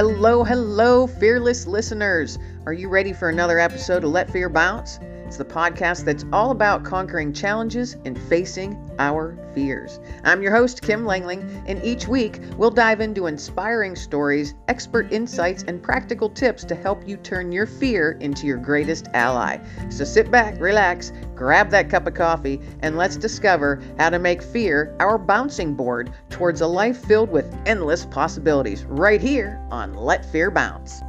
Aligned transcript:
Hello, 0.00 0.44
hello, 0.44 1.06
fearless 1.06 1.66
listeners. 1.66 2.38
Are 2.64 2.72
you 2.72 2.88
ready 2.88 3.12
for 3.12 3.28
another 3.28 3.58
episode 3.58 4.02
of 4.02 4.12
Let 4.12 4.30
Fear 4.30 4.48
Bounce? 4.48 4.98
It's 5.30 5.36
the 5.36 5.44
podcast 5.44 6.04
that's 6.06 6.24
all 6.32 6.50
about 6.50 6.82
conquering 6.82 7.32
challenges 7.32 7.96
and 8.04 8.20
facing 8.22 8.90
our 8.98 9.38
fears. 9.54 10.00
I'm 10.24 10.42
your 10.42 10.52
host, 10.52 10.82
Kim 10.82 11.04
Langling, 11.04 11.62
and 11.68 11.80
each 11.84 12.08
week 12.08 12.40
we'll 12.56 12.72
dive 12.72 13.00
into 13.00 13.28
inspiring 13.28 13.94
stories, 13.94 14.54
expert 14.66 15.12
insights, 15.12 15.62
and 15.62 15.80
practical 15.80 16.28
tips 16.30 16.64
to 16.64 16.74
help 16.74 17.06
you 17.06 17.16
turn 17.16 17.52
your 17.52 17.66
fear 17.66 18.18
into 18.18 18.48
your 18.48 18.56
greatest 18.56 19.06
ally. 19.14 19.58
So 19.88 20.02
sit 20.02 20.32
back, 20.32 20.60
relax, 20.60 21.12
grab 21.36 21.70
that 21.70 21.88
cup 21.88 22.08
of 22.08 22.14
coffee, 22.14 22.60
and 22.82 22.96
let's 22.96 23.16
discover 23.16 23.80
how 23.98 24.10
to 24.10 24.18
make 24.18 24.42
fear 24.42 24.96
our 24.98 25.16
bouncing 25.16 25.76
board 25.76 26.12
towards 26.30 26.60
a 26.60 26.66
life 26.66 27.04
filled 27.04 27.30
with 27.30 27.56
endless 27.66 28.04
possibilities 28.04 28.84
right 28.84 29.20
here 29.20 29.64
on 29.70 29.94
Let 29.94 30.24
Fear 30.32 30.50
Bounce. 30.50 31.02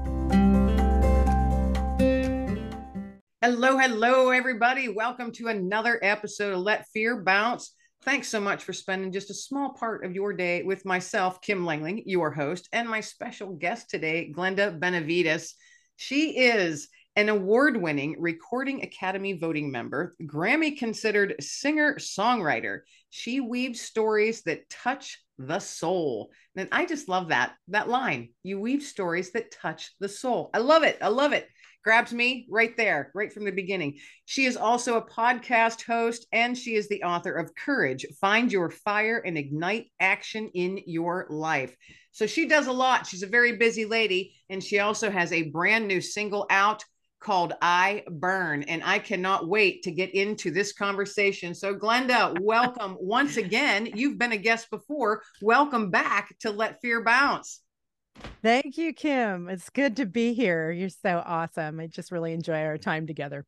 Hello, 3.44 3.76
hello, 3.76 4.30
everybody. 4.30 4.88
Welcome 4.88 5.32
to 5.32 5.48
another 5.48 6.00
episode 6.04 6.54
of 6.54 6.60
Let 6.60 6.86
Fear 6.94 7.24
Bounce. 7.24 7.74
Thanks 8.04 8.28
so 8.28 8.40
much 8.40 8.64
for 8.64 8.72
spending 8.72 9.12
just 9.12 9.32
a 9.32 9.34
small 9.34 9.74
part 9.74 10.06
of 10.06 10.14
your 10.14 10.32
day 10.32 10.62
with 10.62 10.86
myself, 10.86 11.42
Kim 11.42 11.66
Langling, 11.66 12.04
your 12.06 12.30
host, 12.30 12.70
and 12.72 12.88
my 12.88 13.02
special 13.02 13.56
guest 13.56 13.90
today, 13.90 14.32
Glenda 14.32 14.80
Benevides. 14.80 15.56
She 15.96 16.38
is 16.38 16.90
an 17.16 17.30
award 17.30 17.78
winning 17.78 18.16
Recording 18.20 18.84
Academy 18.84 19.34
voting 19.34 19.72
member, 19.72 20.14
Grammy 20.22 20.78
considered 20.78 21.34
singer 21.40 21.96
songwriter. 21.96 22.82
She 23.10 23.40
weaves 23.40 23.82
stories 23.82 24.44
that 24.44 24.70
touch 24.70 25.20
the 25.40 25.58
soul. 25.58 26.30
And 26.56 26.70
I 26.72 26.86
just 26.86 27.10
love 27.10 27.30
that, 27.30 27.56
that 27.70 27.90
line. 27.90 28.30
You 28.44 28.60
weave 28.60 28.84
stories 28.84 29.32
that 29.32 29.50
touch 29.50 29.96
the 30.00 30.10
soul. 30.10 30.52
I 30.54 30.60
love 30.60 30.84
it. 30.84 31.00
I 31.02 31.08
love 31.08 31.34
it 31.34 31.50
grabs 31.84 32.14
me 32.14 32.46
right 32.50 32.76
there, 32.78 33.12
right 33.16 33.32
from 33.32 33.46
the 33.46 33.52
beginning. 33.52 33.98
She 34.26 34.46
is 34.46 34.58
also 34.58 34.98
a 34.98 35.06
podcast 35.06 35.84
host 35.84 36.28
and 36.32 36.58
she 36.58 36.76
is 36.76 36.88
the 36.88 37.04
author 37.04 37.34
of 37.34 37.56
Courage 37.56 38.06
Find 38.20 38.52
Your 38.52 38.70
Fire 38.70 39.20
and 39.20 39.38
Ignite 39.38 39.88
Action 40.00 40.50
in 40.54 40.80
Your 40.86 41.28
Life. 41.30 41.76
So 42.12 42.28
she 42.28 42.48
does 42.48 42.68
a 42.68 42.74
lot. 42.74 43.08
She's 43.08 43.24
a 43.24 43.28
very 43.28 43.58
busy 43.58 43.86
lady. 43.86 44.36
And 44.50 44.64
she 44.64 44.80
also 44.80 45.10
has 45.10 45.32
a 45.32 45.50
brand 45.50 45.88
new 45.88 46.02
single 46.02 46.46
out 46.50 46.84
called 47.22 47.54
I 47.62 48.04
Burn. 48.10 48.64
And 48.64 48.84
I 48.84 49.00
cannot 49.00 49.48
wait 49.48 49.84
to 49.84 49.92
get 49.92 50.14
into 50.14 50.52
this 50.52 50.74
conversation. 50.74 51.56
So, 51.56 51.76
Glenda, 51.76 52.38
welcome 52.42 52.98
once 53.00 53.38
again. 53.38 53.88
You've 53.96 54.18
been 54.18 54.32
a 54.34 54.38
guest 54.38 54.70
before. 54.70 55.22
Welcome 55.42 55.92
back 55.92 56.36
to 56.40 56.52
Let 56.52 56.82
Fear 56.82 57.04
Bounce. 57.04 57.62
Thank 58.44 58.78
you, 58.78 58.94
Kim. 58.94 59.50
It's 59.50 59.70
good 59.70 59.98
to 59.98 60.06
be 60.06 60.34
here. 60.34 60.72
You're 60.72 60.90
so 60.90 61.22
awesome. 61.26 61.80
I 61.80 61.88
just 61.88 62.12
really 62.12 62.34
enjoy 62.34 62.62
our 62.62 62.78
time 62.78 63.06
together. 63.06 63.46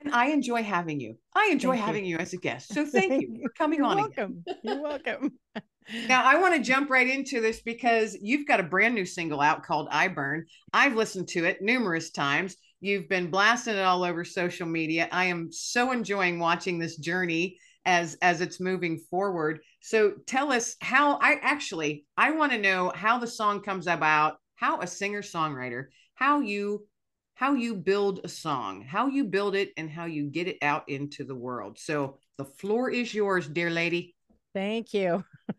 And 0.00 0.12
I 0.14 0.26
enjoy 0.26 0.62
having 0.62 1.00
you. 1.00 1.16
I 1.34 1.48
enjoy 1.52 1.74
thank 1.74 1.86
having 1.86 2.04
you. 2.04 2.16
you. 2.16 2.18
as 2.18 2.32
a 2.32 2.36
guest. 2.36 2.72
So 2.74 2.84
thank, 2.84 3.10
thank 3.10 3.22
you 3.22 3.42
for 3.42 3.50
coming 3.56 3.78
You're 3.78 3.86
on. 3.86 3.96
Welcome. 3.96 4.44
You're 4.62 4.82
welcome. 4.82 5.32
now 6.08 6.24
I 6.24 6.40
want 6.40 6.54
to 6.54 6.62
jump 6.62 6.90
right 6.90 7.08
into 7.08 7.40
this 7.40 7.62
because 7.62 8.16
you've 8.20 8.46
got 8.46 8.60
a 8.60 8.64
brand 8.64 8.94
new 8.94 9.06
single 9.06 9.40
out 9.40 9.62
called 9.62 9.88
I 9.90 10.08
Burn. 10.08 10.46
I've 10.72 10.94
listened 10.94 11.28
to 11.28 11.44
it 11.44 11.62
numerous 11.62 12.10
times. 12.10 12.56
You've 12.80 13.08
been 13.08 13.30
blasting 13.30 13.76
it 13.76 13.82
all 13.82 14.02
over 14.02 14.24
social 14.24 14.66
media. 14.66 15.08
I 15.12 15.26
am 15.26 15.52
so 15.52 15.92
enjoying 15.92 16.40
watching 16.40 16.78
this 16.78 16.96
journey 16.96 17.58
as 17.84 18.16
as 18.22 18.40
it's 18.40 18.60
moving 18.60 18.98
forward. 19.10 19.60
So 19.80 20.12
tell 20.26 20.52
us 20.52 20.76
how 20.80 21.18
I 21.18 21.38
actually 21.42 22.04
I 22.16 22.32
want 22.32 22.52
to 22.52 22.58
know 22.58 22.92
how 22.94 23.18
the 23.18 23.26
song 23.26 23.62
comes 23.62 23.86
about, 23.86 24.36
how 24.56 24.80
a 24.80 24.86
singer-songwriter, 24.86 25.86
how 26.14 26.40
you 26.40 26.86
how 27.34 27.54
you 27.54 27.74
build 27.74 28.20
a 28.24 28.28
song, 28.28 28.82
how 28.82 29.08
you 29.08 29.24
build 29.24 29.54
it 29.56 29.70
and 29.76 29.90
how 29.90 30.04
you 30.04 30.24
get 30.24 30.48
it 30.48 30.58
out 30.62 30.88
into 30.88 31.24
the 31.24 31.34
world. 31.34 31.78
So 31.78 32.18
the 32.38 32.44
floor 32.44 32.90
is 32.90 33.12
yours, 33.12 33.48
dear 33.48 33.70
lady. 33.70 34.14
Thank 34.54 34.94
you. 34.94 35.24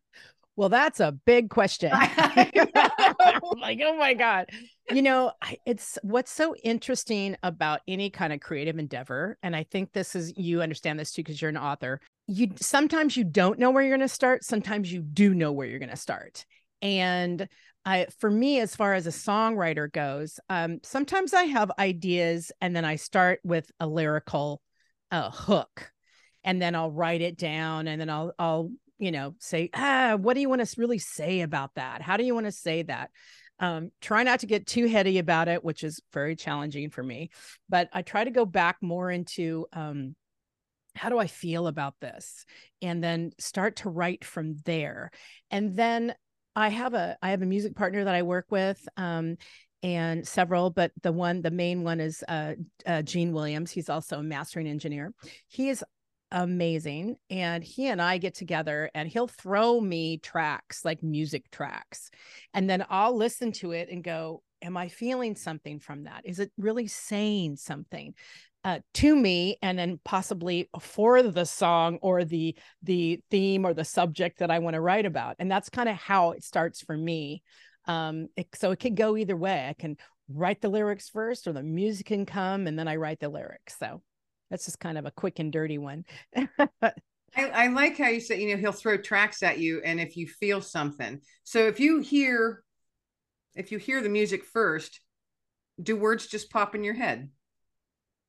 Well, 0.55 0.69
that's 0.69 0.99
a 0.99 1.11
big 1.11 1.49
question. 1.49 1.91
like, 3.57 3.79
oh 3.83 3.95
my 3.97 4.13
God. 4.13 4.45
You 4.91 5.01
know, 5.01 5.31
it's 5.65 5.97
what's 6.03 6.31
so 6.31 6.55
interesting 6.63 7.35
about 7.41 7.81
any 7.87 8.09
kind 8.09 8.31
of 8.31 8.39
creative 8.39 8.77
endeavor. 8.77 9.37
And 9.41 9.55
I 9.55 9.63
think 9.63 9.93
this 9.93 10.15
is, 10.15 10.31
you 10.37 10.61
understand 10.61 10.99
this 10.99 11.11
too, 11.11 11.23
because 11.23 11.41
you're 11.41 11.49
an 11.49 11.57
author 11.57 11.99
you 12.27 12.51
sometimes 12.57 13.17
you 13.17 13.23
don't 13.23 13.59
know 13.59 13.71
where 13.71 13.83
you're 13.83 13.95
going 13.95 14.07
to 14.07 14.13
start 14.13 14.43
sometimes 14.43 14.91
you 14.91 15.01
do 15.01 15.33
know 15.33 15.51
where 15.51 15.67
you're 15.67 15.79
going 15.79 15.89
to 15.89 15.95
start. 15.95 16.45
And 16.81 17.47
I, 17.85 18.07
for 18.19 18.31
me 18.31 18.59
as 18.59 18.75
far 18.75 18.93
as 18.93 19.07
a 19.07 19.11
songwriter 19.11 19.91
goes 19.91 20.39
um, 20.49 20.79
sometimes 20.83 21.33
i 21.33 21.43
have 21.43 21.69
ideas 21.77 22.51
and 22.61 22.73
then 22.73 22.85
i 22.85 22.95
start 22.95 23.41
with 23.43 23.69
a 23.79 23.87
lyrical 23.87 24.61
uh, 25.11 25.29
hook. 25.29 25.91
And 26.45 26.61
then 26.61 26.75
i'll 26.75 26.91
write 26.91 27.21
it 27.21 27.37
down 27.37 27.87
and 27.87 27.99
then 27.99 28.09
i'll 28.09 28.33
i'll 28.39 28.71
you 28.99 29.11
know 29.11 29.35
say 29.39 29.69
ah 29.73 30.15
what 30.19 30.33
do 30.35 30.41
you 30.41 30.49
want 30.49 30.65
to 30.65 30.81
really 30.81 30.99
say 30.99 31.41
about 31.41 31.75
that? 31.75 32.01
How 32.01 32.17
do 32.17 32.23
you 32.23 32.33
want 32.33 32.45
to 32.45 32.51
say 32.51 32.83
that? 32.83 33.11
Um, 33.59 33.91
try 34.01 34.23
not 34.23 34.39
to 34.41 34.45
get 34.45 34.65
too 34.65 34.87
heady 34.87 35.19
about 35.19 35.47
it 35.47 35.63
which 35.63 35.83
is 35.83 36.01
very 36.13 36.35
challenging 36.35 36.89
for 36.89 37.03
me. 37.03 37.31
But 37.67 37.89
i 37.91 38.01
try 38.01 38.23
to 38.23 38.31
go 38.31 38.45
back 38.45 38.77
more 38.81 39.11
into 39.11 39.67
um, 39.73 40.15
how 40.95 41.09
do 41.09 41.17
I 41.17 41.27
feel 41.27 41.67
about 41.67 41.95
this? 41.99 42.45
And 42.81 43.03
then 43.03 43.31
start 43.39 43.77
to 43.77 43.89
write 43.89 44.23
from 44.23 44.57
there. 44.65 45.11
And 45.51 45.75
then 45.75 46.13
I 46.55 46.69
have 46.69 46.93
a 46.93 47.17
I 47.21 47.31
have 47.31 47.41
a 47.41 47.47
music 47.47 47.75
partner 47.75 48.03
that 48.03 48.15
I 48.15 48.21
work 48.21 48.47
with. 48.49 48.85
Um, 48.97 49.37
and 49.83 50.25
several, 50.25 50.69
but 50.69 50.91
the 51.01 51.11
one, 51.11 51.41
the 51.41 51.51
main 51.51 51.83
one 51.83 51.99
is 51.99 52.23
uh, 52.29 52.53
uh, 52.85 53.01
Gene 53.01 53.33
Williams. 53.33 53.69
He's 53.69 53.89
also 53.89 54.19
a 54.19 54.23
mastering 54.23 54.65
engineer. 54.65 55.13
He 55.49 55.67
is 55.67 55.83
amazing. 56.31 57.17
And 57.29 57.63
he 57.63 57.87
and 57.87 58.01
I 58.01 58.17
get 58.17 58.33
together 58.33 58.89
and 58.95 59.07
he'll 59.07 59.27
throw 59.27 59.79
me 59.79 60.17
tracks, 60.17 60.85
like 60.85 61.03
music 61.03 61.51
tracks. 61.51 62.09
And 62.53 62.69
then 62.69 62.85
I'll 62.89 63.15
listen 63.15 63.51
to 63.53 63.71
it 63.71 63.89
and 63.89 64.03
go, 64.03 64.41
Am 64.61 64.77
I 64.77 64.87
feeling 64.87 65.35
something 65.35 65.79
from 65.79 66.05
that? 66.05 66.21
Is 66.23 66.39
it 66.39 66.49
really 66.57 66.87
saying 66.87 67.57
something? 67.57 68.13
Uh, 68.63 68.79
to 68.93 69.15
me 69.15 69.57
and 69.61 69.77
then 69.77 69.99
possibly 70.05 70.69
for 70.79 71.21
the 71.21 71.45
song 71.45 71.99
or 72.01 72.23
the 72.23 72.55
the 72.81 73.19
theme 73.29 73.65
or 73.65 73.73
the 73.73 73.83
subject 73.83 74.39
that 74.39 74.51
I 74.51 74.59
want 74.59 74.75
to 74.75 74.81
write 74.81 75.05
about. 75.05 75.35
And 75.39 75.51
that's 75.51 75.69
kind 75.69 75.89
of 75.89 75.95
how 75.95 76.31
it 76.31 76.43
starts 76.43 76.81
for 76.81 76.95
me. 76.95 77.43
Um, 77.85 78.27
it, 78.37 78.47
so 78.55 78.71
it 78.71 78.79
could 78.79 78.95
go 78.95 79.17
either 79.17 79.35
way. 79.35 79.67
I 79.67 79.73
can 79.73 79.97
write 80.29 80.61
the 80.61 80.69
lyrics 80.69 81.09
first 81.09 81.47
or 81.47 81.53
the 81.53 81.63
music 81.63 82.05
can 82.05 82.25
come 82.25 82.67
and 82.67 82.79
then 82.79 82.87
I 82.87 82.95
write 82.95 83.19
the 83.19 83.29
lyrics. 83.29 83.75
So 83.77 84.01
that's 84.49 84.65
just 84.65 84.79
kind 84.79 84.97
of 84.97 85.05
a 85.05 85.11
quick 85.11 85.39
and 85.39 85.51
dirty 85.51 85.77
one. 85.77 86.05
I, 86.81 86.93
I 87.35 87.67
like 87.67 87.97
how 87.97 88.07
you 88.07 88.21
say, 88.21 88.41
you 88.41 88.51
know, 88.51 88.61
he'll 88.61 88.71
throw 88.71 88.97
tracks 88.97 89.43
at 89.43 89.59
you 89.59 89.81
and 89.83 89.99
if 89.99 90.15
you 90.15 90.27
feel 90.27 90.61
something. 90.61 91.19
So 91.43 91.67
if 91.67 91.79
you 91.79 91.99
hear 91.99 92.63
if 93.55 93.71
you 93.71 93.77
hear 93.77 94.01
the 94.01 94.09
music 94.09 94.45
first, 94.45 94.99
do 95.81 95.95
words 95.95 96.27
just 96.27 96.49
pop 96.49 96.75
in 96.75 96.83
your 96.83 96.93
head? 96.93 97.29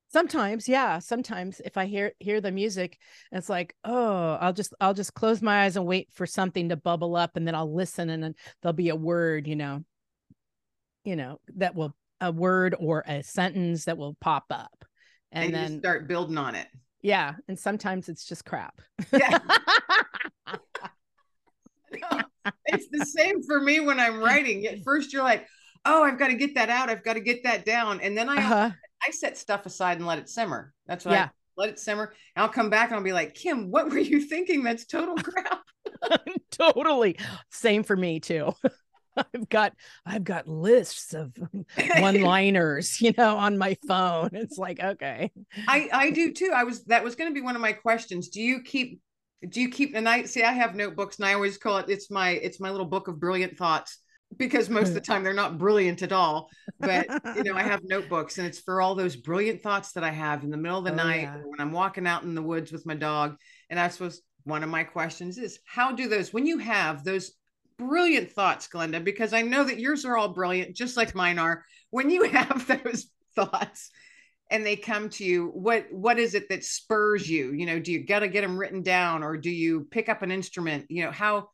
Sometimes 0.07 0.67
yeah 0.67 0.99
sometimes 0.99 1.59
if 1.65 1.77
i 1.77 1.85
hear 1.85 2.13
hear 2.19 2.39
the 2.39 2.51
music 2.51 2.97
it's 3.31 3.49
like 3.49 3.75
oh 3.83 4.37
i'll 4.39 4.53
just 4.53 4.73
i'll 4.79 4.93
just 4.93 5.13
close 5.13 5.41
my 5.41 5.63
eyes 5.63 5.75
and 5.75 5.85
wait 5.85 6.07
for 6.13 6.25
something 6.25 6.69
to 6.69 6.75
bubble 6.75 7.15
up 7.15 7.35
and 7.35 7.47
then 7.47 7.55
i'll 7.55 7.73
listen 7.73 8.09
and 8.09 8.23
then 8.23 8.35
there'll 8.61 8.73
be 8.73 8.89
a 8.89 8.95
word 8.95 9.47
you 9.47 9.55
know. 9.55 9.83
You 11.03 11.15
know 11.15 11.39
that 11.57 11.75
will 11.75 11.95
a 12.19 12.31
word 12.31 12.75
or 12.79 13.03
a 13.07 13.21
sentence 13.21 13.85
that 13.85 13.95
will 13.95 14.17
pop 14.19 14.45
up 14.49 14.85
and, 15.31 15.45
and 15.45 15.53
then 15.53 15.79
start 15.79 16.07
building 16.07 16.37
on 16.37 16.55
it. 16.55 16.67
Yeah 17.03 17.35
and 17.47 17.59
sometimes 17.59 18.09
it's 18.09 18.25
just 18.25 18.45
crap. 18.45 18.81
Yeah. 19.11 19.39
It's 22.65 22.87
the 22.91 23.05
same 23.05 23.41
for 23.41 23.59
me 23.59 23.79
when 23.79 23.99
i'm 23.99 24.19
writing. 24.19 24.65
At 24.67 24.83
first 24.83 25.13
you're 25.13 25.23
like 25.23 25.47
oh 25.85 26.03
i've 26.03 26.17
got 26.17 26.27
to 26.27 26.35
get 26.35 26.55
that 26.55 26.69
out. 26.69 26.89
I've 26.89 27.03
got 27.03 27.13
to 27.13 27.19
get 27.19 27.43
that 27.43 27.65
down. 27.65 28.01
And 28.01 28.17
then 28.17 28.29
i 28.29 28.37
uh-huh. 28.37 28.71
I 29.07 29.11
set 29.11 29.37
stuff 29.37 29.65
aside 29.65 29.97
and 29.97 30.07
let 30.07 30.19
it 30.19 30.29
simmer. 30.29 30.73
That's 30.87 31.05
what 31.05 31.13
yeah. 31.13 31.25
I 31.25 31.29
let 31.57 31.69
it 31.69 31.79
simmer. 31.79 32.13
And 32.35 32.43
I'll 32.43 32.49
come 32.49 32.69
back 32.69 32.89
and 32.89 32.97
I'll 32.97 33.03
be 33.03 33.13
like, 33.13 33.33
Kim, 33.33 33.71
what 33.71 33.89
were 33.89 33.99
you 33.99 34.21
thinking? 34.21 34.63
That's 34.63 34.85
total 34.85 35.15
crap. 35.15 35.61
totally. 36.51 37.17
Same 37.49 37.83
for 37.83 37.95
me 37.95 38.19
too. 38.19 38.53
I've 39.17 39.47
got 39.47 39.73
I've 40.05 40.25
got 40.25 40.45
lists 40.45 41.13
of 41.13 41.31
one-liners, 41.99 42.99
you 42.99 43.13
know, 43.17 43.37
on 43.37 43.57
my 43.57 43.77
phone. 43.87 44.31
It's 44.33 44.57
like, 44.57 44.81
okay. 44.81 45.31
I 45.69 45.89
I 45.93 46.09
do 46.11 46.33
too. 46.33 46.51
I 46.53 46.65
was 46.65 46.83
that 46.85 47.03
was 47.03 47.15
going 47.15 47.29
to 47.29 47.33
be 47.33 47.41
one 47.41 47.55
of 47.55 47.61
my 47.61 47.71
questions. 47.71 48.27
Do 48.27 48.41
you 48.41 48.61
keep 48.61 48.99
do 49.47 49.61
you 49.61 49.69
keep 49.69 49.95
and 49.95 50.07
I 50.09 50.23
see 50.23 50.43
I 50.43 50.51
have 50.51 50.75
notebooks 50.75 51.17
and 51.17 51.25
I 51.25 51.33
always 51.33 51.57
call 51.57 51.77
it 51.77 51.89
it's 51.89 52.09
my 52.09 52.31
it's 52.31 52.59
my 52.59 52.71
little 52.71 52.85
book 52.85 53.07
of 53.07 53.19
brilliant 53.19 53.57
thoughts 53.57 53.99
because 54.37 54.69
most 54.69 54.89
of 54.89 54.93
the 54.93 55.01
time 55.09 55.23
they're 55.23 55.33
not 55.33 55.57
brilliant 55.57 56.01
at 56.01 56.11
all. 56.11 56.49
But 56.79 57.07
you 57.35 57.43
know, 57.43 57.55
I 57.55 57.63
have 57.63 57.81
notebooks 57.83 58.37
and 58.37 58.47
it's 58.47 58.59
for 58.59 58.81
all 58.81 58.95
those 58.95 59.15
brilliant 59.15 59.61
thoughts 59.61 59.91
that 59.93 60.03
I 60.03 60.11
have 60.11 60.43
in 60.43 60.49
the 60.49 60.57
middle 60.57 60.79
of 60.79 60.85
the 60.85 60.91
oh, 60.91 60.95
night 60.95 61.23
yeah. 61.23 61.37
when 61.37 61.59
I'm 61.59 61.71
walking 61.71 62.07
out 62.07 62.23
in 62.23 62.35
the 62.35 62.41
woods 62.41 62.71
with 62.71 62.85
my 62.85 62.95
dog. 62.95 63.37
And 63.69 63.79
I 63.79 63.87
suppose 63.89 64.21
one 64.43 64.63
of 64.63 64.69
my 64.69 64.83
questions 64.83 65.37
is 65.37 65.59
how 65.65 65.91
do 65.91 66.07
those 66.07 66.33
when 66.33 66.45
you 66.45 66.59
have 66.59 67.03
those 67.03 67.33
brilliant 67.77 68.31
thoughts, 68.31 68.67
Glenda, 68.67 69.03
because 69.03 69.33
I 69.33 69.41
know 69.41 69.63
that 69.63 69.79
yours 69.79 70.05
are 70.05 70.17
all 70.17 70.29
brilliant, 70.29 70.75
just 70.75 70.97
like 70.97 71.15
mine 71.15 71.39
are. 71.39 71.63
When 71.89 72.09
you 72.09 72.23
have 72.29 72.67
those 72.67 73.07
thoughts 73.35 73.91
and 74.51 74.65
they 74.65 74.75
come 74.75 75.09
to 75.09 75.23
you, 75.23 75.47
what 75.47 75.91
what 75.91 76.19
is 76.19 76.35
it 76.35 76.49
that 76.49 76.63
spurs 76.63 77.29
you? 77.29 77.51
You 77.51 77.65
know, 77.65 77.79
do 77.79 77.91
you 77.91 78.05
got 78.05 78.19
to 78.19 78.27
get 78.27 78.41
them 78.41 78.57
written 78.57 78.81
down, 78.81 79.23
or 79.23 79.37
do 79.37 79.49
you 79.49 79.87
pick 79.91 80.09
up 80.09 80.21
an 80.21 80.31
instrument? 80.31 80.85
You 80.89 81.05
know, 81.05 81.11
how 81.11 81.49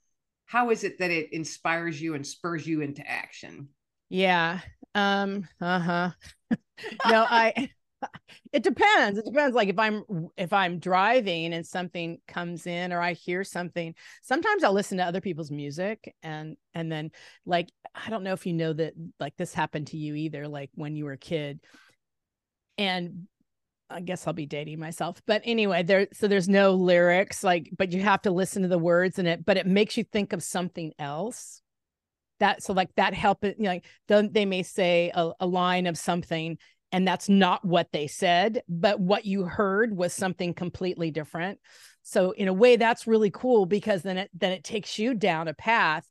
how 0.52 0.70
is 0.70 0.84
it 0.84 1.00
that 1.00 1.12
it 1.12 1.32
inspires 1.32 2.02
you 2.02 2.14
and 2.14 2.28
spurs 2.28 2.68
you 2.68 2.82
into 2.82 3.08
action? 3.10 3.70
Yeah. 4.10 4.60
Um. 4.94 5.48
Uh 5.62 5.80
huh. 5.80 6.10
no, 7.08 7.26
I 7.30 7.70
it 8.52 8.64
depends 8.64 9.20
it 9.20 9.26
depends 9.26 9.56
like 9.56 9.70
if 9.70 9.78
i'm 9.78 10.04
if 10.36 10.52
i'm 10.54 10.80
driving 10.80 11.54
and 11.54 11.66
something 11.66 12.18
comes 12.28 12.66
in 12.66 12.92
or 12.92 13.00
i 13.00 13.14
hear 13.14 13.44
something 13.44 13.94
sometimes 14.24 14.64
i'll 14.64 14.74
listen 14.74 14.98
to 14.98 15.04
other 15.04 15.22
people's 15.22 15.52
music 15.52 16.16
and 16.24 16.58
and 16.74 16.92
then 16.92 17.12
like 17.46 17.70
i 17.94 18.10
don't 18.10 18.24
know 18.24 18.34
if 18.34 18.46
you 18.46 18.54
know 18.54 18.74
that 18.74 18.94
like 19.20 19.38
this 19.38 19.54
happened 19.54 19.86
to 19.88 19.98
you 19.98 20.16
either 20.16 20.48
like 20.48 20.72
when 20.74 20.96
you 20.96 21.06
were 21.06 21.12
a 21.12 21.18
kid 21.18 21.60
and 22.78 23.28
I 23.92 24.02
guess 24.02 24.26
I'll 24.26 24.34
be 24.34 24.46
dating 24.46 24.80
myself. 24.80 25.22
But 25.26 25.42
anyway, 25.46 25.84
there 25.84 26.08
so 26.14 26.28
there's 26.28 26.50
no 26.50 26.74
lyrics 26.74 27.44
like 27.44 27.70
but 27.78 27.92
you 27.92 28.02
have 28.02 28.22
to 28.24 28.32
listen 28.32 28.62
to 28.64 28.68
the 28.68 28.78
words 28.78 29.20
in 29.20 29.28
it 29.28 29.46
but 29.46 29.58
it 29.58 29.68
makes 29.68 29.98
you 29.98 30.04
think 30.04 30.34
of 30.34 30.44
something 30.44 30.94
else. 31.00 31.62
That 32.40 32.64
so 32.64 32.74
like 32.74 32.94
that 32.96 33.14
help 33.14 33.44
you 33.44 33.54
know 33.60 33.70
like 33.70 33.86
they 34.34 34.46
may 34.46 34.64
say 34.64 35.12
a, 35.14 35.32
a 35.40 35.46
line 35.46 35.86
of 35.86 35.98
something 35.98 36.58
and 36.92 37.08
that's 37.08 37.30
not 37.30 37.64
what 37.64 37.92
they 37.92 38.08
said 38.08 38.62
but 38.68 39.00
what 39.00 39.26
you 39.26 39.44
heard 39.44 39.96
was 39.96 40.14
something 40.14 40.54
completely 40.54 41.12
different 41.12 41.60
so 42.02 42.32
in 42.32 42.48
a 42.48 42.54
way 42.54 42.76
that's 42.76 43.08
really 43.08 43.32
cool 43.32 43.66
because 43.66 44.02
then 44.02 44.18
it 44.18 44.30
then 44.34 44.52
it 44.52 44.64
takes 44.64 45.00
you 45.00 45.14
down 45.14 45.48
a 45.48 45.54
path 45.54 46.08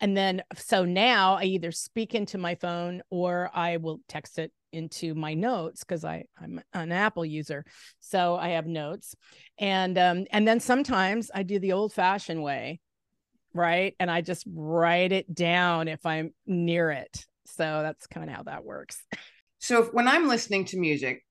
and 0.00 0.16
then 0.16 0.42
so 0.56 0.84
now 0.84 1.34
i 1.34 1.44
either 1.44 1.70
speak 1.70 2.14
into 2.14 2.38
my 2.38 2.54
phone 2.54 3.02
or 3.10 3.50
i 3.54 3.76
will 3.76 4.00
text 4.08 4.38
it 4.38 4.52
into 4.74 5.14
my 5.14 5.34
notes 5.34 5.84
because 5.84 6.04
i 6.04 6.24
i'm 6.40 6.60
an 6.72 6.92
apple 6.92 7.24
user 7.24 7.64
so 8.00 8.36
i 8.36 8.50
have 8.50 8.66
notes 8.66 9.14
and 9.58 9.96
um 9.96 10.26
and 10.30 10.46
then 10.46 10.60
sometimes 10.60 11.30
i 11.34 11.42
do 11.42 11.58
the 11.58 11.72
old 11.72 11.92
fashioned 11.92 12.42
way 12.42 12.80
right 13.54 13.94
and 13.98 14.10
i 14.10 14.20
just 14.20 14.44
write 14.52 15.12
it 15.12 15.32
down 15.34 15.88
if 15.88 16.04
i'm 16.04 16.34
near 16.46 16.90
it 16.90 17.24
so 17.46 17.80
that's 17.82 18.06
kind 18.06 18.28
of 18.28 18.36
how 18.36 18.42
that 18.42 18.64
works 18.64 19.02
So 19.64 19.82
if, 19.82 19.94
when 19.94 20.06
I'm 20.06 20.28
listening 20.28 20.66
to 20.66 20.78
music 20.78 21.24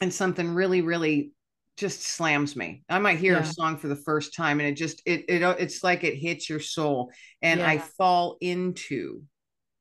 and 0.00 0.14
something 0.14 0.54
really, 0.54 0.80
really 0.80 1.32
just 1.76 2.04
slams 2.04 2.54
me, 2.54 2.84
I 2.88 3.00
might 3.00 3.18
hear 3.18 3.32
yeah. 3.32 3.40
a 3.40 3.44
song 3.44 3.78
for 3.78 3.88
the 3.88 3.96
first 3.96 4.36
time 4.36 4.60
and 4.60 4.68
it 4.68 4.74
just 4.74 5.02
it 5.06 5.24
it 5.28 5.42
it's 5.58 5.82
like 5.82 6.04
it 6.04 6.14
hits 6.14 6.48
your 6.48 6.60
soul 6.60 7.10
and 7.42 7.58
yeah. 7.58 7.68
I 7.68 7.78
fall 7.78 8.36
into. 8.40 9.24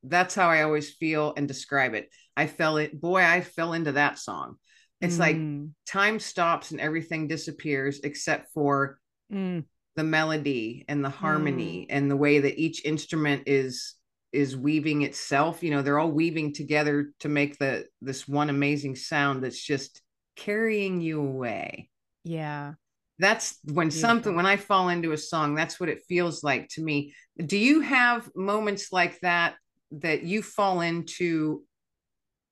That's 0.01 0.33
how 0.33 0.50
I 0.50 0.63
always 0.63 0.89
feel 0.89 1.35
and 1.38 1.47
describe 1.47 1.94
it. 1.94 2.09
I 2.35 2.47
fell 2.47 2.77
it, 2.77 2.99
boy, 2.99 3.23
I 3.23 3.41
fell 3.41 3.73
into 3.73 3.93
that 3.93 4.19
song. 4.19 4.55
It's 5.01 5.17
mm. 5.17 5.19
like 5.19 5.73
time 5.87 6.19
stops 6.19 6.71
and 6.71 6.79
everything 6.79 7.27
disappears 7.27 7.99
except 8.03 8.51
for 8.53 8.99
mm. 9.31 9.63
the 9.95 10.03
melody 10.03 10.85
and 10.87 11.03
the 11.03 11.09
harmony 11.09 11.87
mm. 11.89 11.95
and 11.95 12.09
the 12.09 12.15
way 12.15 12.39
that 12.39 12.59
each 12.59 12.85
instrument 12.85 13.43
is 13.47 13.95
is 14.31 14.55
weaving 14.55 15.01
itself 15.01 15.61
you 15.61 15.71
know 15.71 15.81
they're 15.81 15.99
all 15.99 16.11
weaving 16.11 16.53
together 16.53 17.11
to 17.19 17.27
make 17.27 17.57
the 17.57 17.85
this 18.01 18.27
one 18.27 18.49
amazing 18.49 18.95
sound 18.95 19.43
that's 19.43 19.61
just 19.61 20.01
carrying 20.37 21.01
you 21.01 21.19
away 21.19 21.89
yeah 22.23 22.73
that's 23.19 23.59
when 23.65 23.89
Beautiful. 23.89 24.09
something 24.09 24.35
when 24.35 24.45
i 24.45 24.55
fall 24.55 24.87
into 24.87 25.11
a 25.11 25.17
song 25.17 25.53
that's 25.53 25.81
what 25.81 25.89
it 25.89 26.03
feels 26.07 26.43
like 26.43 26.69
to 26.69 26.81
me 26.81 27.13
do 27.45 27.57
you 27.57 27.81
have 27.81 28.29
moments 28.33 28.93
like 28.93 29.19
that 29.19 29.55
that 29.91 30.23
you 30.23 30.41
fall 30.41 30.79
into 30.79 31.63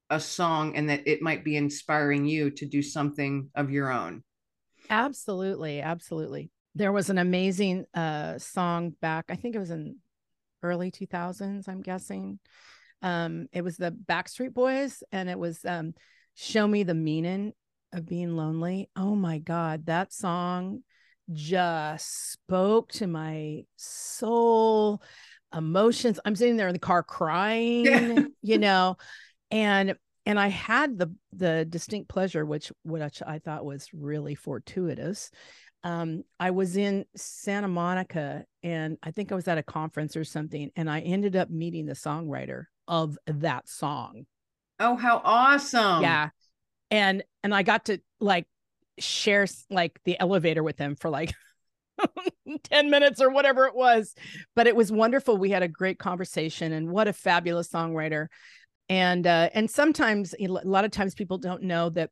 a 0.10 0.20
song 0.20 0.76
and 0.76 0.90
that 0.90 1.08
it 1.08 1.22
might 1.22 1.44
be 1.44 1.56
inspiring 1.56 2.26
you 2.26 2.50
to 2.52 2.66
do 2.66 2.82
something 2.82 3.50
of 3.56 3.72
your 3.72 3.92
own 3.92 4.24
absolutely 4.90 5.82
absolutely 5.82 6.50
there 6.76 6.92
was 6.92 7.10
an 7.10 7.18
amazing 7.18 7.86
uh 7.94 8.38
song 8.38 8.96
back 9.02 9.26
i 9.30 9.36
think 9.36 9.56
it 9.56 9.60
was 9.60 9.72
in 9.72 9.96
early 10.64 10.92
2000s, 10.92 11.68
I'm 11.68 11.82
guessing. 11.82 12.40
Um, 13.02 13.48
it 13.52 13.62
was 13.62 13.78
the 13.78 13.92
Backstreet 13.92 14.54
Boys, 14.54 15.04
and 15.12 15.30
it 15.30 15.40
was 15.40 15.64
um, 15.66 15.94
"Show 16.36 16.68
Me 16.68 16.84
the 16.84 16.94
Meaning 16.94 17.54
of 17.94 18.06
Being 18.06 18.36
Lonely." 18.36 18.90
Oh 18.96 19.16
my 19.16 19.40
God, 19.40 19.86
that 19.86 20.14
song 20.14 20.84
just 21.32 22.32
spoke 22.32 22.92
to 22.94 23.08
my 23.08 23.64
soul, 23.78 25.02
emotions. 25.56 26.20
I'm 26.26 26.36
sitting 26.36 26.58
there 26.58 26.68
in 26.68 26.74
the 26.74 26.80
car 26.80 27.04
crying, 27.04 27.86
yeah. 27.86 28.24
you 28.42 28.58
know, 28.58 28.98
and 29.52 29.96
and 30.26 30.40
I 30.40 30.48
had 30.48 30.98
the 30.98 31.14
the 31.34 31.66
distinct 31.66 32.10
pleasure, 32.10 32.46
which 32.46 32.72
which 32.84 33.22
I 33.26 33.40
thought 33.40 33.66
was 33.66 33.90
really 33.94 34.36
fortuitous, 34.36 35.32
um, 35.84 36.24
I 36.40 36.52
was 36.52 36.76
in 36.76 37.06
Santa 37.16 37.68
Monica 37.68 38.46
and 38.64 38.98
I 39.02 39.12
think 39.12 39.32
I 39.32 39.36
was 39.36 39.48
at 39.48 39.58
a 39.58 39.64
conference 39.64 40.16
or 40.16 40.24
something, 40.24 40.72
and 40.76 40.90
I 40.90 41.00
ended 41.00 41.36
up 41.36 41.50
meeting 41.50 41.86
the 41.86 41.94
songwriter 41.94 42.66
of 42.88 43.18
that 43.28 43.70
song. 43.70 44.26
Oh, 44.80 44.96
how 44.96 45.22
awesome. 45.24 46.02
Yeah. 46.02 46.30
And 46.92 47.24
and 47.44 47.54
I 47.54 47.64
got 47.64 47.86
to 47.86 48.02
like 48.20 48.48
share 48.98 49.48
like 49.70 50.00
the 50.04 50.20
elevator 50.20 50.64
with 50.64 50.78
him 50.78 50.96
for 50.96 51.10
like 51.10 51.34
10 52.64 52.90
minutes 52.90 53.22
or 53.22 53.30
whatever 53.30 53.66
it 53.66 53.76
was. 53.76 54.16
But 54.56 54.68
it 54.68 54.76
was 54.76 54.92
wonderful. 54.92 55.38
We 55.38 55.52
had 55.52 55.64
a 55.64 55.68
great 55.68 56.00
conversation 56.00 56.74
and 56.74 56.90
what 56.90 57.08
a 57.08 57.14
fabulous 57.14 57.70
songwriter. 57.70 58.28
And 58.90 59.28
uh 59.28 59.50
and 59.54 59.70
sometimes 59.70 60.34
a 60.40 60.48
lot 60.48 60.86
of 60.86 60.92
times 60.92 61.14
people 61.14 61.38
don't 61.38 61.64
know 61.64 61.90
that 61.92 62.10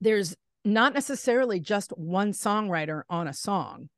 there's 0.00 0.36
not 0.64 0.94
necessarily 0.94 1.60
just 1.60 1.90
one 1.96 2.32
songwriter 2.32 3.02
on 3.08 3.28
a 3.28 3.32
song. 3.32 3.88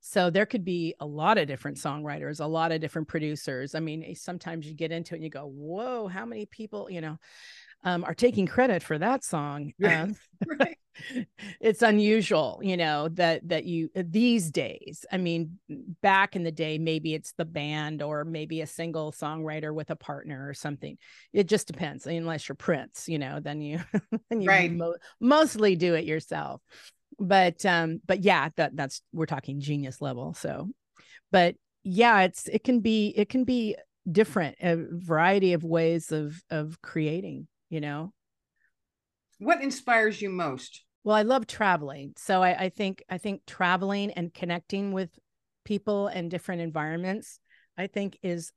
So 0.00 0.30
there 0.30 0.46
could 0.46 0.64
be 0.64 0.94
a 1.00 1.06
lot 1.06 1.38
of 1.38 1.48
different 1.48 1.78
songwriters, 1.78 2.40
a 2.40 2.46
lot 2.46 2.70
of 2.70 2.80
different 2.80 3.08
producers. 3.08 3.74
I 3.74 3.80
mean, 3.80 4.14
sometimes 4.14 4.66
you 4.66 4.74
get 4.74 4.92
into 4.92 5.14
it 5.14 5.18
and 5.18 5.24
you 5.24 5.30
go, 5.30 5.46
"Whoa, 5.46 6.06
how 6.06 6.26
many 6.26 6.46
people, 6.46 6.88
you 6.90 7.00
know, 7.00 7.18
um, 7.84 8.04
are 8.04 8.14
taking 8.14 8.46
credit 8.46 8.82
for 8.82 8.98
that 8.98 9.24
song?" 9.24 9.72
Um, 9.84 10.16
right. 10.46 10.78
it's 11.60 11.82
unusual 11.82 12.58
you 12.62 12.76
know 12.76 13.08
that 13.08 13.46
that 13.48 13.64
you 13.64 13.90
these 13.94 14.50
days 14.50 15.04
i 15.12 15.18
mean 15.18 15.58
back 16.00 16.36
in 16.36 16.42
the 16.42 16.52
day 16.52 16.78
maybe 16.78 17.14
it's 17.14 17.32
the 17.36 17.44
band 17.44 18.02
or 18.02 18.24
maybe 18.24 18.60
a 18.60 18.66
single 18.66 19.12
songwriter 19.12 19.74
with 19.74 19.90
a 19.90 19.96
partner 19.96 20.48
or 20.48 20.54
something. 20.54 20.96
It 21.32 21.48
just 21.48 21.66
depends. 21.66 22.06
Unless 22.06 22.48
you're 22.48 22.56
prince 22.56 23.08
you 23.08 23.18
know 23.18 23.40
then 23.40 23.60
you 23.60 23.80
then 24.30 24.40
you 24.40 24.48
right. 24.48 24.72
mo- 24.72 24.96
mostly 25.20 25.76
do 25.76 25.94
it 25.94 26.04
yourself. 26.04 26.60
But 27.18 27.64
um 27.64 28.00
but 28.06 28.20
yeah 28.20 28.50
that 28.56 28.76
that's 28.76 29.02
we're 29.12 29.26
talking 29.26 29.60
genius 29.60 30.00
level 30.00 30.34
so. 30.34 30.68
But 31.32 31.56
yeah 31.82 32.22
it's 32.22 32.48
it 32.48 32.64
can 32.64 32.80
be 32.80 33.12
it 33.16 33.28
can 33.28 33.44
be 33.44 33.76
different 34.10 34.56
a 34.62 34.76
variety 34.76 35.52
of 35.52 35.64
ways 35.64 36.12
of 36.12 36.40
of 36.50 36.80
creating 36.80 37.48
you 37.68 37.80
know 37.80 38.12
what 39.38 39.62
inspires 39.62 40.20
you 40.20 40.30
most 40.30 40.82
well, 41.06 41.14
I 41.14 41.22
love 41.22 41.46
traveling. 41.46 42.14
So 42.16 42.42
I, 42.42 42.64
I 42.64 42.68
think 42.68 43.04
I 43.08 43.16
think 43.16 43.46
traveling 43.46 44.10
and 44.10 44.34
connecting 44.34 44.90
with 44.90 45.16
people 45.64 46.08
and 46.08 46.28
different 46.28 46.62
environments, 46.62 47.38
I 47.78 47.86
think 47.86 48.18
is 48.24 48.50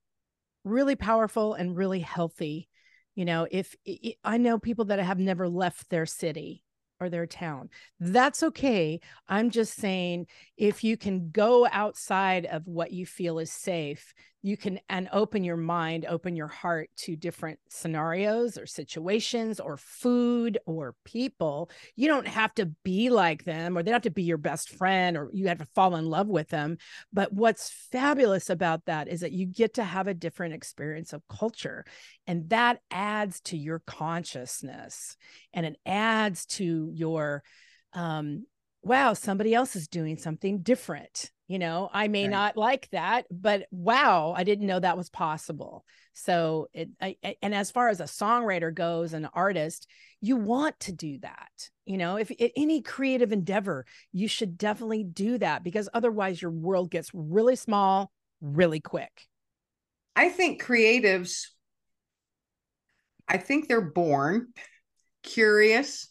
really 0.64 0.96
powerful 0.96 1.54
and 1.54 1.78
really 1.78 2.00
healthy. 2.00 2.68
You 3.14 3.26
know, 3.26 3.48
if 3.52 3.76
I 4.24 4.38
know 4.40 4.58
people 4.58 4.86
that 4.86 4.98
have 4.98 5.20
never 5.20 5.48
left 5.48 5.92
their 5.92 6.08
city 6.08 6.64
or 7.00 7.08
their 7.08 7.28
town. 7.28 7.70
That's 8.00 8.42
okay. 8.42 9.00
I'm 9.28 9.52
just 9.52 9.76
saying 9.76 10.26
if 10.58 10.84
you 10.84 10.98
can 10.98 11.30
go 11.30 11.68
outside 11.72 12.48
of 12.48 12.66
what 12.66 12.92
you 12.92 13.06
feel 13.06 13.38
is 13.38 13.52
safe, 13.52 14.16
you 14.42 14.56
can 14.56 14.80
and 14.90 15.10
open 15.12 15.44
your 15.44 15.58
mind, 15.58 16.06
open 16.08 16.36
your 16.36 16.48
heart 16.48 16.90
to 16.98 17.16
different 17.16 17.60
scenarios 17.70 18.58
or 18.58 18.66
situations 18.66 19.60
or 19.60 19.76
food 19.76 20.58
or 20.66 20.96
people. 21.04 21.70
You 21.96 22.08
don't 22.08 22.28
have 22.28 22.54
to 22.56 22.68
be 22.84 23.10
like 23.10 23.44
them 23.44 23.78
or 23.78 23.84
they 23.84 23.92
don't 23.92 23.96
have 23.96 24.02
to 24.04 24.12
be 24.12 24.24
your 24.24 24.38
best 24.38 24.70
friend 24.70 25.18
or 25.18 25.30
you 25.34 25.48
have 25.48 25.58
to 25.58 25.68
fall 25.76 25.96
in 25.96 26.06
love 26.06 26.28
with 26.28 26.48
them. 26.50 26.78
But 27.12 27.34
what's 27.34 27.70
fabulous 27.92 28.50
about 28.50 28.86
that 28.86 29.10
is 29.10 29.22
that 29.22 29.34
you 29.34 29.46
get 29.46 29.74
to 29.74 29.84
have 29.84 30.08
a 30.08 30.14
different 30.14 30.54
experience 30.54 31.12
of 31.12 31.28
culture 31.28 31.86
and 32.26 32.50
that 32.50 32.80
adds 32.92 33.42
to 33.42 33.58
your 33.58 33.80
consciousness 33.80 35.18
and 35.54 35.66
it 35.66 35.78
adds 35.86 36.46
to 36.46 36.90
your 36.94 37.44
um 37.94 38.46
wow 38.84 39.14
somebody 39.14 39.54
else 39.54 39.76
is 39.76 39.88
doing 39.88 40.18
something 40.18 40.62
different 40.62 41.32
you 41.50 41.60
know 41.60 41.90
i 41.94 42.08
may 42.08 42.24
right. 42.24 42.32
not 42.32 42.56
like 42.56 42.90
that 42.92 43.26
but 43.30 43.66
wow 43.72 44.34
i 44.38 44.46
didn't 44.46 44.68
know 44.68 44.80
that 44.80 44.96
was 44.96 45.10
possible 45.10 45.84
so 46.14 46.70
it 46.74 46.90
I, 47.02 47.18
and 47.42 47.54
as 47.54 47.72
far 47.72 47.90
as 47.90 48.00
a 48.00 48.06
songwriter 48.06 48.74
goes 48.74 49.12
an 49.12 49.28
artist 49.34 49.88
you 50.22 50.38
want 50.38 50.80
to 50.82 50.94
do 50.94 51.20
that 51.20 51.70
you 51.86 51.98
know 51.98 52.16
if, 52.16 52.32
if 52.32 52.52
any 52.56 52.82
creative 52.82 53.34
endeavor 53.34 53.86
you 54.14 54.30
should 54.30 54.58
definitely 54.58 55.04
do 55.04 55.38
that 55.40 55.64
because 55.64 55.90
otherwise 55.94 56.42
your 56.42 56.52
world 56.52 56.90
gets 56.90 57.12
really 57.14 57.58
small 57.58 58.14
really 58.42 58.80
quick? 58.80 59.28
I 60.16 60.30
think 60.30 60.62
creatives, 60.62 61.48
I 63.28 63.38
think 63.38 63.68
they're 63.68 63.82
born 63.82 64.48
curious 65.24 66.08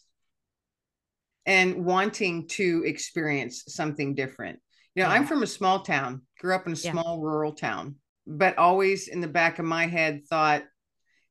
and 1.45 1.85
wanting 1.85 2.47
to 2.47 2.83
experience 2.85 3.63
something 3.67 4.15
different. 4.15 4.59
Know, 4.99 5.05
yeah. 5.05 5.13
I'm 5.13 5.25
from 5.25 5.43
a 5.43 5.47
small 5.47 5.79
town, 5.79 6.23
grew 6.41 6.53
up 6.53 6.67
in 6.67 6.73
a 6.73 6.75
small 6.75 7.17
yeah. 7.17 7.23
rural 7.23 7.53
town, 7.53 7.95
but 8.27 8.57
always 8.57 9.07
in 9.07 9.21
the 9.21 9.29
back 9.29 9.57
of 9.57 9.63
my 9.63 9.87
head 9.87 10.23
thought, 10.29 10.63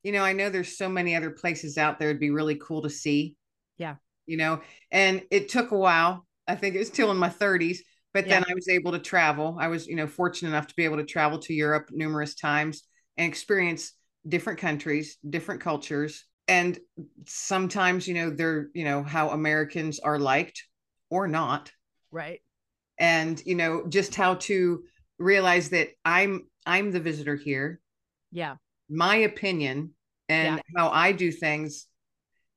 you 0.01 0.11
know, 0.11 0.23
I 0.23 0.33
know 0.33 0.49
there's 0.49 0.75
so 0.75 0.89
many 0.89 1.15
other 1.15 1.29
places 1.29 1.77
out 1.77 1.99
there 1.99 2.09
it'd 2.09 2.19
be 2.19 2.31
really 2.31 2.55
cool 2.55 2.81
to 2.81 2.89
see. 2.89 3.35
Yeah. 3.77 3.97
You 4.25 4.37
know, 4.37 4.61
and 4.91 5.21
it 5.29 5.49
took 5.49 5.69
a 5.69 5.77
while. 5.77 6.25
I 6.47 6.55
think 6.55 6.73
it 6.73 6.79
was 6.79 6.89
till 6.89 7.11
in 7.11 7.17
my 7.17 7.29
30s, 7.29 7.77
but 8.11 8.25
yeah. 8.25 8.39
then 8.39 8.45
I 8.49 8.55
was 8.55 8.67
able 8.69 8.91
to 8.93 8.99
travel. 8.99 9.55
I 9.59 9.67
was, 9.67 9.85
you 9.85 9.95
know, 9.95 10.07
fortunate 10.07 10.49
enough 10.49 10.65
to 10.65 10.75
be 10.75 10.85
able 10.85 10.97
to 10.97 11.05
travel 11.05 11.37
to 11.37 11.53
Europe 11.53 11.89
numerous 11.91 12.33
times 12.33 12.81
and 13.17 13.27
experience 13.27 13.93
different 14.27 14.57
countries, 14.57 15.17
different 15.29 15.61
cultures. 15.61 16.25
And 16.47 16.79
sometimes, 17.27 18.07
you 18.07 18.15
know, 18.15 18.31
they're, 18.31 18.69
you 18.73 18.83
know, 18.83 19.03
how 19.03 19.29
Americans 19.29 19.99
are 19.99 20.17
liked 20.17 20.65
or 21.11 21.27
not. 21.27 21.71
Right. 22.09 22.41
And, 22.99 23.41
you 23.45 23.55
know, 23.55 23.85
just 23.87 24.13
how 24.13 24.35
to 24.35 24.83
realize 25.17 25.69
that 25.69 25.89
I'm 26.03 26.47
I'm 26.65 26.91
the 26.91 26.99
visitor 26.99 27.35
here. 27.35 27.79
Yeah. 28.31 28.55
My 28.89 29.17
opinion 29.17 29.91
and 30.27 30.57
yeah. 30.57 30.61
how 30.75 30.89
I 30.89 31.11
do 31.11 31.31
things 31.31 31.87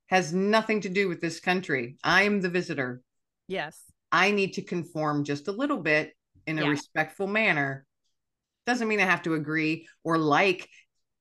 has 0.08 0.32
nothing 0.32 0.82
to 0.82 0.88
do 0.88 1.08
with 1.08 1.20
this 1.20 1.40
country. 1.40 1.96
I'm 2.04 2.40
the 2.40 2.48
visitor. 2.48 3.02
Yes. 3.48 3.80
I 4.10 4.30
need 4.30 4.54
to 4.54 4.62
conform 4.62 5.24
just 5.24 5.48
a 5.48 5.52
little 5.52 5.78
bit 5.78 6.12
in 6.46 6.58
a 6.58 6.62
yeah. 6.62 6.68
respectful 6.68 7.26
manner. 7.26 7.86
Doesn't 8.66 8.88
mean 8.88 9.00
I 9.00 9.04
have 9.04 9.22
to 9.22 9.34
agree 9.34 9.86
or 10.04 10.18
like 10.18 10.68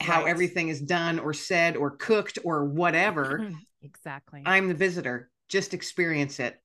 how 0.02 0.24
right. 0.24 0.30
everything 0.30 0.70
is 0.70 0.82
done 0.82 1.20
or 1.20 1.34
said 1.34 1.78
or 1.78 1.92
cooked 1.92 2.40
or 2.44 2.66
whatever. 2.66 3.52
exactly. 3.82 4.44
I'm 4.46 4.68
the 4.68 4.74
visitor. 4.74 5.30
Just 5.48 5.74
experience 5.74 6.40
it. 6.40 6.60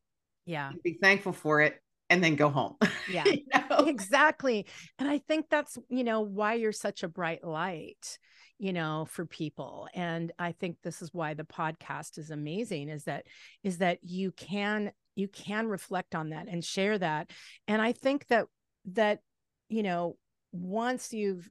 Yeah. 0.47 0.73
Be 0.83 0.99
thankful 1.01 1.33
for 1.33 1.61
it 1.61 1.81
and 2.11 2.23
then 2.23 2.37
go 2.37 2.49
home. 2.49 2.77
Yeah. 3.09 3.25
you 3.25 3.43
know? 3.55 3.87
Exactly. 3.87 4.67
And 4.99 5.09
I 5.09 5.19
think 5.19 5.47
that's, 5.49 5.79
you 5.89 6.03
know, 6.03 6.23
why 6.23 6.55
you're 6.55 6.73
such 6.73 7.05
a 7.05 7.09
bright 7.09 7.45
light, 7.45 8.19
you 8.59 8.73
know, 8.73 9.07
for 9.09 9.25
people. 9.25 9.89
And 9.95 10.33
I 10.41 10.51
think 10.51 10.79
this 10.83 11.03
is 11.03 11.15
why 11.15 11.35
the 11.35 11.45
podcast 11.45 12.19
is 12.19 12.33
amazing 12.33 12.89
is 12.89 13.05
that 13.05 13.27
is 13.63 13.79
that 13.79 13.99
you 14.03 14.33
can 14.33 14.91
you 15.15 15.29
can 15.29 15.69
reflect 15.69 16.17
on 16.17 16.31
that 16.31 16.49
and 16.49 16.65
share 16.65 16.99
that. 16.99 17.31
And 17.69 17.81
I 17.81 17.93
think 17.93 18.27
that 18.27 18.47
that 18.95 19.21
you 19.69 19.85
know, 19.85 20.17
once 20.51 21.13
you've 21.13 21.49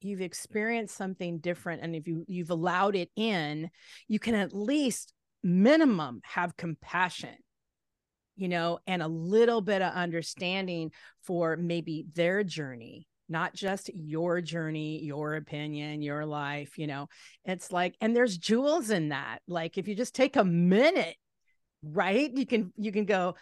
you've 0.00 0.20
experienced 0.20 0.96
something 0.96 1.38
different 1.38 1.82
and 1.82 1.94
if 1.94 2.08
you 2.08 2.24
you've 2.26 2.50
allowed 2.50 2.96
it 2.96 3.10
in, 3.14 3.70
you 4.08 4.18
can 4.18 4.34
at 4.34 4.52
least 4.52 5.12
minimum 5.44 6.20
have 6.24 6.56
compassion 6.56 7.36
you 8.38 8.48
know, 8.48 8.78
and 8.86 9.02
a 9.02 9.08
little 9.08 9.60
bit 9.60 9.82
of 9.82 9.92
understanding 9.92 10.92
for 11.22 11.56
maybe 11.56 12.06
their 12.14 12.44
journey, 12.44 13.06
not 13.28 13.52
just 13.52 13.90
your 13.94 14.40
journey, 14.40 15.02
your 15.02 15.34
opinion, 15.34 16.00
your 16.00 16.24
life, 16.24 16.78
you 16.78 16.86
know. 16.86 17.08
It's 17.44 17.72
like, 17.72 17.96
and 18.00 18.14
there's 18.14 18.38
jewels 18.38 18.90
in 18.90 19.08
that. 19.10 19.40
Like 19.48 19.76
if 19.76 19.88
you 19.88 19.94
just 19.94 20.14
take 20.14 20.36
a 20.36 20.44
minute, 20.44 21.16
right? 21.82 22.30
You 22.32 22.46
can 22.46 22.72
you 22.76 22.92
can 22.92 23.04
go, 23.04 23.34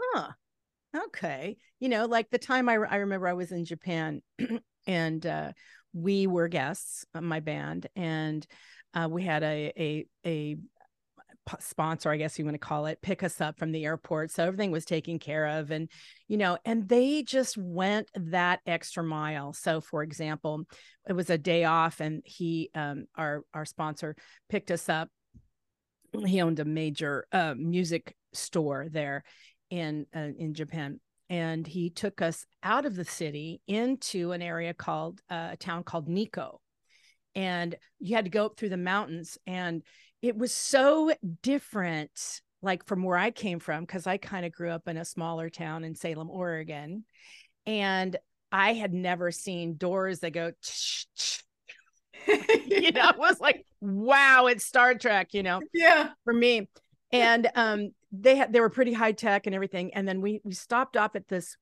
huh, 0.00 0.28
okay. 1.06 1.56
You 1.80 1.88
know, 1.88 2.06
like 2.06 2.30
the 2.30 2.38
time 2.38 2.68
I 2.68 2.74
I 2.74 2.96
remember 2.96 3.28
I 3.28 3.32
was 3.32 3.52
in 3.52 3.64
Japan 3.64 4.22
and 4.86 5.26
uh 5.26 5.52
we 5.94 6.26
were 6.26 6.48
guests, 6.48 7.06
my 7.18 7.40
band, 7.40 7.86
and 7.96 8.46
uh, 8.94 9.08
we 9.10 9.22
had 9.22 9.42
a 9.42 9.72
a 9.76 10.06
a 10.26 10.56
sponsor, 11.60 12.10
I 12.10 12.16
guess 12.16 12.38
you 12.38 12.44
want 12.44 12.54
to 12.54 12.58
call 12.58 12.86
it, 12.86 13.00
pick 13.02 13.22
us 13.22 13.40
up 13.40 13.58
from 13.58 13.72
the 13.72 13.84
airport. 13.84 14.30
So 14.30 14.44
everything 14.44 14.70
was 14.70 14.84
taken 14.84 15.18
care 15.18 15.46
of. 15.46 15.70
And, 15.70 15.88
you 16.26 16.36
know, 16.36 16.58
and 16.64 16.88
they 16.88 17.22
just 17.22 17.56
went 17.56 18.10
that 18.14 18.60
extra 18.66 19.02
mile. 19.02 19.52
So 19.52 19.80
for 19.80 20.02
example, 20.02 20.64
it 21.08 21.12
was 21.12 21.30
a 21.30 21.38
day 21.38 21.64
off 21.64 22.00
and 22.00 22.22
he, 22.24 22.70
um, 22.74 23.06
our, 23.16 23.44
our 23.54 23.64
sponsor 23.64 24.16
picked 24.48 24.70
us 24.70 24.88
up. 24.88 25.08
He 26.26 26.40
owned 26.40 26.60
a 26.60 26.64
major 26.64 27.26
uh, 27.32 27.54
music 27.56 28.14
store 28.32 28.86
there 28.90 29.24
in, 29.70 30.06
uh, 30.14 30.30
in 30.38 30.54
Japan. 30.54 31.00
And 31.30 31.66
he 31.66 31.90
took 31.90 32.22
us 32.22 32.46
out 32.62 32.86
of 32.86 32.96
the 32.96 33.04
city 33.04 33.60
into 33.66 34.32
an 34.32 34.40
area 34.40 34.72
called 34.72 35.20
uh, 35.30 35.50
a 35.52 35.56
town 35.58 35.84
called 35.84 36.08
Nikko. 36.08 36.60
And 37.34 37.76
you 37.98 38.16
had 38.16 38.24
to 38.24 38.30
go 38.30 38.46
up 38.46 38.56
through 38.56 38.70
the 38.70 38.78
mountains 38.78 39.36
and 39.46 39.82
it 40.22 40.36
was 40.36 40.52
so 40.52 41.12
different 41.42 42.40
like 42.60 42.84
from 42.86 43.02
where 43.02 43.16
I 43.16 43.30
came 43.30 43.60
from 43.60 43.84
because 43.84 44.06
I 44.06 44.16
kind 44.16 44.44
of 44.44 44.52
grew 44.52 44.70
up 44.70 44.88
in 44.88 44.96
a 44.96 45.04
smaller 45.04 45.48
town 45.48 45.84
in 45.84 45.94
Salem, 45.94 46.28
Oregon, 46.30 47.04
and 47.66 48.16
I 48.50 48.72
had 48.72 48.92
never 48.92 49.30
seen 49.30 49.76
doors 49.76 50.20
that 50.20 50.30
go. 50.30 50.52
you 52.26 52.92
know, 52.92 53.10
it 53.10 53.18
was 53.18 53.40
like, 53.40 53.64
wow, 53.80 54.46
it's 54.46 54.64
Star 54.64 54.94
Trek, 54.94 55.34
you 55.34 55.42
know. 55.42 55.60
Yeah. 55.72 56.10
For 56.24 56.32
me. 56.32 56.68
And 57.12 57.48
um 57.54 57.90
they 58.10 58.36
had 58.36 58.52
they 58.52 58.60
were 58.60 58.70
pretty 58.70 58.92
high 58.92 59.12
tech 59.12 59.46
and 59.46 59.54
everything. 59.54 59.94
And 59.94 60.06
then 60.06 60.20
we 60.20 60.40
we 60.44 60.52
stopped 60.52 60.96
off 60.96 61.14
at 61.14 61.28
this. 61.28 61.56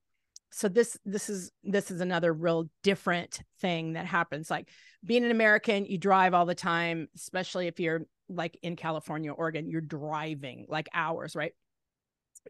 So 0.51 0.69
this 0.69 0.97
this 1.05 1.29
is 1.29 1.51
this 1.63 1.91
is 1.91 2.01
another 2.01 2.33
real 2.33 2.69
different 2.83 3.41
thing 3.61 3.93
that 3.95 4.07
happens. 4.07 4.51
Like 4.51 4.69
being 5.05 5.25
an 5.25 5.31
American, 5.31 5.85
you 5.87 5.99
drive 5.99 6.35
all 6.35 6.47
the 6.47 6.55
time, 6.55 7.09
especially 7.15 7.67
if 7.67 7.79
you're 7.81 8.03
like 8.29 8.59
in 8.63 8.77
California, 8.77 9.33
Oregon, 9.33 9.69
you're 9.69 9.81
driving 9.81 10.67
like 10.69 10.89
hours, 10.93 11.37
right? 11.37 11.53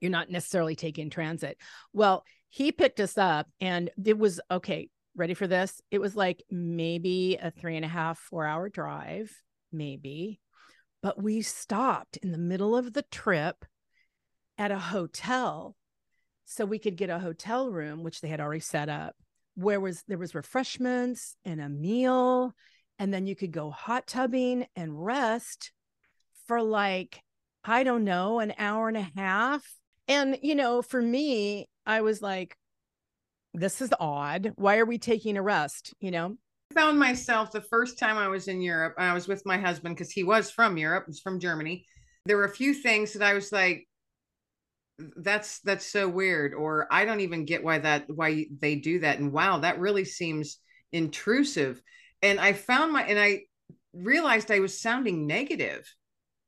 You're 0.01 0.11
not 0.11 0.31
necessarily 0.31 0.77
taking 0.77 1.11
transit. 1.11 1.59
Well, 1.93 2.25
he 2.49 2.73
picked 2.73 3.01
us 3.01 3.17
up 3.19 3.49
and 3.61 3.91
it 4.03 4.19
was 4.19 4.41
okay. 4.51 4.89
Ready 5.15 5.35
for 5.35 5.47
this? 5.47 5.81
It 5.91 5.99
was 6.01 6.15
like 6.15 6.43
maybe 6.51 7.39
a 7.41 7.51
three 7.51 7.77
and 7.77 7.85
a 7.85 7.89
half, 7.89 8.19
four 8.19 8.45
hour 8.45 8.69
drive, 8.69 9.35
maybe. 9.73 10.41
But 11.03 11.23
we 11.23 11.43
stopped 11.43 12.19
in 12.19 12.33
the 12.33 12.39
middle 12.39 12.77
of 12.77 12.93
the 12.93 13.03
trip 13.03 13.65
at 14.59 14.71
a 14.71 14.79
hotel 14.79 15.77
so 16.45 16.65
we 16.65 16.79
could 16.79 16.97
get 16.97 17.11
a 17.11 17.19
hotel 17.19 17.71
room, 17.71 18.03
which 18.03 18.21
they 18.21 18.29
had 18.29 18.41
already 18.41 18.61
set 18.61 18.89
up, 18.89 19.17
where 19.55 19.81
was 19.81 20.03
there 20.07 20.19
was 20.19 20.35
refreshments 20.35 21.37
and 21.45 21.61
a 21.61 21.69
meal 21.69 22.55
and 22.99 23.13
then 23.13 23.27
you 23.27 23.37
could 23.37 23.53
go 23.53 23.71
hot 23.71 24.07
tubbing 24.07 24.67
and 24.75 25.05
rest 25.05 25.73
for 26.47 26.63
like 26.63 27.21
i 27.65 27.83
don't 27.83 28.05
know 28.05 28.39
an 28.39 28.55
hour 28.59 28.89
and 28.89 28.97
a 28.97 29.11
half. 29.17 29.65
And 30.09 30.39
you 30.43 30.55
know 30.55 30.83
for 30.83 31.03
me 31.03 31.69
i 31.85 32.01
was 32.01 32.23
like 32.23 32.57
this 33.55 33.81
is 33.81 33.91
odd. 33.99 34.53
Why 34.57 34.77
are 34.77 34.85
we 34.85 34.99
taking 34.99 35.39
a 35.39 35.43
rest? 35.43 35.95
You 35.99 36.11
know? 36.11 36.37
I 36.71 36.75
found 36.75 36.99
myself 36.99 37.53
the 37.53 37.63
first 37.63 37.99
time 37.99 38.19
i 38.19 38.29
was 38.29 38.49
in 38.49 38.61
europe 38.61 38.95
i 38.99 39.13
was 39.15 39.29
with 39.29 39.47
my 39.47 39.57
husband 39.57 39.97
because 39.97 40.11
he 40.11 40.25
was 40.25 40.51
from 40.51 40.77
europe 40.77 41.05
he's 41.07 41.21
from 41.21 41.41
germany. 41.41 41.87
There 42.27 42.37
were 42.37 42.45
a 42.45 42.55
few 42.55 42.75
things 42.75 43.13
that 43.13 43.23
i 43.23 43.35
was 43.35 43.53
like 43.53 43.87
that's 44.99 45.61
that's 45.61 45.87
so 45.87 46.09
weird 46.09 46.55
or 46.55 46.87
i 46.91 47.05
don't 47.05 47.21
even 47.21 47.45
get 47.45 47.63
why 47.63 47.79
that 47.79 48.05
why 48.09 48.47
they 48.61 48.77
do 48.77 49.01
that. 49.01 49.19
And 49.19 49.33
wow 49.33 49.59
that 49.59 49.79
really 49.81 50.05
seems 50.05 50.59
intrusive 50.93 51.81
and 52.23 52.41
I 52.41 52.53
found 52.53 52.93
my 52.93 53.03
and 53.03 53.19
I 53.19 53.43
realized 53.93 54.51
I 54.51 54.61
was 54.61 54.81
sounding 54.81 55.27
negative. 55.27 55.93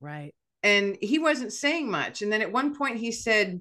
Right. 0.01 0.35
And 0.63 0.97
he 1.01 1.19
wasn't 1.19 1.53
saying 1.53 1.91
much. 1.91 2.23
And 2.23 2.33
then 2.33 2.43
at 2.43 2.53
one 2.53 2.77
point 2.77 2.97
he 2.97 3.13
said, 3.13 3.61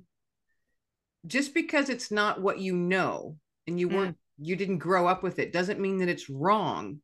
just 1.25 1.53
because 1.53 1.89
it's 1.89 2.11
not 2.11 2.41
what 2.41 2.59
you 2.59 2.75
know 2.75 3.37
and 3.67 3.79
you 3.79 3.89
weren't 3.89 4.15
mm. 4.15 4.45
you 4.45 4.55
didn't 4.55 4.77
grow 4.77 5.07
up 5.07 5.23
with 5.23 5.39
it 5.39 5.51
doesn't 5.51 5.79
mean 5.79 5.97
that 5.99 6.09
it's 6.09 6.29
wrong. 6.29 7.01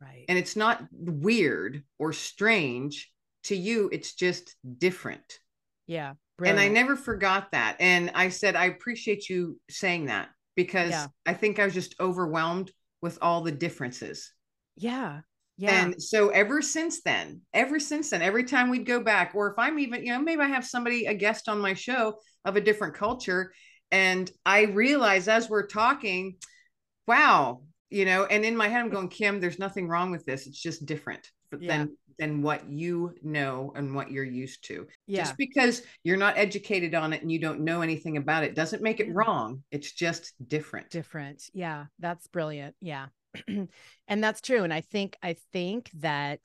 Right. 0.00 0.24
And 0.28 0.38
it's 0.38 0.56
not 0.56 0.84
weird 0.92 1.82
or 1.98 2.12
strange 2.12 3.10
to 3.44 3.56
you, 3.56 3.90
it's 3.92 4.14
just 4.14 4.56
different. 4.78 5.40
Yeah. 5.86 6.14
Brilliant. 6.36 6.58
And 6.58 6.70
I 6.70 6.72
never 6.72 6.96
forgot 6.96 7.52
that. 7.52 7.76
And 7.78 8.10
I 8.14 8.30
said, 8.30 8.56
I 8.56 8.66
appreciate 8.66 9.28
you 9.28 9.60
saying 9.70 10.06
that 10.06 10.30
because 10.56 10.90
yeah. 10.90 11.06
I 11.26 11.34
think 11.34 11.58
I 11.58 11.64
was 11.64 11.74
just 11.74 11.94
overwhelmed 12.00 12.72
with 13.02 13.18
all 13.22 13.42
the 13.42 13.52
differences. 13.52 14.32
Yeah. 14.76 15.20
Yeah. 15.56 15.84
And 15.84 16.02
so 16.02 16.30
ever 16.30 16.60
since 16.60 17.02
then, 17.02 17.40
ever 17.52 17.78
since 17.78 18.10
then, 18.10 18.22
every 18.22 18.44
time 18.44 18.70
we'd 18.70 18.86
go 18.86 19.00
back, 19.00 19.32
or 19.34 19.50
if 19.52 19.58
I'm 19.58 19.78
even, 19.78 20.04
you 20.04 20.12
know, 20.12 20.20
maybe 20.20 20.42
I 20.42 20.48
have 20.48 20.66
somebody, 20.66 21.06
a 21.06 21.14
guest 21.14 21.48
on 21.48 21.60
my 21.60 21.74
show 21.74 22.18
of 22.44 22.56
a 22.56 22.60
different 22.60 22.94
culture, 22.94 23.52
and 23.92 24.30
I 24.44 24.62
realize 24.62 25.28
as 25.28 25.48
we're 25.48 25.68
talking, 25.68 26.36
wow, 27.06 27.62
you 27.90 28.04
know, 28.04 28.24
and 28.24 28.44
in 28.44 28.56
my 28.56 28.66
head, 28.66 28.80
I'm 28.80 28.90
going, 28.90 29.08
Kim, 29.08 29.38
there's 29.38 29.60
nothing 29.60 29.86
wrong 29.86 30.10
with 30.10 30.24
this. 30.24 30.48
It's 30.48 30.60
just 30.60 30.86
different 30.86 31.30
yeah. 31.56 31.78
than 31.78 31.96
than 32.18 32.42
what 32.42 32.68
you 32.68 33.12
know 33.22 33.72
and 33.74 33.94
what 33.94 34.10
you're 34.10 34.24
used 34.24 34.64
to. 34.64 34.86
Yeah. 35.06 35.22
Just 35.22 35.36
because 35.36 35.82
you're 36.04 36.16
not 36.16 36.38
educated 36.38 36.94
on 36.94 37.12
it 37.12 37.22
and 37.22 37.30
you 37.30 37.40
don't 37.40 37.60
know 37.60 37.82
anything 37.82 38.16
about 38.16 38.44
it 38.44 38.54
doesn't 38.54 38.82
make 38.82 39.00
it 39.00 39.08
mm-hmm. 39.08 39.18
wrong. 39.18 39.62
It's 39.70 39.92
just 39.92 40.32
different. 40.46 40.90
different 40.90 41.42
yeah 41.52 41.86
that's 41.98 42.26
brilliant 42.28 42.74
yeah 42.80 43.06
and 44.08 44.24
that's 44.24 44.40
true. 44.40 44.64
And 44.64 44.72
i 44.72 44.80
think 44.80 45.16
i 45.22 45.36
think 45.52 45.90
that 45.94 46.40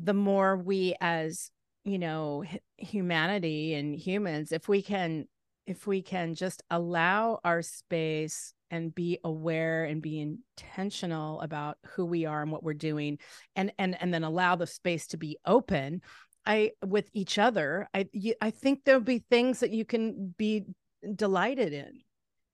the 0.00 0.14
more 0.14 0.56
we 0.56 0.94
as 1.00 1.50
you 1.84 1.98
know 1.98 2.44
humanity 2.76 3.74
and 3.74 3.94
humans 3.94 4.52
if 4.52 4.68
we 4.68 4.82
can 4.82 5.26
if 5.66 5.86
we 5.86 6.02
can 6.02 6.34
just 6.34 6.62
allow 6.70 7.38
our 7.44 7.62
space 7.62 8.52
and 8.70 8.94
be 8.94 9.18
aware 9.22 9.84
and 9.84 10.02
be 10.02 10.20
intentional 10.20 11.40
about 11.40 11.78
who 11.94 12.04
we 12.04 12.24
are 12.24 12.42
and 12.42 12.50
what 12.50 12.64
we're 12.64 12.74
doing 12.74 13.18
and 13.54 13.72
and 13.78 14.00
and 14.00 14.12
then 14.12 14.24
allow 14.24 14.56
the 14.56 14.66
space 14.66 15.06
to 15.06 15.16
be 15.16 15.38
open 15.44 16.00
i 16.46 16.70
with 16.84 17.08
each 17.12 17.38
other 17.38 17.88
i 17.94 18.06
you, 18.12 18.34
i 18.40 18.50
think 18.50 18.80
there'll 18.84 19.00
be 19.00 19.24
things 19.30 19.60
that 19.60 19.70
you 19.70 19.84
can 19.84 20.34
be 20.36 20.64
delighted 21.14 21.72
in 21.72 22.00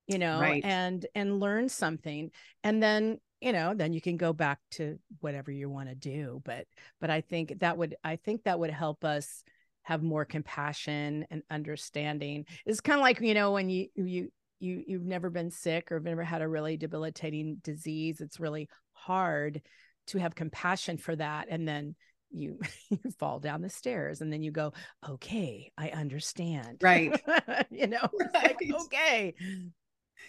you 0.08 0.18
know 0.18 0.40
Right. 0.40 0.64
and 0.64 1.06
and 1.14 1.38
learn 1.40 1.68
something. 1.68 2.30
And 2.64 2.82
then 2.82 3.18
you 3.40 3.52
know 3.52 3.72
then 3.74 3.92
you 3.92 4.00
can 4.00 4.16
go 4.16 4.32
back 4.32 4.58
to 4.72 4.98
whatever 5.20 5.52
you 5.52 5.70
want 5.70 5.88
to 5.88 5.94
do. 5.94 6.42
But 6.44 6.66
but 7.00 7.10
i 7.10 7.20
think 7.20 7.60
that 7.60 7.78
would 7.78 7.94
i 8.02 8.16
think 8.16 8.44
that 8.44 8.58
would 8.58 8.70
help 8.70 9.04
us 9.04 9.44
have 9.82 10.02
more 10.02 10.24
compassion 10.24 11.26
and 11.30 11.42
understanding. 11.50 12.44
It's 12.66 12.80
kind 12.80 12.98
of 12.98 13.02
like 13.02 13.20
you 13.20 13.34
know 13.34 13.52
when 13.52 13.70
you 13.70 13.88
you 13.94 14.32
you 14.60 14.82
you've 14.86 15.06
never 15.06 15.30
been 15.30 15.50
sick 15.50 15.92
or 15.92 15.96
have 15.96 16.04
never 16.04 16.24
had 16.24 16.42
a 16.42 16.48
really 16.48 16.76
debilitating 16.76 17.58
disease 17.62 18.20
it's 18.20 18.40
really 18.40 18.68
hard 18.92 19.62
to 20.08 20.18
have 20.18 20.34
compassion 20.34 20.98
for 20.98 21.14
that. 21.14 21.46
And 21.48 21.68
then 21.68 21.94
you 22.30 22.58
you 22.90 22.98
fall 23.18 23.38
down 23.40 23.62
the 23.62 23.70
stairs 23.70 24.20
and 24.20 24.32
then 24.32 24.42
you 24.42 24.50
go 24.50 24.72
okay 25.08 25.70
i 25.78 25.90
understand. 25.90 26.78
Right. 26.82 27.18
you 27.70 27.86
know 27.86 28.08
it's 28.12 28.34
like, 28.34 28.58
okay 28.82 29.34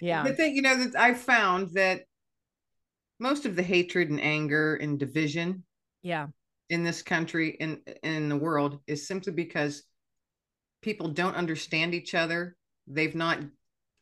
yeah 0.02 0.24
The 0.24 0.34
thing, 0.34 0.56
you 0.56 0.62
know, 0.62 0.86
that 0.86 1.00
I 1.00 1.14
found 1.14 1.72
that 1.74 2.02
most 3.20 3.46
of 3.46 3.56
the 3.56 3.64
hatred 3.64 4.10
and 4.10 4.22
anger 4.22 4.76
and 4.76 5.00
division 5.00 5.64
yeah 6.02 6.28
in 6.70 6.84
this 6.84 7.02
country 7.02 7.58
and 7.60 7.80
in 8.04 8.30
the 8.30 8.38
world 8.38 8.80
is 8.88 9.08
simply 9.08 9.34
because 9.34 9.84
people 10.82 11.10
don't 11.10 11.36
understand 11.36 11.94
each 11.94 12.14
other. 12.16 12.56
They've 12.88 13.16
not 13.16 13.40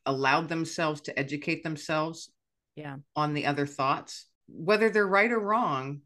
allowed 0.05 0.49
themselves 0.49 1.01
to 1.01 1.17
educate 1.17 1.63
themselves 1.63 2.29
yeah 2.75 2.97
on 3.15 3.33
the 3.33 3.45
other 3.45 3.65
thoughts. 3.65 4.25
Whether 4.47 4.89
they're 4.89 5.07
right 5.07 5.31
or 5.31 5.39
wrong, 5.39 6.01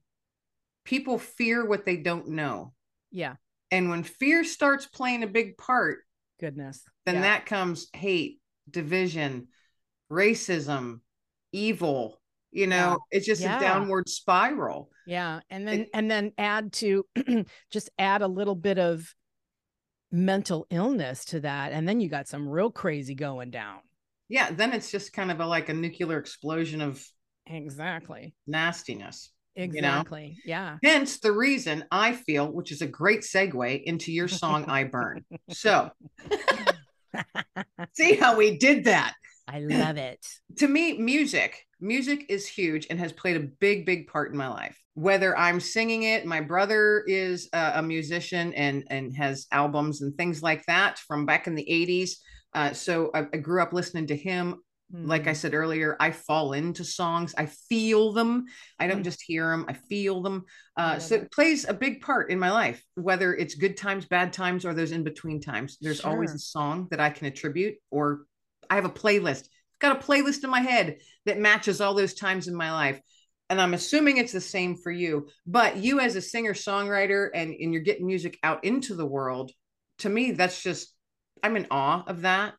people 0.85 1.19
fear 1.19 1.65
what 1.65 1.85
they 1.85 1.97
don't 1.97 2.29
know. 2.29 2.73
yeah 3.11 3.35
And 3.71 3.89
when 3.89 4.03
fear 4.03 4.43
starts 4.43 4.85
playing 4.87 5.23
a 5.23 5.27
big 5.27 5.57
part, 5.57 5.99
goodness 6.39 6.83
then 7.05 7.15
yeah. 7.15 7.21
that 7.21 7.45
comes 7.45 7.87
hate, 7.93 8.39
division, 8.69 9.47
racism, 10.11 10.99
evil. 11.51 12.19
You 12.51 12.67
know, 12.67 12.99
it's 13.11 13.25
just 13.25 13.41
Yeah. 13.41 13.57
a 13.57 13.61
downward 13.61 14.09
spiral. 14.09 14.89
yeah 15.07 15.39
and 15.49 15.67
then 15.67 15.79
It- 15.81 15.89
and 15.95 16.11
then 16.11 16.31
add 16.37 16.73
to 16.73 17.05
just 17.71 17.89
add 17.97 18.21
a 18.21 18.27
little 18.27 18.53
bit 18.55 18.77
of 18.77 19.15
mental 20.11 20.67
illness 20.69 21.25
to 21.25 21.39
that 21.39 21.71
and 21.71 21.87
then 21.89 21.99
you 22.01 22.07
got 22.09 22.27
some 22.27 22.47
real 22.47 22.69
crazy 22.69 23.15
going 23.15 23.49
down 23.49 23.79
Yeah, 24.29 24.51
then 24.51 24.73
it's 24.73 24.91
just 24.91 25.11
kind 25.13 25.31
of 25.31 25.39
a, 25.39 25.45
like 25.45 25.69
a 25.69 25.73
nuclear 25.73 26.19
explosion 26.19 26.81
of 26.81 27.03
exactly 27.47 28.35
nastiness. 28.45 29.31
know? 29.57 29.63
exactly 29.63 30.37
yeah 30.45 30.77
Hence 30.83 31.19
the 31.19 31.31
reason 31.31 31.85
I 31.89 32.11
feel, 32.13 32.51
which 32.51 32.71
is 32.71 32.81
a 32.83 32.87
great 32.87 33.21
segue 33.21 33.81
into 33.83 34.11
your 34.11 34.27
song 34.27 34.65
I 34.65 34.83
Burn. 34.83 35.23
So, 35.49 35.89
see 37.93 38.15
how 38.15 38.37
we 38.37 38.57
did 38.57 38.83
that. 38.85 39.13
I 39.51 39.59
love 39.59 39.97
it 39.97 40.25
to 40.57 40.67
me, 40.67 40.97
music, 40.97 41.65
music 41.79 42.25
is 42.29 42.47
huge 42.47 42.87
and 42.89 42.99
has 42.99 43.13
played 43.13 43.37
a 43.37 43.47
big, 43.59 43.85
big 43.85 44.07
part 44.07 44.31
in 44.31 44.37
my 44.37 44.49
life. 44.49 44.77
Whether 44.95 45.37
I'm 45.37 45.59
singing 45.59 46.03
it, 46.03 46.25
my 46.25 46.41
brother 46.41 47.03
is 47.07 47.47
a, 47.53 47.73
a 47.75 47.81
musician 47.81 48.53
and 48.53 48.83
and 48.89 49.15
has 49.15 49.47
albums 49.51 50.01
and 50.01 50.13
things 50.15 50.43
like 50.43 50.65
that 50.65 50.99
from 50.99 51.25
back 51.25 51.47
in 51.47 51.55
the 51.55 51.65
'80s. 51.69 52.17
Uh, 52.53 52.73
so 52.73 53.11
I, 53.13 53.27
I 53.33 53.37
grew 53.37 53.61
up 53.61 53.71
listening 53.71 54.07
to 54.07 54.15
him. 54.15 54.61
Like 54.93 55.25
I 55.27 55.31
Mhm. 55.31 55.35
said 55.37 55.53
earlier, 55.53 55.95
I 56.01 56.11
fall 56.11 56.51
into 56.51 56.83
songs. 56.83 57.33
I 57.37 57.45
feel 57.45 58.11
them. 58.11 58.43
I 58.77 58.87
don't 58.87 58.99
Mm. 59.01 59.05
just 59.05 59.21
hear 59.21 59.49
them. 59.49 59.65
I 59.69 59.73
feel 59.73 60.21
them. 60.21 60.43
Uh, 60.75 60.93
love 60.93 61.01
so 61.01 61.15
it. 61.15 61.21
it 61.21 61.31
plays 61.31 61.65
a 61.65 61.73
big 61.73 62.01
part 62.01 62.29
in 62.29 62.37
my 62.37 62.51
life, 62.51 62.83
whether 62.95 63.33
it's 63.33 63.55
good 63.55 63.77
times, 63.77 64.05
bad 64.05 64.33
times, 64.33 64.65
or 64.65 64.73
those 64.73 64.91
in 64.91 65.05
between 65.05 65.39
times. 65.39 65.77
There's 65.79 66.01
always 66.01 66.33
a 66.35 66.39
song 66.39 66.89
that 66.91 66.99
I 66.99 67.09
can 67.09 67.27
attribute, 67.27 67.75
or 67.89 68.25
I 68.71 68.75
have 68.75 68.85
a 68.85 68.89
playlist. 68.89 69.41
I've 69.43 69.79
Got 69.79 69.97
a 70.01 70.05
playlist 70.07 70.43
in 70.43 70.49
my 70.49 70.61
head 70.61 70.97
that 71.25 71.37
matches 71.39 71.81
all 71.81 71.93
those 71.93 72.13
times 72.15 72.47
in 72.47 72.55
my 72.55 72.71
life. 72.71 72.99
And 73.49 73.59
I'm 73.59 73.73
assuming 73.73 74.15
it's 74.17 74.31
the 74.31 74.39
same 74.41 74.77
for 74.77 74.91
you. 74.91 75.27
But 75.45 75.75
you, 75.77 75.99
as 75.99 76.15
a 76.15 76.21
singer 76.21 76.53
songwriter, 76.53 77.29
and, 77.33 77.53
and 77.53 77.73
you're 77.73 77.83
getting 77.83 78.07
music 78.07 78.39
out 78.43 78.63
into 78.63 78.95
the 78.95 79.05
world, 79.05 79.51
to 79.99 80.09
me, 80.09 80.31
that's 80.31 80.63
just 80.63 80.95
I'm 81.43 81.57
in 81.57 81.67
awe 81.69 82.03
of 82.07 82.21
that 82.21 82.53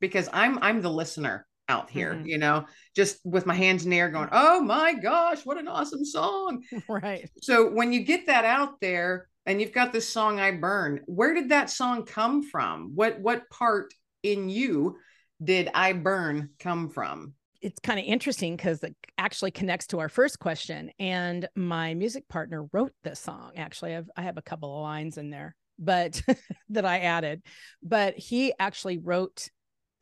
because 0.00 0.28
I'm 0.32 0.58
I'm 0.62 0.80
the 0.80 0.90
listener 0.90 1.46
out 1.68 1.90
here, 1.90 2.14
Mhm. 2.14 2.26
you 2.26 2.38
know, 2.38 2.64
just 2.96 3.18
with 3.24 3.46
my 3.46 3.54
hands 3.54 3.84
in 3.84 3.90
the 3.90 3.98
air 3.98 4.08
going, 4.08 4.30
oh 4.32 4.60
my 4.62 4.94
gosh, 4.94 5.44
what 5.44 5.58
an 5.58 5.68
awesome 5.68 6.04
song. 6.04 6.62
right 6.88 7.28
So 7.42 7.70
when 7.70 7.92
you 7.92 8.00
get 8.00 8.26
that 8.26 8.44
out 8.44 8.80
there 8.80 9.28
and 9.46 9.60
you've 9.60 9.72
got 9.72 9.92
this 9.92 10.08
song 10.08 10.40
I 10.40 10.52
burn, 10.52 11.00
where 11.06 11.34
did 11.34 11.50
that 11.50 11.70
song 11.70 12.06
come 12.06 12.42
from? 12.42 12.92
What 12.94 13.20
what 13.20 13.48
part 13.50 13.92
in 14.22 14.48
you 14.48 14.96
did 15.42 15.68
I 15.74 15.92
burn 15.92 16.50
come 16.58 16.88
from? 16.88 17.34
it's 17.60 17.80
kind 17.80 18.00
of 18.00 18.06
interesting 18.06 18.56
because 18.56 18.82
it 18.82 18.96
actually 19.18 19.50
connects 19.50 19.86
to 19.88 19.98
our 19.98 20.08
first 20.08 20.38
question. 20.38 20.90
And 20.98 21.48
my 21.54 21.94
music 21.94 22.28
partner 22.28 22.66
wrote 22.72 22.92
this 23.02 23.20
song. 23.20 23.52
Actually, 23.56 23.96
I've, 23.96 24.10
I 24.16 24.22
have 24.22 24.38
a 24.38 24.42
couple 24.42 24.74
of 24.74 24.82
lines 24.82 25.18
in 25.18 25.30
there, 25.30 25.54
but 25.78 26.22
that 26.70 26.84
I 26.84 27.00
added. 27.00 27.42
But 27.82 28.16
he 28.16 28.52
actually 28.58 28.98
wrote 28.98 29.48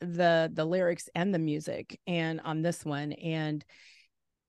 the 0.01 0.49
the 0.53 0.63
lyrics 0.63 1.09
and 1.13 1.33
the 1.33 1.39
music, 1.39 1.99
and 2.07 2.39
on 2.41 2.61
this 2.61 2.85
one, 2.85 3.11
and 3.11 3.63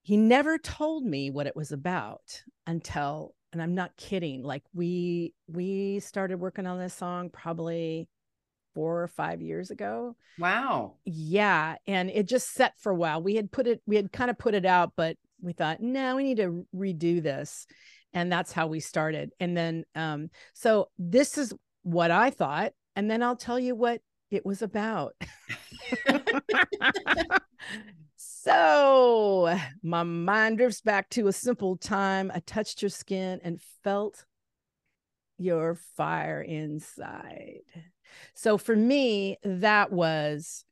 he 0.03 0.17
never 0.17 0.59
told 0.59 1.05
me 1.05 1.31
what 1.31 1.49
it 1.49 1.57
was 1.57 1.73
about 1.73 2.43
until, 2.67 3.35
and 3.53 3.61
I'm 3.61 3.75
not 3.75 3.97
kidding. 3.97 4.45
Like 4.45 4.63
we 4.73 5.35
we 5.49 5.99
started 5.99 6.39
working 6.39 6.69
on 6.69 6.79
this 6.79 6.95
song 6.95 7.31
probably 7.31 8.09
four 8.75 9.03
or 9.03 9.09
five 9.09 9.41
years 9.43 9.71
ago. 9.71 10.17
Wow. 10.39 10.95
yeah 11.05 11.77
and 11.87 12.09
it 12.11 12.27
just 12.29 12.55
set 12.55 12.75
for 12.79 12.93
a 12.93 12.95
while. 12.97 13.23
We 13.23 13.35
had 13.35 13.53
put 13.53 13.67
it 13.67 13.83
we 13.87 13.97
had 13.97 14.11
kind 14.13 14.31
of 14.31 14.39
put 14.39 14.55
it 14.55 14.65
out 14.65 14.93
but 14.97 15.17
we 15.43 15.53
thought 15.53 15.81
no 15.81 16.17
we 16.17 16.25
need 16.25 16.39
to 16.39 16.67
redo 16.75 17.23
this. 17.23 17.67
And 18.13 18.33
that's 18.33 18.53
how 18.53 18.67
we 18.67 18.81
started. 18.81 19.31
And 19.41 19.57
then 19.57 19.85
um 19.95 20.31
so 20.55 20.89
this 20.99 21.39
is 21.39 21.53
what 21.83 22.11
i 22.11 22.29
thought 22.29 22.73
and 22.95 23.11
then 23.11 23.23
i'll 23.23 23.37
tell 23.37 23.59
you 23.59 23.75
what 23.75 24.01
it 24.31 24.45
was 24.45 24.63
about. 24.63 25.15
So 28.43 29.55
my 29.83 30.03
mind 30.03 30.57
drifts 30.57 30.81
back 30.81 31.11
to 31.11 31.29
a 31.29 31.33
simple 31.33 31.77
time. 31.77 32.31
I 32.35 32.41
touched 32.41 32.81
your 32.81 32.89
skin 32.89 33.39
and 33.45 33.61
felt 33.85 34.25
your 35.37 35.75
fire 35.97 36.41
inside 36.41 37.61
so 38.35 38.59
for 38.59 38.77
me, 38.77 39.39
that 39.43 39.93
was 39.93 40.65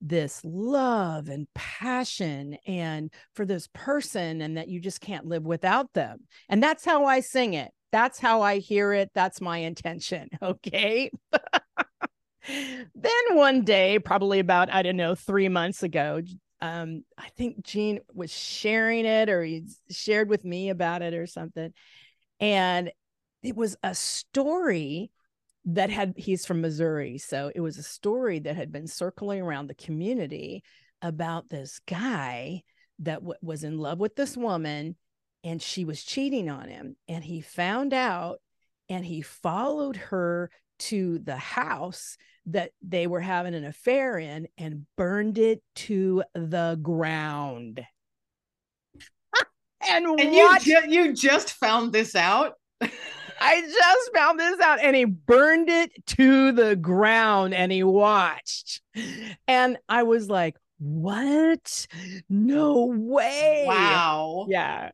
this 0.00 0.42
love 0.44 1.28
and 1.28 1.46
passion 1.54 2.58
and 2.66 3.10
for 3.34 3.46
this 3.46 3.68
person 3.72 4.42
and 4.42 4.56
that 4.56 4.68
you 4.68 4.80
just 4.80 5.00
can't 5.00 5.26
live 5.26 5.44
without 5.44 5.92
them. 5.94 6.20
And 6.48 6.62
that's 6.62 6.84
how 6.84 7.06
I 7.06 7.20
sing 7.20 7.54
it. 7.54 7.70
That's 7.90 8.18
how 8.18 8.42
I 8.42 8.58
hear 8.58 8.92
it. 8.92 9.10
That's 9.14 9.40
my 9.40 9.58
intention. 9.58 10.28
Okay. 10.42 11.10
then 12.46 13.12
one 13.30 13.64
day, 13.64 13.98
probably 13.98 14.38
about, 14.38 14.70
I 14.70 14.82
don't 14.82 14.96
know, 14.96 15.14
three 15.14 15.48
months 15.48 15.82
ago, 15.82 16.20
um, 16.60 17.04
I 17.16 17.28
think 17.30 17.64
Gene 17.64 18.00
was 18.12 18.30
sharing 18.30 19.06
it 19.06 19.30
or 19.30 19.42
he 19.42 19.64
shared 19.90 20.28
with 20.28 20.44
me 20.44 20.68
about 20.68 21.00
it 21.00 21.14
or 21.14 21.26
something. 21.26 21.72
And 22.40 22.90
it 23.42 23.56
was 23.56 23.76
a 23.82 23.94
story 23.94 25.10
that 25.66 25.90
had 25.90 26.14
he's 26.16 26.44
from 26.44 26.60
Missouri. 26.60 27.18
So 27.18 27.50
it 27.54 27.60
was 27.60 27.78
a 27.78 27.82
story 27.82 28.38
that 28.40 28.56
had 28.56 28.70
been 28.70 28.86
circling 28.86 29.40
around 29.40 29.68
the 29.68 29.74
community 29.74 30.62
about 31.00 31.48
this 31.48 31.80
guy 31.86 32.62
that 33.00 33.20
w- 33.20 33.34
was 33.42 33.64
in 33.64 33.78
love 33.78 33.98
with 33.98 34.16
this 34.16 34.36
woman 34.36 34.96
and 35.42 35.60
she 35.60 35.84
was 35.84 36.02
cheating 36.02 36.48
on 36.48 36.68
him. 36.68 36.96
And 37.08 37.24
he 37.24 37.40
found 37.40 37.92
out 37.94 38.40
and 38.88 39.04
he 39.04 39.22
followed 39.22 39.96
her 39.96 40.50
to 40.80 41.18
the 41.18 41.36
house 41.36 42.16
that 42.46 42.72
they 42.82 43.06
were 43.06 43.20
having 43.20 43.54
an 43.54 43.64
affair 43.64 44.18
in 44.18 44.48
and 44.58 44.86
burned 44.96 45.38
it 45.38 45.62
to 45.76 46.22
the 46.34 46.78
ground. 46.82 47.84
and 49.88 50.06
And 50.20 50.34
you 50.34 50.44
watched 50.44 50.66
ju- 50.66 50.88
you 50.88 51.14
just 51.14 51.52
found 51.52 51.92
this 51.92 52.14
out? 52.14 52.54
I 53.44 53.60
just 53.60 54.14
found 54.14 54.40
this 54.40 54.58
out 54.60 54.78
and 54.80 54.96
he 54.96 55.04
burned 55.04 55.68
it 55.68 56.06
to 56.06 56.52
the 56.52 56.76
ground 56.76 57.52
and 57.52 57.70
he 57.70 57.82
watched. 57.82 58.80
And 59.46 59.76
I 59.86 60.04
was 60.04 60.30
like, 60.30 60.56
what? 60.78 61.86
No 62.30 62.86
way. 62.86 63.64
Wow. 63.66 64.46
Yeah. 64.48 64.90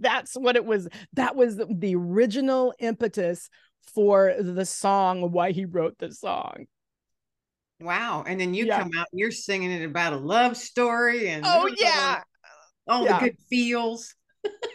That's 0.00 0.34
what 0.34 0.56
it 0.56 0.66
was. 0.66 0.86
That 1.14 1.34
was 1.34 1.56
the 1.56 1.94
original 1.94 2.74
impetus 2.78 3.48
for 3.94 4.34
the 4.38 4.66
song, 4.66 5.32
why 5.32 5.52
he 5.52 5.64
wrote 5.64 5.96
the 5.98 6.12
song. 6.12 6.66
Wow. 7.80 8.24
And 8.26 8.38
then 8.38 8.52
you 8.52 8.66
yeah. 8.66 8.82
come 8.82 8.90
out 8.98 9.06
and 9.12 9.18
you're 9.18 9.30
singing 9.30 9.70
it 9.70 9.84
about 9.84 10.12
a 10.12 10.18
love 10.18 10.58
story 10.58 11.30
and 11.30 11.44
oh 11.46 11.70
yeah. 11.74 12.20
All 12.86 13.04
yeah. 13.04 13.18
the 13.18 13.26
good 13.26 13.36
feels 13.48 14.14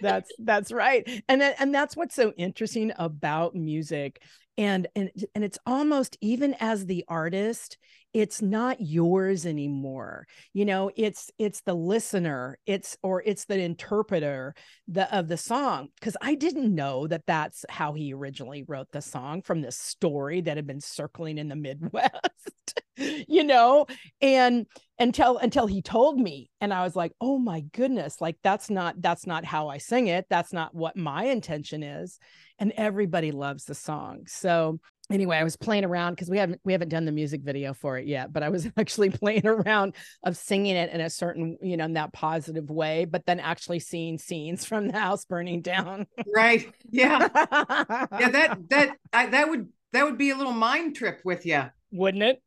that's 0.02 0.32
that's 0.40 0.72
right 0.72 1.08
and 1.28 1.42
and 1.42 1.74
that's 1.74 1.96
what's 1.96 2.16
so 2.16 2.32
interesting 2.38 2.92
about 2.98 3.56
music 3.56 4.22
and 4.58 4.88
and 4.96 5.12
and 5.36 5.44
it's 5.44 5.60
almost 5.66 6.18
even 6.22 6.56
as 6.60 6.86
the 6.86 7.04
artist 7.08 7.78
it's 8.18 8.42
not 8.42 8.82
yours 8.82 9.46
anymore. 9.46 10.26
You 10.52 10.66
know 10.66 10.90
it's 10.96 11.30
it's 11.38 11.62
the 11.62 11.76
listener 11.76 12.58
it's 12.66 12.98
or 13.04 13.22
it's 13.24 13.46
the 13.46 13.60
interpreter 13.60 14.56
the 14.88 15.16
of 15.16 15.28
the 15.28 15.38
song 15.38 15.90
because 16.00 16.18
i 16.22 16.34
didn't 16.34 16.74
know 16.74 17.08
that 17.08 17.26
that's 17.28 17.66
how 17.70 17.94
he 17.94 18.14
originally 18.14 18.64
wrote 18.68 18.88
the 18.92 19.02
song 19.02 19.42
from 19.42 19.62
this 19.62 19.78
story 19.78 20.42
that 20.42 20.58
had 20.58 20.66
been 20.66 20.82
circling 20.82 21.38
in 21.38 21.48
the 21.48 21.56
midwest 21.56 22.82
you 23.28 23.44
know? 23.44 23.86
And 24.22 24.66
until 25.00 25.38
until 25.38 25.68
he 25.68 25.84
told 25.84 26.20
me 26.20 26.50
and 26.60 26.74
i 26.74 26.84
was 26.84 26.96
like 26.96 27.12
oh 27.22 27.38
my 27.38 27.60
goodness 27.72 28.20
like 28.20 28.36
that's 28.42 28.68
not 28.68 29.00
that's 29.00 29.28
not 29.28 29.46
how 29.46 29.68
i 29.68 29.78
sing 29.78 30.08
it. 30.08 30.26
That's 30.28 30.52
not 30.52 30.74
what 30.74 30.98
my 30.98 31.26
intention 31.26 31.84
is. 31.84 32.18
And 32.58 32.74
everybody 32.76 33.32
loves 33.32 33.66
the 33.66 33.76
song. 33.76 34.24
So 34.26 34.80
anyway 35.12 35.38
i 35.38 35.44
was 35.44 35.56
playing 35.56 35.86
around 35.86 36.14
because 36.14 36.30
we 36.30 36.38
haven't 36.38 36.60
we 36.64 36.74
haven't 36.74 36.90
done 36.90 37.06
the 37.06 37.12
music 37.12 37.42
video 37.42 37.74
for 37.74 37.98
it 37.98 38.06
yet 38.08 38.34
but 38.34 38.44
i 38.44 38.50
was 38.50 38.68
actually 38.78 39.10
playing 39.10 39.46
around 39.46 39.96
of 40.24 40.36
singing 40.36 40.76
it 40.76 40.92
in 40.92 41.02
a 41.02 41.10
certain 41.10 41.58
you 41.62 41.78
know 41.78 41.86
in 41.86 41.94
that 41.94 42.12
positive 42.14 42.70
way 42.70 43.06
but 43.06 43.26
then 43.26 43.40
actually 43.40 43.80
seeing 43.80 44.18
scenes 44.18 44.66
from 44.66 44.88
the 44.88 44.98
house 44.98 45.26
burning 45.26 45.62
down. 45.62 46.08
Right. 46.34 46.72
Yeah. 46.90 47.28
Yeah 47.32 48.30
that 48.30 48.58
that 48.70 48.96
I, 49.14 49.28
that 49.28 49.50
would 49.50 49.70
that 49.94 50.04
would 50.04 50.18
be 50.18 50.32
a 50.32 50.36
little 50.36 50.54
mind 50.54 50.96
trip 50.96 51.22
with 51.24 51.46
you 51.46 51.70
wouldn't 51.92 52.24
it? 52.24 52.42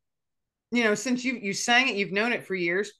You 0.70 0.84
know, 0.84 0.94
since 0.94 1.24
you 1.24 1.34
you 1.34 1.52
sang 1.52 1.88
it, 1.88 1.96
you've 1.96 2.12
known 2.12 2.32
it 2.32 2.46
for 2.46 2.54
years, 2.54 2.92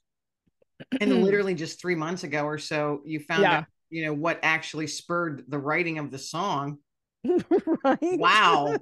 and 0.99 1.11
literally 1.23 1.53
just 1.53 1.79
three 1.79 1.95
months 1.95 2.23
ago 2.23 2.43
or 2.43 2.57
so, 2.57 3.01
you 3.05 3.19
found 3.19 3.43
yeah. 3.43 3.57
out, 3.59 3.65
you 3.89 4.05
know, 4.05 4.13
what 4.13 4.39
actually 4.43 4.87
spurred 4.87 5.45
the 5.47 5.59
writing 5.59 5.97
of 5.97 6.11
the 6.11 6.17
song. 6.17 6.79
right. 7.83 7.99
Wow. 8.19 8.77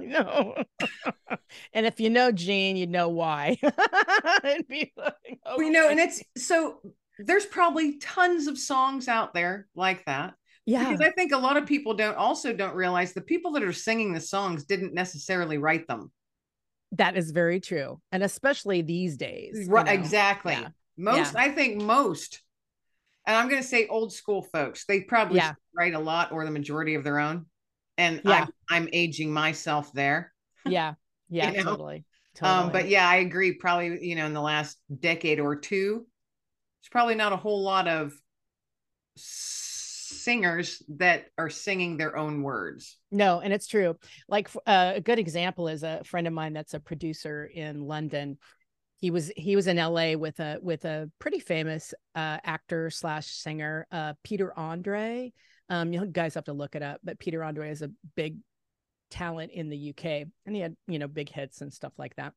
no. 0.00 0.54
and 1.72 1.86
if 1.86 2.00
you 2.00 2.10
know 2.10 2.32
Gene, 2.32 2.76
you 2.76 2.86
know 2.86 3.08
why. 3.08 3.58
It'd 4.44 4.68
be 4.68 4.92
like, 4.96 5.14
okay. 5.26 5.64
you 5.64 5.70
know, 5.70 5.88
and 5.88 5.98
it's 5.98 6.22
so 6.36 6.80
there's 7.18 7.46
probably 7.46 7.98
tons 7.98 8.46
of 8.46 8.58
songs 8.58 9.08
out 9.08 9.34
there 9.34 9.68
like 9.74 10.04
that. 10.06 10.34
Yeah. 10.64 10.90
Because 10.90 11.00
I 11.00 11.10
think 11.10 11.32
a 11.32 11.38
lot 11.38 11.56
of 11.56 11.66
people 11.66 11.94
don't 11.94 12.16
also 12.16 12.52
don't 12.52 12.74
realize 12.74 13.12
the 13.12 13.20
people 13.20 13.52
that 13.52 13.62
are 13.62 13.72
singing 13.72 14.12
the 14.12 14.20
songs 14.20 14.64
didn't 14.64 14.94
necessarily 14.94 15.58
write 15.58 15.86
them. 15.86 16.10
That 16.92 17.16
is 17.16 17.30
very 17.30 17.60
true. 17.60 18.00
And 18.12 18.22
especially 18.22 18.82
these 18.82 19.16
days. 19.16 19.66
Right. 19.68 19.86
You 19.86 19.92
know? 19.92 20.00
Exactly. 20.00 20.52
Yeah. 20.54 20.68
Most, 20.96 21.34
yeah. 21.34 21.40
I 21.40 21.50
think 21.50 21.80
most, 21.80 22.42
and 23.26 23.36
I'm 23.36 23.48
going 23.48 23.60
to 23.60 23.66
say 23.66 23.86
old 23.86 24.12
school 24.12 24.42
folks, 24.42 24.84
they 24.86 25.02
probably 25.02 25.38
yeah. 25.38 25.54
write 25.76 25.94
a 25.94 25.98
lot 25.98 26.32
or 26.32 26.44
the 26.44 26.50
majority 26.50 26.94
of 26.94 27.04
their 27.04 27.18
own. 27.20 27.46
And 27.98 28.20
yeah. 28.24 28.46
I'm, 28.70 28.84
I'm 28.84 28.88
aging 28.92 29.32
myself 29.32 29.92
there. 29.92 30.32
Yeah. 30.64 30.94
Yeah. 31.28 31.50
you 31.50 31.56
know? 31.56 31.70
Totally. 31.72 32.04
Totally. 32.36 32.66
Um, 32.66 32.70
but 32.70 32.88
yeah, 32.88 33.08
I 33.08 33.16
agree. 33.16 33.54
Probably, 33.54 34.06
you 34.06 34.14
know, 34.14 34.26
in 34.26 34.32
the 34.32 34.40
last 34.40 34.78
decade 35.00 35.40
or 35.40 35.56
two, 35.56 36.06
there's 36.80 36.88
probably 36.88 37.16
not 37.16 37.32
a 37.32 37.36
whole 37.36 37.64
lot 37.64 37.88
of 37.88 38.12
singers 39.16 40.82
that 40.88 41.26
are 41.38 41.50
singing 41.50 41.96
their 41.96 42.16
own 42.16 42.42
words. 42.42 42.98
No, 43.10 43.40
and 43.40 43.52
it's 43.52 43.66
true. 43.66 43.96
Like 44.28 44.50
uh, 44.66 44.92
a 44.96 45.00
good 45.00 45.18
example 45.18 45.68
is 45.68 45.82
a 45.82 46.02
friend 46.04 46.26
of 46.26 46.32
mine 46.32 46.52
that's 46.52 46.74
a 46.74 46.80
producer 46.80 47.46
in 47.46 47.82
London. 47.82 48.38
He 48.98 49.10
was 49.10 49.30
he 49.36 49.56
was 49.56 49.66
in 49.66 49.76
LA 49.76 50.12
with 50.12 50.40
a 50.40 50.58
with 50.60 50.84
a 50.84 51.10
pretty 51.18 51.38
famous 51.38 51.94
uh, 52.14 52.38
actor 52.44 52.90
slash 52.90 53.26
singer, 53.26 53.86
uh, 53.90 54.14
Peter 54.22 54.52
Andre. 54.58 55.32
Um, 55.68 55.92
you 55.92 56.06
guys 56.06 56.34
have 56.34 56.44
to 56.44 56.52
look 56.52 56.76
it 56.76 56.82
up, 56.82 57.00
but 57.02 57.18
Peter 57.18 57.42
Andre 57.42 57.70
is 57.70 57.82
a 57.82 57.90
big 58.14 58.38
talent 59.10 59.52
in 59.52 59.68
the 59.68 59.90
UK, 59.90 60.26
and 60.46 60.54
he 60.54 60.60
had 60.60 60.76
you 60.86 60.98
know 60.98 61.08
big 61.08 61.28
hits 61.28 61.60
and 61.60 61.72
stuff 61.72 61.92
like 61.98 62.14
that. 62.16 62.32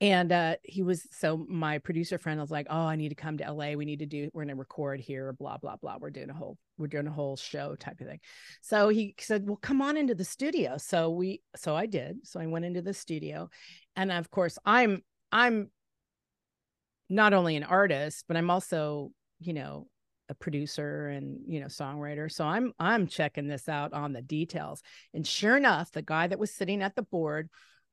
And 0.00 0.30
uh 0.30 0.56
he 0.62 0.82
was 0.82 1.06
so 1.10 1.44
my 1.48 1.78
producer 1.78 2.18
friend 2.18 2.40
was 2.40 2.52
like 2.52 2.68
oh 2.70 2.86
i 2.86 2.94
need 2.94 3.08
to 3.08 3.16
come 3.16 3.36
to 3.38 3.52
la 3.52 3.72
we 3.72 3.84
need 3.84 3.98
to 3.98 4.06
do 4.06 4.30
we're 4.32 4.44
going 4.44 4.54
to 4.54 4.60
record 4.60 5.00
here 5.00 5.32
blah 5.32 5.56
blah 5.58 5.74
blah. 5.76 5.96
We're 6.00 6.10
doing 6.10 6.30
a 6.30 6.34
whole 6.34 6.56
we're 6.76 6.86
doing 6.86 7.08
a 7.08 7.12
whole 7.12 7.36
show 7.36 7.74
type 7.74 8.00
of 8.00 8.06
thing. 8.06 8.20
So 8.60 8.90
he 8.90 9.16
said 9.18 9.48
well 9.48 9.58
come 9.60 9.82
on 9.82 9.96
into 9.96 10.14
the 10.14 10.24
studio. 10.24 10.76
So 10.76 11.10
we 11.10 11.42
so 11.56 11.74
i 11.74 11.86
did. 11.86 12.18
So 12.24 12.38
i 12.38 12.46
went 12.46 12.64
into 12.64 12.82
the 12.82 12.94
studio. 12.94 13.50
And 13.96 14.12
of 14.12 14.30
course 14.30 14.56
i'm 14.64 15.02
i'm 15.32 15.70
not 17.08 17.32
only 17.32 17.56
an 17.56 17.64
artist 17.64 18.24
but 18.28 18.36
i'm 18.36 18.50
also 18.50 19.10
you 19.40 19.52
know 19.52 19.88
a 20.28 20.34
producer 20.34 21.08
and 21.08 21.38
you 21.46 21.58
know 21.58 21.66
songwriter 21.66 22.30
so 22.30 22.44
i'm 22.44 22.72
i'm 22.78 23.06
checking 23.06 23.48
this 23.48 23.68
out 23.68 23.92
on 23.92 24.12
the 24.12 24.22
details 24.22 24.82
and 25.14 25.26
sure 25.26 25.56
enough 25.56 25.90
the 25.92 26.02
guy 26.02 26.26
that 26.26 26.38
was 26.38 26.52
sitting 26.52 26.82
at 26.82 26.94
the 26.94 27.02
board 27.02 27.48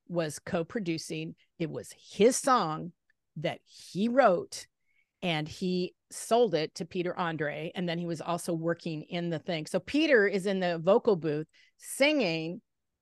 was 0.08 0.38
co-producing. 0.38 1.34
It 1.58 1.70
was 1.70 1.94
his 1.98 2.36
song 2.36 2.92
that 3.36 3.60
he 3.64 4.08
wrote 4.08 4.66
and 5.22 5.48
he 5.48 5.94
sold 6.10 6.54
it 6.54 6.74
to 6.76 6.84
Peter 6.84 7.16
Andre 7.18 7.72
and 7.74 7.88
then 7.88 7.98
he 7.98 8.06
was 8.06 8.20
also 8.20 8.52
working 8.52 9.02
in 9.02 9.30
the 9.30 9.38
thing. 9.38 9.66
So 9.66 9.80
Peter 9.80 10.26
is 10.26 10.46
in 10.46 10.60
the 10.60 10.78
vocal 10.78 11.16
booth 11.16 11.46
singing 11.78 12.60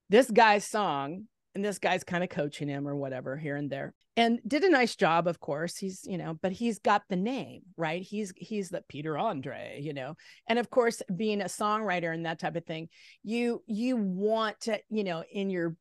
this 0.09 0.31
guy's 0.31 0.64
song 0.64 1.25
and 1.55 1.64
this 1.64 1.79
guy's 1.79 2.05
kind 2.05 2.25
of 2.25 2.31
coaching 2.31 2.69
him 2.69 2.87
or 2.87 2.97
whatever 2.97 3.37
here 3.37 3.57
and 3.57 3.71
there 3.71 3.95
and 4.17 4.38
did 4.47 4.62
a 4.62 4.71
nice 4.71 4.95
job 4.95 5.27
of 5.27 5.40
course. 5.40 5.77
He's 5.77 6.05
you 6.05 6.19
know 6.19 6.38
but 6.40 6.53
he's 6.53 6.79
got 6.79 7.03
the 7.09 7.17
name 7.17 7.62
right? 7.77 8.03
He's 8.03 8.33
he's 8.37 8.69
the 8.69 8.83
peter 8.88 9.17
andre 9.19 9.79
you 9.81 9.95
know? 9.95 10.17
And 10.49 10.59
of 10.59 10.71
course 10.71 11.03
being 11.14 11.40
a 11.40 11.47
songwriter 11.47 12.12
and 12.12 12.27
that 12.27 12.38
type 12.38 12.57
of 12.57 12.64
thing 12.64 12.88
you 13.23 13.62
you 13.67 13.97
want 13.97 14.61
to 14.62 14.81
you 14.90 15.05
know 15.05 15.25
in 15.31 15.51
your 15.51 15.77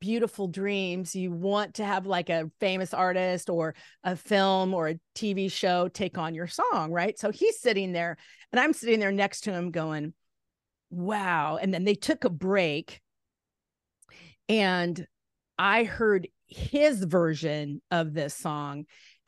beautiful 0.00 0.48
dreams 0.48 1.14
you 1.14 1.30
want 1.30 1.74
to 1.74 1.84
have 1.84 2.06
like 2.06 2.30
a 2.30 2.50
famous 2.58 2.94
artist 2.94 3.50
or 3.50 3.74
a 4.02 4.16
film 4.16 4.72
or 4.72 4.88
a 4.88 5.00
tv 5.14 5.52
show 5.52 5.88
take 5.88 6.16
on 6.16 6.34
your 6.34 6.46
song 6.46 6.90
right? 6.90 7.18
So 7.18 7.30
he's 7.30 7.60
sitting 7.60 7.92
there 7.92 8.16
and 8.52 8.60
i'm 8.60 8.72
sitting 8.72 9.00
there 9.00 9.12
next 9.12 9.42
to 9.42 9.52
him 9.52 9.70
going 9.70 10.14
wow. 10.94 11.58
And 11.60 11.74
then 11.74 11.84
they 11.84 11.94
took 11.94 12.24
a 12.24 12.30
break 12.30 13.00
and 14.48 15.06
i 15.58 15.84
heard 15.84 16.28
his 16.46 17.02
version 17.04 17.80
of 17.90 18.12
this 18.12 18.34
song 18.34 18.84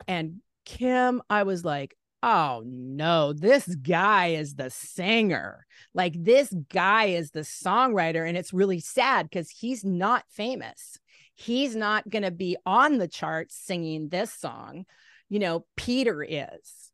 and 0.07 0.41
kim 0.65 1.23
i 1.31 1.43
was 1.43 1.65
like 1.65 1.97
oh 2.27 2.63
no, 2.67 3.33
this 3.33 3.67
guy 3.77 4.29
is 4.29 4.57
the 4.57 4.69
singer. 4.69 5.65
Like 5.95 6.13
this 6.17 6.53
guy 6.73 7.07
is 7.07 7.31
the 7.31 7.41
songwriter. 7.41 8.27
And 8.27 8.37
it's 8.37 8.53
really 8.53 8.81
sad 8.81 9.31
because 9.31 9.49
he's 9.49 9.85
not 9.85 10.25
famous. 10.29 10.99
He's 11.35 11.77
not 11.77 12.09
going 12.09 12.25
to 12.25 12.33
be 12.33 12.57
on 12.67 12.99
the 12.99 13.09
charts 13.09 13.57
singing 13.57 14.09
this 14.09 14.33
song. 14.33 14.87
You 15.29 15.39
know, 15.39 15.67
Peter 15.77 16.25
is, 16.29 16.91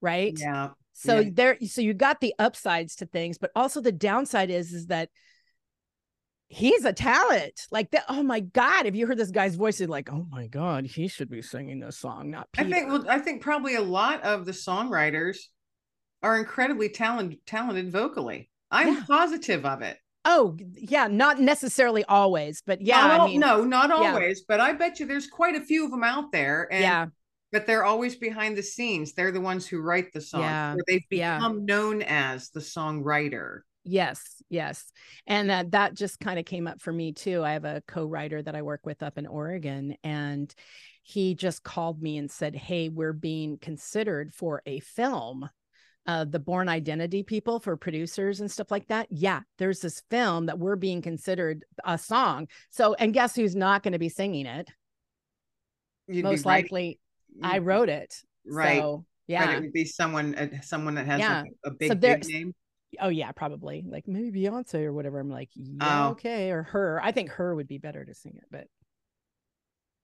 right? 0.00 0.36
Yeah. 0.38 0.70
So 0.92 1.20
yeah. 1.20 1.30
there, 1.32 1.58
so 1.66 1.80
you 1.80 1.94
got 1.94 2.20
the 2.20 2.34
upsides 2.38 2.96
to 2.96 3.06
things, 3.06 3.38
but 3.38 3.52
also 3.54 3.80
the 3.80 3.92
downside 3.92 4.50
is, 4.50 4.72
is 4.72 4.86
that 4.86 5.08
he's 6.48 6.84
a 6.84 6.92
talent. 6.92 7.60
Like 7.70 7.90
that. 7.92 8.04
Oh 8.08 8.22
my 8.22 8.40
God. 8.40 8.86
If 8.86 8.96
you 8.96 9.06
heard 9.06 9.18
this 9.18 9.30
guy's 9.30 9.54
voice, 9.54 9.78
you're 9.78 9.88
like, 9.88 10.12
oh 10.12 10.26
my 10.30 10.46
God, 10.46 10.86
he 10.86 11.08
should 11.08 11.30
be 11.30 11.42
singing 11.42 11.80
this 11.80 11.98
song, 11.98 12.30
not 12.30 12.48
Peter. 12.52 12.68
I 12.68 12.70
think 12.70 12.88
well, 12.88 13.04
I 13.08 13.18
think 13.18 13.42
probably 13.42 13.76
a 13.76 13.82
lot 13.82 14.22
of 14.22 14.44
the 14.46 14.52
songwriters 14.52 15.38
are 16.22 16.38
incredibly 16.38 16.88
talented 16.88 17.38
talented 17.46 17.92
vocally. 17.92 18.50
I'm 18.70 18.94
yeah. 18.94 19.04
positive 19.06 19.64
of 19.64 19.82
it. 19.82 19.96
Oh, 20.24 20.56
yeah, 20.74 21.06
not 21.06 21.40
necessarily 21.40 22.04
always, 22.04 22.62
but 22.66 22.82
yeah. 22.82 23.06
Not, 23.06 23.20
I 23.20 23.26
mean, 23.26 23.40
no, 23.40 23.64
not 23.64 23.90
always, 23.90 24.40
yeah. 24.40 24.44
but 24.48 24.60
I 24.60 24.72
bet 24.72 25.00
you 25.00 25.06
there's 25.06 25.26
quite 25.26 25.54
a 25.54 25.60
few 25.60 25.86
of 25.86 25.90
them 25.90 26.04
out 26.04 26.32
there. 26.32 26.68
And, 26.70 26.82
yeah. 26.82 27.06
But 27.50 27.66
they're 27.66 27.84
always 27.84 28.14
behind 28.14 28.58
the 28.58 28.62
scenes. 28.62 29.14
They're 29.14 29.32
the 29.32 29.40
ones 29.40 29.66
who 29.66 29.80
write 29.80 30.12
the 30.12 30.20
songs, 30.20 30.42
yeah. 30.42 30.74
or 30.74 30.80
they've 30.86 31.08
become 31.08 31.60
yeah. 31.60 31.74
known 31.74 32.02
as 32.02 32.50
the 32.50 32.60
songwriter. 32.60 33.60
Yes, 33.84 34.42
yes. 34.48 34.84
And 35.26 35.48
that 35.50 35.70
that 35.70 35.94
just 35.94 36.20
kind 36.20 36.38
of 36.38 36.44
came 36.44 36.66
up 36.66 36.80
for 36.82 36.92
me 36.92 37.12
too. 37.12 37.42
I 37.42 37.52
have 37.52 37.64
a 37.64 37.82
co-writer 37.86 38.42
that 38.42 38.54
I 38.54 38.62
work 38.62 38.84
with 38.84 39.02
up 39.02 39.16
in 39.18 39.26
Oregon 39.26 39.96
and 40.04 40.52
he 41.02 41.34
just 41.34 41.62
called 41.62 42.02
me 42.02 42.18
and 42.18 42.30
said, 42.30 42.54
"Hey, 42.54 42.90
we're 42.90 43.14
being 43.14 43.56
considered 43.58 44.34
for 44.34 44.62
a 44.66 44.80
film 44.80 45.48
uh, 46.08 46.24
the 46.24 46.38
Bourne 46.38 46.70
Identity 46.70 47.22
people 47.22 47.60
for 47.60 47.76
producers 47.76 48.40
and 48.40 48.50
stuff 48.50 48.70
like 48.70 48.88
that. 48.88 49.08
Yeah, 49.10 49.40
there's 49.58 49.80
this 49.80 50.02
film 50.10 50.46
that 50.46 50.58
we're 50.58 50.74
being 50.74 51.02
considered 51.02 51.66
a 51.84 51.98
song. 51.98 52.48
So, 52.70 52.94
and 52.94 53.12
guess 53.12 53.36
who's 53.36 53.54
not 53.54 53.82
going 53.82 53.92
to 53.92 53.98
be 53.98 54.08
singing 54.08 54.46
it? 54.46 54.70
You'd 56.06 56.24
Most 56.24 56.46
likely, 56.46 56.98
I 57.42 57.58
wrote 57.58 57.90
it. 57.90 58.22
Right. 58.46 58.78
So, 58.78 59.04
But 59.28 59.32
yeah. 59.32 59.50
it 59.50 59.60
would 59.60 59.72
be 59.74 59.84
someone, 59.84 60.34
uh, 60.34 60.62
someone 60.62 60.94
that 60.94 61.04
has 61.04 61.20
Yeah. 61.20 61.42
like 61.42 61.52
a 61.64 61.70
big, 61.72 61.88
So 61.90 61.94
big 61.94 62.24
name. 62.26 62.54
Oh 63.00 63.08
yeah, 63.08 63.32
probably 63.32 63.84
like 63.86 64.08
maybe 64.08 64.40
Beyonce 64.40 64.84
or 64.84 64.92
whatever. 64.92 65.18
I'm 65.20 65.30
like, 65.30 65.50
yeah, 65.54 66.06
Oh. 66.06 66.10
okay, 66.10 66.50
or 66.50 66.62
her. 66.64 67.00
I 67.02 67.12
think 67.12 67.30
her 67.30 67.54
would 67.54 67.68
be 67.68 67.78
better 67.78 68.04
to 68.04 68.14
sing 68.14 68.34
it, 68.36 68.44
but 68.50 68.66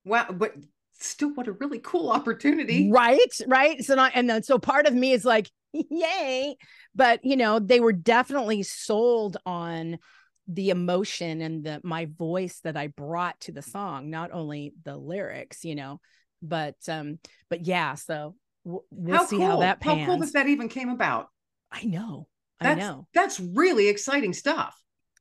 Wow, 0.04 0.26
but 0.32 0.54
still, 0.92 1.30
what 1.34 1.48
a 1.48 1.52
really 1.52 1.78
cool 1.78 2.10
opportunity. 2.10 2.90
right, 2.92 3.18
right. 3.46 3.82
So 3.84 3.94
not, 3.94 4.12
and 4.14 4.28
then 4.28 4.42
so 4.42 4.58
part 4.58 4.86
of 4.86 4.94
me 4.94 5.12
is 5.12 5.24
like, 5.24 5.50
yay, 5.72 6.56
but 6.94 7.20
you 7.24 7.36
know, 7.36 7.58
they 7.58 7.80
were 7.80 7.92
definitely 7.92 8.62
sold 8.62 9.36
on 9.46 9.98
the 10.46 10.68
emotion 10.68 11.40
and 11.40 11.64
the 11.64 11.80
my 11.82 12.04
voice 12.18 12.60
that 12.64 12.76
I 12.76 12.88
brought 12.88 13.40
to 13.40 13.52
the 13.52 13.62
song, 13.62 14.10
not 14.10 14.30
only 14.30 14.74
the 14.84 14.96
lyrics, 14.96 15.64
you 15.64 15.74
know, 15.74 16.00
but 16.42 16.76
um, 16.88 17.18
but 17.48 17.66
yeah. 17.66 17.94
So 17.94 18.34
we'll 18.64 19.16
how 19.16 19.24
see 19.24 19.36
cool! 19.36 19.46
how 19.46 19.56
that 19.60 19.80
pans. 19.80 20.00
how 20.00 20.06
cool 20.06 20.18
that 20.18 20.32
that 20.34 20.46
even 20.48 20.68
came 20.68 20.90
about. 20.90 21.28
I 21.72 21.84
know, 21.84 22.28
I 22.60 22.64
That's 22.74 22.80
know. 22.80 23.06
that's 23.14 23.40
really 23.40 23.88
exciting 23.88 24.32
stuff. 24.32 24.74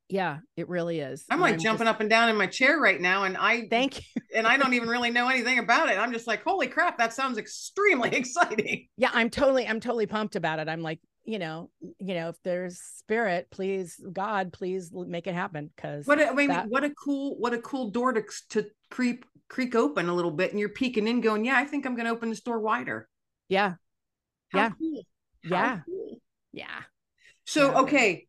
Yeah, 0.09 0.39
it 0.55 0.69
really 0.69 0.99
is. 0.99 1.23
I'm 1.29 1.39
like 1.39 1.53
I'm 1.55 1.59
jumping 1.59 1.85
just- 1.85 1.95
up 1.95 2.01
and 2.01 2.09
down 2.09 2.29
in 2.29 2.35
my 2.37 2.45
chair 2.47 2.79
right 2.79 2.99
now, 3.01 3.23
and 3.23 3.35
I 3.37 3.67
Thank 3.69 3.97
you. 3.99 4.21
and 4.35 4.45
I 4.45 4.57
don't 4.57 4.73
even 4.73 4.87
really 4.89 5.09
know 5.09 5.27
anything 5.29 5.59
about 5.59 5.89
it. 5.89 5.97
I'm 5.97 6.11
just 6.13 6.27
like, 6.27 6.43
holy 6.43 6.67
crap, 6.67 6.97
that 6.99 7.13
sounds 7.13 7.37
extremely 7.37 8.09
exciting. 8.15 8.87
yeah 8.97 9.09
i'm 9.13 9.29
totally 9.29 9.67
i'm 9.67 9.79
totally 9.79 10.05
pumped 10.05 10.35
about 10.35 10.59
it 10.59 10.67
i'm 10.69 10.81
like 10.81 10.99
you 11.25 11.39
know 11.39 11.69
you 11.99 12.13
know 12.15 12.29
if 12.29 12.35
there's 12.43 12.79
spirit 12.97 13.47
please 13.49 13.99
god 14.11 14.51
please 14.51 14.91
make 14.93 15.25
it 15.25 15.33
happen 15.33 15.71
because 15.75 16.05
What 16.05 16.19
a, 16.19 16.27
I 16.27 16.33
mean, 16.33 16.49
that- 16.49 16.67
what 16.69 16.83
a 16.83 16.89
cool, 16.91 17.35
what 17.39 17.53
a 17.53 17.59
cool 17.59 17.89
door 17.89 18.13
to 18.13 18.23
to 18.49 18.65
creep 18.91 19.25
creak 19.49 19.73
open 19.75 20.09
a 20.09 20.13
little 20.13 20.31
bit, 20.31 20.51
and 20.51 20.59
you're 20.59 20.69
peeking 20.69 21.07
in, 21.07 21.21
going, 21.21 21.45
yeah, 21.45 21.57
I 21.57 21.65
think 21.65 21.85
I'm 21.85 21.95
going 21.95 22.05
to 22.05 22.11
open 22.11 22.29
this 22.29 22.41
door 22.41 22.59
wider. 22.59 23.07
yeah 23.49 23.75
How 24.51 24.59
Yeah. 24.59 24.69
cool. 24.79 25.03
Yeah. 25.43 25.79
cool. 25.85 26.21
yeah 26.51 26.81
So 27.45 27.71
Yeah. 27.71 27.79
okay, 27.81 28.27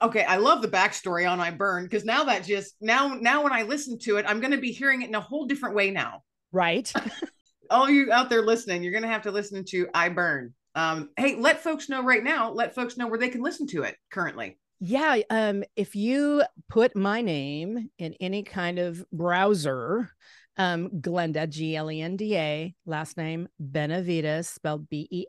okay, 0.00 0.24
I 0.24 0.36
love 0.36 0.62
the 0.62 0.68
backstory 0.68 1.30
on 1.30 1.40
I 1.40 1.50
Burn 1.50 1.84
because 1.84 2.04
now 2.04 2.24
that 2.24 2.44
just 2.44 2.74
now 2.80 3.08
now 3.20 3.42
when 3.44 3.52
I 3.52 3.62
listen 3.62 3.98
to 4.00 4.16
it, 4.16 4.24
I'm 4.28 4.40
going 4.40 4.52
to 4.52 4.58
be 4.58 4.72
hearing 4.72 5.02
it 5.02 5.08
in 5.08 5.14
a 5.14 5.20
whole 5.20 5.46
different 5.46 5.74
way 5.74 5.90
now. 5.90 6.22
right 6.52 6.90
All 7.70 7.90
you 7.90 8.10
out 8.12 8.30
there 8.30 8.42
listening, 8.42 8.82
you're 8.82 8.92
going 8.92 9.02
to 9.02 9.08
have 9.10 9.22
to 9.22 9.30
listen 9.30 9.64
to 9.66 9.88
I 9.92 10.08
Burn. 10.08 10.54
Um, 10.74 11.10
hey, 11.18 11.36
let 11.36 11.62
folks 11.62 11.88
know 11.90 12.02
right 12.02 12.24
now. 12.24 12.50
Let 12.50 12.74
folks 12.74 12.96
know 12.96 13.06
where 13.08 13.18
they 13.18 13.28
can 13.28 13.42
listen 13.42 13.66
to 13.68 13.82
it 13.82 13.96
currently. 14.10 14.58
yeah 14.80 15.18
um 15.28 15.64
if 15.76 15.96
you 15.96 16.42
put 16.68 16.94
my 16.94 17.20
name 17.20 17.90
in 17.98 18.14
any 18.20 18.42
kind 18.44 18.78
of 18.78 19.04
browser 19.12 20.08
um 20.56 20.88
glenda 21.00 21.48
g-l-e-n-d-a 21.48 22.74
last 22.86 23.16
name 23.16 23.48
benevides 23.58 24.48
spelled 24.48 24.86
E 24.90 25.26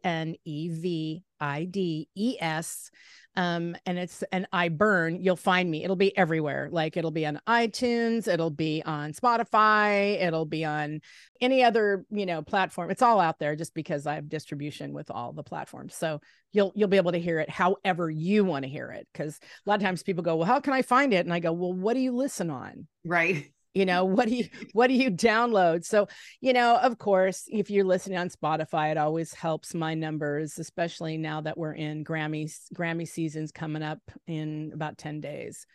b-e-n-e-v-i-d-e-s 1.40 2.92
um 3.36 3.76
and 3.86 4.00
it's 4.00 4.24
an 4.32 4.48
i 4.52 4.70
burn 4.70 5.22
you'll 5.22 5.36
find 5.36 5.70
me. 5.70 5.84
It'll 5.84 5.96
be 5.96 6.18
everywhere. 6.18 6.68
Like 6.72 6.98
it'll 6.98 7.12
be 7.12 7.26
on 7.26 7.40
itunes 7.48 8.28
it'll 8.28 8.50
be 8.50 8.82
on 8.86 9.14
spotify 9.14 10.22
it'll 10.22 10.46
be 10.46 10.66
on 10.66 11.02
any 11.40 11.64
other 11.64 12.06
you 12.10 12.26
know 12.26 12.42
platform. 12.42 12.90
It's 12.90 13.02
all 13.02 13.20
out 13.20 13.40
there 13.40 13.56
just 13.56 13.74
because 13.74 14.08
i 14.08 14.16
have 14.16 14.30
distribution 14.30 14.94
with 14.94 15.12
all 15.12 15.32
the 15.32 15.44
platforms. 15.44 15.96
So 15.96 16.22
you'll 16.52 16.74
you'll 16.76 16.88
be 16.90 16.98
able 16.98 17.12
to 17.12 17.20
hear 17.20 17.40
it 17.40 17.50
however 17.50 18.10
you 18.10 18.44
want 18.44 18.64
to 18.64 18.70
hear 18.70 18.90
it 18.92 19.08
because 19.14 19.40
a 19.66 19.70
lot 19.70 19.76
of 19.76 19.82
times 19.84 20.04
people 20.04 20.24
go 20.24 20.36
well 20.36 20.48
how 20.48 20.60
can 20.60 20.74
i 20.74 20.82
find 20.82 21.14
it? 21.14 21.26
And 21.26 21.34
i 21.34 21.40
go 21.40 21.54
well 21.54 21.74
what 21.74 21.94
do 21.94 22.00
you 22.00 22.12
listen 22.12 22.50
on? 22.50 22.88
Right. 23.06 23.52
You 23.74 23.86
know 23.86 24.06
what 24.06 24.28
do 24.28 24.36
you 24.36 24.46
what 24.74 24.88
do 24.88 24.94
you 24.94 25.12
download 25.12 25.86
so 25.86 26.08
you 26.42 26.54
know 26.54 26.78
of 26.78 26.98
course 26.98 27.44
if 27.48 27.70
you're 27.70 27.86
listening 27.86 28.18
on 28.18 28.30
spotify 28.30 28.92
it 28.92 28.98
always 28.98 29.34
helps 29.34 29.74
my 29.74 29.94
numbers 29.94 30.58
especially 30.58 31.18
now 31.18 31.42
that 31.42 31.58
we're 31.58 31.74
in 31.74 32.04
grammy 32.04 32.52
grammy 32.74 33.08
seasons 33.08 33.52
coming 33.52 33.84
up 33.84 34.00
in 34.28 34.72
about 34.74 34.98
10 34.98 35.22
days 35.22 35.66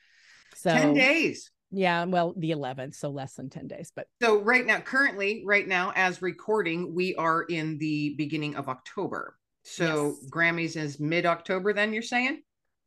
so 0.57 0.73
10 0.73 0.95
days. 0.95 1.51
yeah 1.71 2.05
well 2.05 2.35
the 2.37 2.51
11th 2.51 2.95
so 2.95 3.11
less 3.11 3.35
than 3.35 3.49
10 3.49 3.69
days 3.69 3.93
but 3.95 4.07
So 4.21 4.41
right 4.43 4.67
now, 4.67 4.81
currently, 4.81 5.43
right 5.47 5.67
now, 5.67 5.93
as 5.97 6.23
recording, 6.23 6.95
we 6.95 7.15
are 7.17 7.43
in 7.43 7.79
the 7.79 8.15
beginning 8.17 8.57
of 8.57 8.69
October. 8.69 9.37
So 9.65 10.17
Yes. 10.21 10.31
Grammys 10.31 10.77
is 10.77 11.01
mid 11.01 11.27
October. 11.27 11.73
Then 11.73 11.93
you're 11.93 12.03
saying 12.03 12.43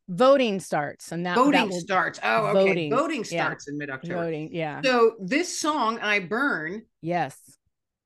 voting 0.08 0.58
starts 0.60 1.12
and 1.12 1.24
that, 1.26 1.34
that 1.36 1.44
voting 1.44 1.68
will 1.68 1.80
starts. 1.80 2.18
Oh, 2.22 2.46
okay. 2.46 2.68
voting, 2.68 2.90
Voting 2.90 3.24
yeah. 3.30 3.44
starts 3.44 3.68
in 3.68 3.76
mid 3.78 3.90
October. 3.90 4.14
voting 4.24 4.48
yeah 4.52 4.80
So 4.82 5.16
this 5.20 5.58
song, 5.60 5.98
"I 6.00 6.20
Burn," 6.20 6.82
yes 7.02 7.36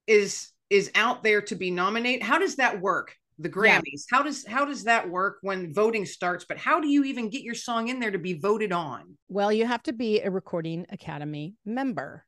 is 0.07 0.51
is 0.69 0.91
out 0.95 1.23
there 1.23 1.43
to 1.43 1.55
be 1.55 1.71
nominated. 1.71 2.23
How 2.23 2.39
does 2.39 2.57
that 2.57 2.81
work? 2.81 3.15
The 3.39 3.49
Yeah. 3.49 3.81
Grammys. 3.81 4.05
How 4.11 4.23
does 4.23 4.47
how 4.47 4.65
does 4.65 4.85
that 4.85 5.09
work 5.09 5.39
when 5.43 5.73
voting 5.73 6.07
starts? 6.07 6.45
But 6.45 6.59
how 6.59 6.81
do 6.81 6.89
you 6.89 7.05
even 7.05 7.29
get 7.29 7.43
your 7.43 7.55
song 7.55 7.89
in 7.89 8.01
there 8.01 8.11
to 8.11 8.19
be 8.19 8.35
voted 8.35 8.73
on? 8.73 9.17
Well, 9.29 9.53
you 9.53 9.67
have 9.67 9.83
to 9.85 9.93
be 9.93 10.21
a 10.21 10.31
Recording 10.31 10.87
Academy 10.91 11.55
member. 11.65 12.25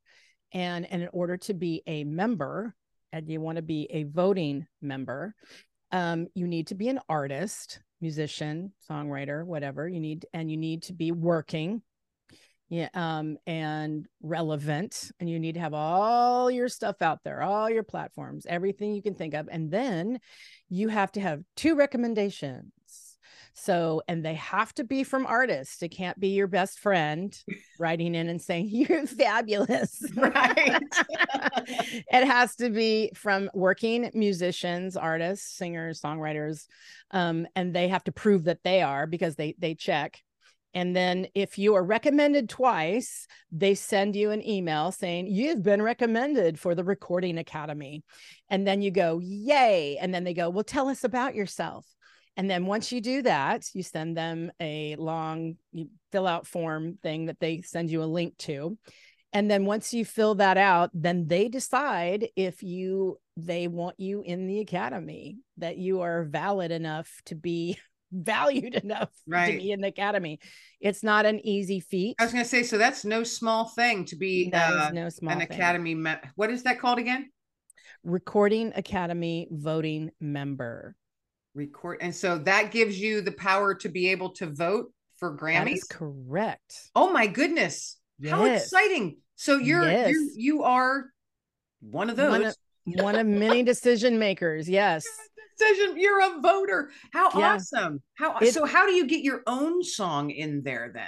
And, 0.52 0.86
and 0.90 1.02
in 1.02 1.08
order 1.12 1.36
to 1.38 1.54
be 1.54 1.82
a 1.86 2.04
member, 2.04 2.76
and 3.12 3.28
you 3.28 3.40
want 3.40 3.56
to 3.56 3.62
be 3.62 3.88
a 3.90 4.04
voting 4.04 4.66
member, 4.80 5.34
um, 5.90 6.28
you 6.34 6.46
need 6.46 6.68
to 6.68 6.76
be 6.76 6.88
an 6.88 7.00
artist, 7.08 7.80
musician, 8.04 8.70
songwriter, 8.88 9.46
whatever 9.46 9.88
you 9.88 9.98
need, 9.98 10.26
and 10.34 10.50
you 10.50 10.58
need 10.58 10.82
to 10.84 10.92
be 10.92 11.10
working. 11.10 11.80
Yeah, 12.68 12.88
um, 12.94 13.36
and 13.46 14.06
relevant, 14.22 15.10
and 15.20 15.28
you 15.28 15.38
need 15.38 15.54
to 15.54 15.60
have 15.60 15.74
all 15.74 16.50
your 16.50 16.68
stuff 16.68 17.02
out 17.02 17.20
there, 17.24 17.42
all 17.42 17.70
your 17.70 17.82
platforms, 17.82 18.46
everything 18.46 18.94
you 18.94 19.02
can 19.02 19.14
think 19.14 19.34
of, 19.34 19.48
and 19.50 19.70
then 19.70 20.18
you 20.68 20.88
have 20.88 21.12
to 21.12 21.20
have 21.20 21.42
two 21.56 21.76
recommendations. 21.76 22.72
So, 23.54 24.02
and 24.08 24.24
they 24.24 24.34
have 24.34 24.74
to 24.74 24.84
be 24.84 25.04
from 25.04 25.26
artists. 25.26 25.80
It 25.82 25.90
can't 25.90 26.18
be 26.18 26.28
your 26.28 26.48
best 26.48 26.80
friend 26.80 27.36
writing 27.78 28.16
in 28.16 28.28
and 28.28 28.42
saying, 28.42 28.68
You're 28.72 29.06
fabulous. 29.06 30.02
Right. 30.16 30.82
it 31.66 32.26
has 32.26 32.56
to 32.56 32.70
be 32.70 33.10
from 33.14 33.50
working 33.54 34.10
musicians, 34.14 34.96
artists, 34.96 35.56
singers, 35.56 36.00
songwriters. 36.00 36.66
Um, 37.10 37.46
and 37.54 37.74
they 37.74 37.88
have 37.88 38.04
to 38.04 38.12
prove 38.12 38.44
that 38.44 38.62
they 38.64 38.82
are 38.82 39.06
because 39.06 39.36
they 39.36 39.54
they 39.58 39.74
check. 39.74 40.20
And 40.74 40.94
then 40.94 41.28
if 41.34 41.56
you 41.56 41.76
are 41.76 41.84
recommended 41.84 42.48
twice, 42.48 43.28
they 43.52 43.76
send 43.76 44.16
you 44.16 44.32
an 44.32 44.46
email 44.46 44.90
saying, 44.90 45.28
You've 45.28 45.62
been 45.62 45.80
recommended 45.80 46.58
for 46.58 46.74
the 46.74 46.84
Recording 46.84 47.38
Academy. 47.38 48.02
And 48.50 48.66
then 48.66 48.82
you 48.82 48.90
go, 48.90 49.20
Yay. 49.22 49.98
And 50.00 50.12
then 50.12 50.24
they 50.24 50.34
go, 50.34 50.50
Well, 50.50 50.64
tell 50.64 50.88
us 50.88 51.04
about 51.04 51.34
yourself. 51.36 51.86
And 52.36 52.50
then 52.50 52.66
once 52.66 52.90
you 52.90 53.00
do 53.00 53.22
that, 53.22 53.64
you 53.74 53.82
send 53.82 54.16
them 54.16 54.50
a 54.60 54.96
long 54.96 55.56
you 55.72 55.88
fill 56.10 56.26
out 56.26 56.46
form 56.46 56.98
thing 57.02 57.26
that 57.26 57.38
they 57.40 57.62
send 57.62 57.90
you 57.90 58.02
a 58.02 58.04
link 58.04 58.36
to. 58.38 58.76
And 59.32 59.50
then 59.50 59.64
once 59.66 59.92
you 59.92 60.04
fill 60.04 60.36
that 60.36 60.56
out, 60.56 60.90
then 60.94 61.26
they 61.26 61.48
decide 61.48 62.28
if 62.36 62.62
you 62.62 63.18
they 63.36 63.66
want 63.66 63.98
you 63.98 64.22
in 64.22 64.46
the 64.46 64.60
academy, 64.60 65.38
that 65.58 65.76
you 65.76 66.02
are 66.02 66.24
valid 66.24 66.70
enough 66.70 67.10
to 67.26 67.34
be 67.34 67.78
valued 68.12 68.74
enough 68.76 69.10
Right. 69.26 69.52
to 69.52 69.58
be 69.58 69.72
in 69.72 69.80
the 69.80 69.88
academy. 69.88 70.38
It's 70.80 71.02
not 71.02 71.26
an 71.26 71.44
easy 71.44 71.80
feat. 71.80 72.14
I 72.20 72.24
was 72.24 72.32
going 72.32 72.44
to 72.44 72.48
say, 72.50 72.62
so 72.62 72.78
that's 72.78 73.04
no 73.04 73.24
small 73.24 73.66
thing 73.66 74.04
to 74.06 74.16
be 74.16 74.52
uh, 74.54 74.90
no 74.92 75.08
small 75.08 75.32
an 75.32 75.40
thing. 75.40 75.48
academy. 75.50 75.96
Me- 75.96 76.14
what 76.36 76.50
is 76.50 76.62
that 76.62 76.78
called 76.78 76.98
again? 77.00 77.30
Recording 78.04 78.72
Academy 78.76 79.48
voting 79.50 80.10
member. 80.20 80.94
Record, 81.54 81.98
and 82.00 82.14
so 82.14 82.38
that 82.38 82.70
gives 82.72 82.98
you 83.00 83.20
the 83.20 83.32
power 83.32 83.74
to 83.76 83.88
be 83.88 84.08
able 84.10 84.30
to 84.30 84.46
vote 84.46 84.92
for 85.18 85.30
That 85.32 85.38
Grammys. 85.40 85.74
is 85.74 85.84
correct. 85.84 86.90
Oh 86.94 87.12
my 87.12 87.26
goodness! 87.26 87.96
How 88.28 88.44
exciting! 88.44 89.18
So 89.36 89.56
you're 89.58 89.84
Yes. 89.88 90.10
you 90.10 90.30
you 90.36 90.62
are 90.64 91.06
one 91.80 92.10
of 92.10 92.16
those. 92.16 92.30
One 92.30 92.44
of, 92.44 92.56
one 92.86 93.14
of 93.16 93.26
many 93.26 93.62
decision 93.72 94.18
makers. 94.18 94.68
Yes. 94.68 95.04
decision. 95.56 95.96
You're 95.96 96.20
a 96.20 96.40
voter. 96.40 96.90
How 97.12 97.30
Yeah. 97.38 97.54
awesome! 97.54 98.02
How 98.14 98.36
It- 98.38 98.52
so? 98.52 98.64
How 98.66 98.86
do 98.86 98.92
you 98.92 99.06
get 99.06 99.22
your 99.22 99.42
own 99.46 99.84
song 99.84 100.30
in 100.30 100.62
there 100.62 100.90
then? 100.92 101.06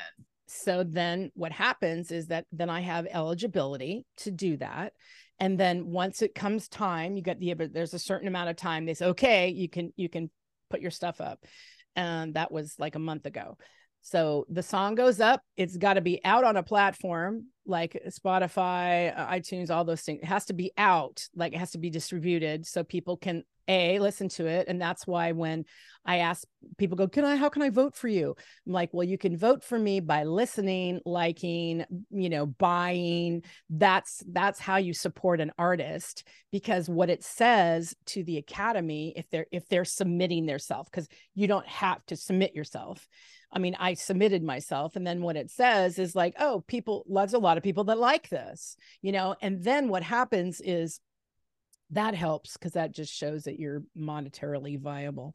So 0.49 0.85
then 0.85 1.33
what 1.35 1.51
happens 1.51 2.13
is 2.13 2.29
that 2.29 2.47
then 2.53 2.71
I 2.71 2.81
have 2.81 3.07
eligibility 3.11 4.07
to 4.19 4.31
do 4.31 4.57
that. 4.59 4.93
And 5.41 5.59
then 5.61 5.87
once 5.87 6.23
it 6.23 6.35
comes 6.35 6.69
time, 6.69 7.17
you 7.17 7.23
get 7.23 7.41
the 7.41 7.53
there's 7.55 7.93
a 7.95 7.99
certain 7.99 8.29
amount 8.29 8.49
of 8.51 8.57
time. 8.57 8.87
They 8.87 8.95
say, 8.95 9.07
okay, 9.07 9.49
you 9.49 9.69
can 9.69 9.93
you 9.97 10.09
can 10.09 10.31
put 10.71 10.81
your 10.81 10.91
stuff 10.91 11.21
up. 11.21 11.45
And 11.95 12.35
that 12.35 12.53
was 12.53 12.75
like 12.79 12.95
a 12.95 13.01
month 13.01 13.27
ago. 13.27 13.57
So 14.07 14.47
the 14.49 14.63
song 14.63 14.95
goes 14.95 15.19
up. 15.19 15.43
It's 15.57 15.77
got 15.77 15.95
to 15.95 16.01
be 16.01 16.25
out 16.25 16.45
on 16.45 16.57
a 16.57 16.63
platform 16.63 17.47
like 17.67 18.01
Spotify, 18.09 19.13
uh, 19.19 19.27
iTunes, 19.27 19.69
all 19.69 19.85
those 19.85 20.03
things. 20.03 20.21
It 20.23 20.27
has 20.27 20.45
to 20.45 20.53
be 20.53 20.71
out, 20.79 21.27
like 21.35 21.53
it 21.53 21.59
has 21.59 21.73
to 21.73 21.79
be 21.79 21.91
distributed 21.91 22.67
so 22.67 22.85
people 22.85 23.17
can 23.17 23.43
a 23.69 23.99
listen 23.99 24.29
to 24.29 24.47
it 24.47 24.69
and 24.69 24.81
that's 24.81 25.09
why 25.09 25.33
when 25.33 25.65
i 26.05 26.19
ask 26.19 26.47
people 26.79 26.97
go 26.97 27.09
can 27.09 27.25
i 27.25 27.35
how 27.35 27.49
can 27.49 27.63
i 27.63 27.71
vote 27.71 27.97
for 27.97 28.07
you 28.07 28.35
i'm 28.67 28.73
like 28.73 28.91
well 28.93 29.03
you 29.03 29.19
can 29.19 29.37
vote 29.37 29.65
for 29.65 29.77
me 29.77 29.99
by 29.99 30.23
listening 30.23 31.01
liking 31.05 31.85
you 32.11 32.29
know 32.29 32.47
buying 32.47 33.43
that's 33.71 34.23
that's 34.31 34.61
how 34.61 34.77
you 34.77 34.93
support 34.95 35.41
an 35.41 35.51
artist 35.59 36.27
because 36.53 36.89
what 36.89 37.11
it 37.11 37.25
says 37.25 37.95
to 38.05 38.23
the 38.23 38.39
academy 38.39 39.13
if 39.17 39.29
they're 39.31 39.47
if 39.51 39.67
they're 39.69 39.85
submitting 39.85 40.47
their 40.47 40.61
self 40.61 40.89
because 40.89 41.09
you 41.35 41.49
don't 41.49 41.67
have 41.67 42.05
to 42.07 42.15
submit 42.15 42.55
yourself 42.55 43.09
I 43.53 43.59
mean, 43.59 43.77
I 43.79 43.95
submitted 43.95 44.43
myself. 44.43 44.97
And 44.97 45.07
then 45.07 45.23
what 45.23 45.37
it 45.37 45.51
says 45.51 45.99
is 45.99 46.15
like, 46.15 46.35
oh, 46.39 46.65
people, 46.67 47.05
loves 47.09 47.33
a 47.33 47.39
lot 47.39 47.57
of 47.57 47.63
people 47.63 47.85
that 47.85 47.99
like 47.99 48.29
this, 48.29 48.77
you 49.03 49.13
know. 49.13 49.37
And 49.41 49.63
then 49.63 49.89
what 49.89 50.03
happens 50.03 50.61
is 50.61 51.01
that 51.91 52.15
helps 52.15 52.55
because 52.55 52.73
that 52.73 52.95
just 52.95 53.15
shows 53.15 53.45
that 53.45 53.59
you're 53.59 53.83
monetarily 53.97 54.81
viable 54.81 55.35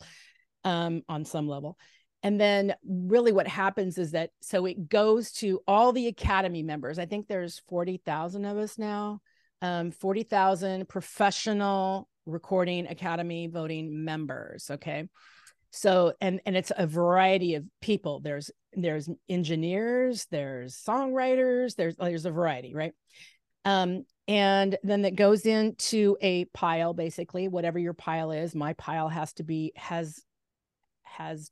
um, 0.64 1.04
on 1.08 1.26
some 1.26 1.48
level. 1.48 1.78
And 2.24 2.40
then 2.40 2.76
really 2.86 3.32
what 3.32 3.48
happens 3.48 3.98
is 3.98 4.12
that 4.12 4.30
so 4.42 4.66
it 4.66 4.90
goes 4.90 5.32
to 5.34 5.62
all 5.68 5.92
the 5.92 6.08
academy 6.08 6.62
members. 6.62 7.00
I 7.00 7.06
think 7.06 7.28
there's 7.28 7.62
40,000 7.68 8.46
of 8.46 8.58
us 8.58 8.78
now. 8.78 9.22
Um, 9.64 9.92
40,000 9.92 10.88
professional 10.90 12.08
recording 12.26 12.88
academy 12.88 13.48
voting 13.48 14.04
members, 14.04 14.70
okay? 14.72 15.08
So 15.72 16.14
and 16.22 16.42
and 16.46 16.56
it's 16.56 16.72
a 16.76 16.86
variety 16.86 17.56
of 17.56 17.66
people. 17.82 18.20
There's 18.20 18.52
there's 18.74 19.10
engineers, 19.30 20.28
there's 20.30 20.76
songwriters, 20.76 21.76
there's 21.76 21.96
there's 21.96 22.26
a 22.26 22.32
variety, 22.32 22.74
right? 22.74 22.94
Um, 23.64 24.06
and 24.28 24.78
then 24.84 25.02
that 25.02 25.16
goes 25.16 25.46
into 25.46 26.16
a 26.22 26.46
pile 26.46 26.94
basically 26.94 27.48
whatever 27.48 27.80
your 27.80 27.94
pile 27.94 28.32
is 28.32 28.56
my 28.56 28.74
pile 28.74 29.10
has 29.10 29.34
to 29.34 29.44
be 29.44 29.74
has 29.76 30.24
has 31.04 31.52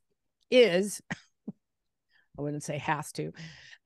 is 0.50 1.02
i 1.48 2.42
wouldn't 2.42 2.62
say 2.62 2.78
has 2.78 3.12
to 3.12 3.32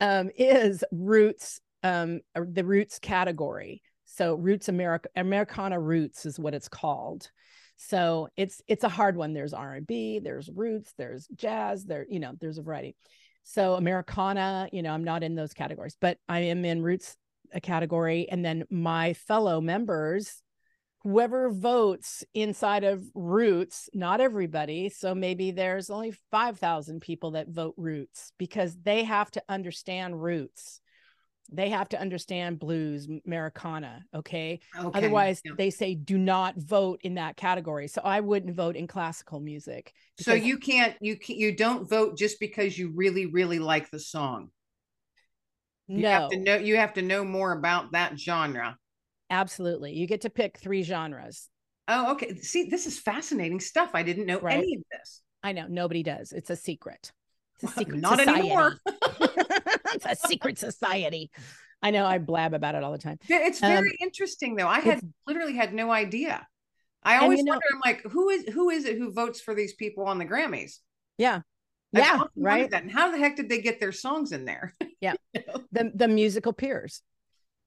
um 0.00 0.30
is 0.36 0.84
roots 0.92 1.60
um 1.82 2.20
the 2.34 2.64
roots 2.64 2.98
category 2.98 3.82
so 4.04 4.34
roots 4.34 4.68
america 4.68 5.08
americana 5.16 5.80
roots 5.80 6.24
is 6.24 6.38
what 6.38 6.54
it's 6.54 6.68
called 6.68 7.30
so 7.76 8.28
it's 8.36 8.62
it's 8.66 8.84
a 8.84 8.88
hard 8.88 9.16
one. 9.16 9.32
There's 9.32 9.54
r&b 9.54 10.20
there's 10.20 10.48
roots 10.54 10.92
there's 10.96 11.26
jazz 11.34 11.84
there 11.84 12.06
you 12.08 12.20
know 12.20 12.32
there's 12.40 12.58
a 12.58 12.62
variety. 12.62 12.96
So 13.42 13.74
americana 13.74 14.68
you 14.72 14.82
know 14.82 14.92
i'm 14.92 15.04
not 15.04 15.22
in 15.22 15.34
those 15.34 15.52
categories 15.52 15.96
but 16.00 16.16
i 16.28 16.40
am 16.40 16.64
in 16.64 16.82
roots 16.82 17.16
a 17.52 17.60
category 17.60 18.28
and 18.30 18.44
then 18.44 18.64
my 18.70 19.12
fellow 19.12 19.60
members 19.60 20.42
whoever 21.02 21.50
votes 21.50 22.24
inside 22.32 22.84
of 22.84 23.02
roots 23.14 23.90
not 23.92 24.20
everybody 24.20 24.88
so 24.88 25.14
maybe 25.14 25.50
there's 25.50 25.90
only 25.90 26.12
5000 26.30 27.00
people 27.00 27.32
that 27.32 27.48
vote 27.48 27.74
roots 27.76 28.32
because 28.38 28.76
they 28.82 29.04
have 29.04 29.30
to 29.30 29.42
understand 29.48 30.22
roots 30.22 30.80
they 31.52 31.68
have 31.68 31.88
to 31.88 32.00
understand 32.00 32.58
blues 32.58 33.08
americana 33.26 34.04
okay, 34.14 34.60
okay. 34.78 34.98
otherwise 34.98 35.40
yeah. 35.44 35.52
they 35.56 35.70
say 35.70 35.94
do 35.94 36.16
not 36.16 36.56
vote 36.56 37.00
in 37.04 37.14
that 37.14 37.36
category 37.36 37.86
so 37.86 38.00
i 38.02 38.20
wouldn't 38.20 38.54
vote 38.54 38.76
in 38.76 38.86
classical 38.86 39.40
music 39.40 39.92
so 40.18 40.32
you 40.32 40.58
can't 40.58 40.96
you 41.00 41.16
can, 41.16 41.36
you 41.36 41.54
don't 41.54 41.88
vote 41.88 42.16
just 42.16 42.40
because 42.40 42.78
you 42.78 42.92
really 42.94 43.26
really 43.26 43.58
like 43.58 43.90
the 43.90 44.00
song 44.00 44.50
you 45.86 46.02
no. 46.02 46.10
have 46.10 46.30
to 46.30 46.38
know 46.38 46.56
you 46.56 46.76
have 46.76 46.94
to 46.94 47.02
know 47.02 47.24
more 47.24 47.52
about 47.52 47.92
that 47.92 48.18
genre. 48.18 48.78
Absolutely. 49.30 49.92
You 49.92 50.06
get 50.06 50.22
to 50.22 50.30
pick 50.30 50.58
three 50.58 50.82
genres. 50.82 51.48
Oh, 51.88 52.12
okay. 52.12 52.34
See, 52.36 52.64
this 52.64 52.86
is 52.86 52.98
fascinating 52.98 53.60
stuff. 53.60 53.90
I 53.94 54.02
didn't 54.02 54.26
know 54.26 54.40
right. 54.40 54.58
any 54.58 54.76
of 54.76 54.82
this. 54.90 55.22
I 55.42 55.52
know 55.52 55.66
nobody 55.68 56.02
does. 56.02 56.32
It's 56.32 56.50
a 56.50 56.56
secret. 56.56 57.12
It's 57.60 57.72
a 57.72 57.74
secret. 57.78 58.00
Not 58.00 58.18
society. 58.18 58.40
anymore. 58.40 58.78
it's 58.86 60.06
a 60.06 60.16
secret 60.26 60.58
society. 60.58 61.30
I 61.82 61.90
know 61.90 62.06
I 62.06 62.18
blab 62.18 62.54
about 62.54 62.74
it 62.74 62.82
all 62.82 62.92
the 62.92 62.98
time. 62.98 63.18
It's 63.28 63.60
very 63.60 63.90
um, 63.90 63.96
interesting 64.00 64.56
though. 64.56 64.68
I 64.68 64.80
had 64.80 65.00
literally 65.26 65.54
had 65.54 65.74
no 65.74 65.90
idea. 65.90 66.46
I 67.02 67.18
always 67.18 67.40
you 67.40 67.44
know, 67.44 67.52
wonder, 67.52 67.66
I'm 67.74 67.80
like, 67.84 68.02
who 68.02 68.30
is 68.30 68.46
who 68.48 68.70
is 68.70 68.86
it 68.86 68.96
who 68.96 69.12
votes 69.12 69.40
for 69.40 69.54
these 69.54 69.74
people 69.74 70.04
on 70.04 70.18
the 70.18 70.24
Grammys? 70.24 70.78
Yeah 71.18 71.40
yeah 71.94 72.22
right 72.36 72.70
that. 72.70 72.82
and 72.82 72.90
how 72.90 73.10
the 73.10 73.18
heck 73.18 73.36
did 73.36 73.48
they 73.48 73.60
get 73.60 73.80
their 73.80 73.92
songs 73.92 74.32
in 74.32 74.44
there 74.44 74.74
yeah 75.00 75.14
you 75.32 75.42
know? 75.46 75.60
the 75.72 75.92
the 75.94 76.08
musical 76.08 76.52
peers 76.52 77.02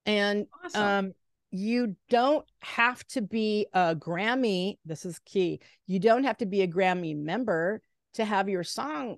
and 0.06 0.46
awesome. 0.64 0.82
um 0.82 1.12
you 1.50 1.96
don't 2.10 2.44
have 2.60 3.06
to 3.06 3.22
be 3.22 3.66
a 3.72 3.96
grammy 3.96 4.76
this 4.84 5.06
is 5.06 5.18
key 5.24 5.60
you 5.86 5.98
don't 5.98 6.24
have 6.24 6.36
to 6.36 6.46
be 6.46 6.62
a 6.62 6.68
grammy 6.68 7.16
member 7.16 7.80
to 8.14 8.24
have 8.24 8.48
your 8.48 8.64
song 8.64 9.16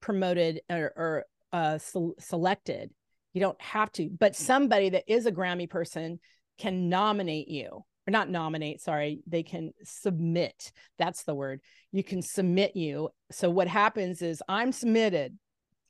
promoted 0.00 0.60
or, 0.70 0.92
or 0.96 1.24
uh, 1.52 1.78
selected 2.18 2.90
you 3.32 3.40
don't 3.40 3.60
have 3.60 3.90
to 3.92 4.08
but 4.18 4.36
somebody 4.36 4.90
that 4.90 5.04
is 5.06 5.26
a 5.26 5.32
grammy 5.32 5.68
person 5.68 6.18
can 6.58 6.88
nominate 6.88 7.48
you 7.48 7.84
or 8.06 8.10
not 8.10 8.30
nominate, 8.30 8.80
sorry, 8.80 9.20
they 9.26 9.42
can 9.42 9.72
submit. 9.84 10.72
That's 10.98 11.24
the 11.24 11.34
word. 11.34 11.60
You 11.92 12.02
can 12.02 12.22
submit 12.22 12.76
you. 12.76 13.10
So 13.30 13.50
what 13.50 13.68
happens 13.68 14.22
is 14.22 14.42
I'm 14.48 14.72
submitted. 14.72 15.38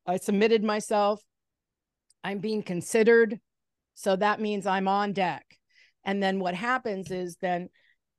I 0.06 0.16
submitted 0.16 0.64
myself. 0.64 1.22
I'm 2.24 2.38
being 2.38 2.62
considered. 2.62 3.40
So 3.94 4.16
that 4.16 4.40
means 4.40 4.66
I'm 4.66 4.88
on 4.88 5.12
deck. 5.12 5.44
And 6.04 6.22
then 6.22 6.40
what 6.40 6.54
happens 6.54 7.10
is 7.10 7.36
then 7.40 7.68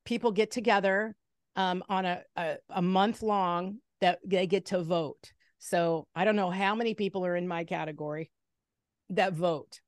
people 0.06 0.32
get 0.32 0.52
together 0.52 1.16
um, 1.56 1.84
on 1.90 2.06
a, 2.06 2.22
a, 2.36 2.56
a 2.70 2.82
month 2.82 3.22
long 3.22 3.80
that 4.00 4.20
they 4.26 4.48
get 4.48 4.68
to 4.68 4.82
vote. 4.82 5.32
So 5.64 6.08
I 6.16 6.26
don't 6.26 6.36
know 6.36 6.50
how 6.50 6.76
many 6.76 6.96
people 6.96 7.26
are 7.26 7.36
in 7.36 7.48
my 7.48 7.64
category 7.64 8.32
that 9.12 9.34
vote. 9.34 9.80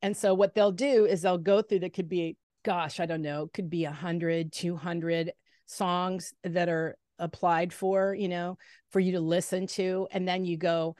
And 0.00 0.16
so 0.16 0.32
what 0.32 0.54
they'll 0.54 0.72
do 0.72 1.04
is 1.04 1.20
they'll 1.20 1.36
go 1.36 1.60
through 1.60 1.80
that 1.80 1.92
could 1.92 2.08
be 2.08 2.38
gosh, 2.64 3.00
I 3.00 3.06
don't 3.06 3.22
know, 3.22 3.48
could 3.52 3.70
be 3.70 3.84
a 3.84 3.92
hundred, 3.92 4.52
two 4.52 4.76
hundred 4.76 5.32
songs 5.66 6.32
that 6.44 6.68
are 6.68 6.96
applied 7.18 7.72
for, 7.72 8.14
you 8.14 8.28
know, 8.28 8.58
for 8.90 9.00
you 9.00 9.12
to 9.12 9.20
listen 9.20 9.66
to. 9.68 10.08
And 10.10 10.26
then 10.26 10.44
you 10.44 10.56
go, 10.56 10.96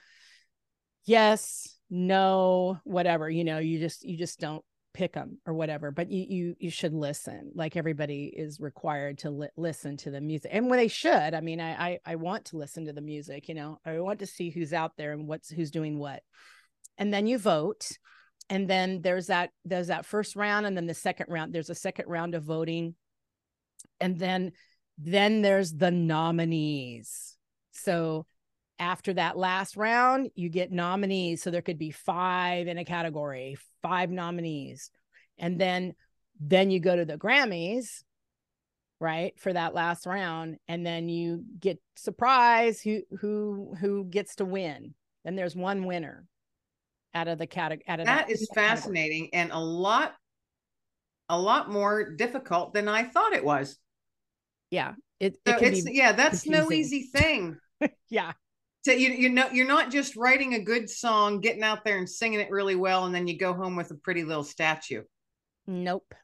yes, 1.05 1.77
no, 1.89 2.79
whatever, 2.85 3.29
you 3.29 3.45
know, 3.45 3.59
you 3.59 3.79
just, 3.79 4.05
you 4.05 4.17
just 4.17 4.39
don't 4.39 4.65
pick 4.93 5.13
them 5.15 5.39
or 5.47 5.55
whatever, 5.55 5.91
but 5.91 6.11
you, 6.11 6.27
you, 6.29 6.57
you 6.59 6.71
should 6.71 6.93
listen. 6.93 7.53
Like 7.55 7.77
everybody 7.77 8.25
is 8.27 8.61
required 8.61 9.19
to 9.19 9.31
li- 9.31 9.49
listen 9.57 9.97
to 9.99 10.11
the 10.11 10.21
music 10.21 10.51
and 10.53 10.69
when 10.69 10.79
they 10.79 10.89
should, 10.89 11.35
I 11.35 11.41
mean, 11.41 11.61
I, 11.61 11.73
I, 11.73 11.99
I 12.05 12.15
want 12.17 12.47
to 12.47 12.59
listen 12.59 12.87
to 12.87 12.93
the 12.93 13.01
music, 13.01 13.49
you 13.49 13.55
know, 13.55 13.79
I 13.85 13.99
want 14.01 14.19
to 14.21 14.27
see 14.27 14.51
who's 14.51 14.73
out 14.73 14.97
there 14.97 15.13
and 15.13 15.27
what's, 15.27 15.51
who's 15.51 15.71
doing 15.71 15.99
what. 15.99 16.23
And 16.99 17.13
then 17.13 17.27
you 17.27 17.39
vote 17.39 17.91
and 18.51 18.69
then 18.69 19.01
there's 19.01 19.29
that 19.29 19.51
there's 19.65 19.87
that 19.87 20.05
first 20.05 20.37
round 20.37 20.67
and 20.67 20.77
then 20.77 20.87
the 20.87 20.93
second 20.93 21.27
round 21.29 21.55
there's 21.55 21.71
a 21.71 21.75
second 21.75 22.07
round 22.09 22.35
of 22.35 22.43
voting 22.43 22.95
and 24.01 24.19
then 24.19 24.53
then 24.99 25.41
there's 25.41 25.73
the 25.73 25.91
nominees 25.91 27.37
so 27.71 28.27
after 28.81 29.13
that 29.13 29.37
last 29.37 29.77
round 29.77 30.31
you 30.35 30.49
get 30.49 30.73
nominees 30.73 31.43
so 31.43 31.51
there 31.51 31.63
could 31.63 31.79
be 31.79 31.91
five 31.91 32.67
in 32.67 32.79
a 32.79 32.85
category 32.85 33.57
five 33.83 34.11
nominees 34.11 34.91
and 35.39 35.61
then 35.61 35.95
then 36.41 36.71
you 36.71 36.81
go 36.81 36.97
to 36.97 37.05
the 37.05 37.17
grammys 37.19 38.03
right 38.99 39.39
for 39.39 39.53
that 39.53 39.75
last 39.75 40.07
round 40.07 40.57
and 40.67 40.85
then 40.85 41.09
you 41.09 41.45
get 41.61 41.79
surprise 41.95 42.81
who 42.81 43.03
who 43.21 43.75
who 43.79 44.05
gets 44.05 44.35
to 44.37 44.45
win 44.45 44.95
then 45.25 45.37
there's 45.37 45.55
one 45.55 45.85
winner 45.85 46.27
out 47.15 47.29
of 47.29 47.39
the 47.39 47.47
category. 47.47 47.85
Out 47.89 48.01
of 48.01 48.07
that, 48.07 48.27
that 48.29 48.33
is 48.33 48.49
fascinating 48.55 49.31
category. 49.31 49.43
and 49.43 49.53
a 49.53 49.59
lot, 49.59 50.15
a 51.29 51.39
lot 51.39 51.71
more 51.71 52.11
difficult 52.11 52.75
than 52.75 52.89
I 52.89 53.05
thought 53.05 53.33
it 53.33 53.45
was. 53.45 53.79
Yeah, 54.71 54.95
it, 55.19 55.37
so 55.47 55.57
it 55.57 55.63
it's 55.63 55.91
yeah, 55.91 56.13
that's 56.13 56.43
confusing. 56.43 56.69
no 56.69 56.73
easy 56.73 57.03
thing. 57.03 57.59
yeah. 58.09 58.33
So 58.83 58.93
you 58.93 59.11
you 59.11 59.29
know 59.29 59.49
you're 59.53 59.67
not 59.67 59.91
just 59.91 60.17
writing 60.17 60.55
a 60.55 60.61
good 60.61 60.89
song, 60.89 61.41
getting 61.41 61.63
out 61.63 61.85
there 61.85 61.99
and 61.99 62.09
singing 62.09 62.41
it 62.41 62.51
really 62.51 62.77
well, 62.77 63.05
and 63.05 63.15
then 63.15 63.27
you 63.27 63.37
go 63.37 63.53
home 63.53 63.77
with 63.77 63.91
a 63.91 63.97
pretty 63.97 64.25
little 64.25 64.45
statue. 64.45 65.03
Nope. 65.67 66.15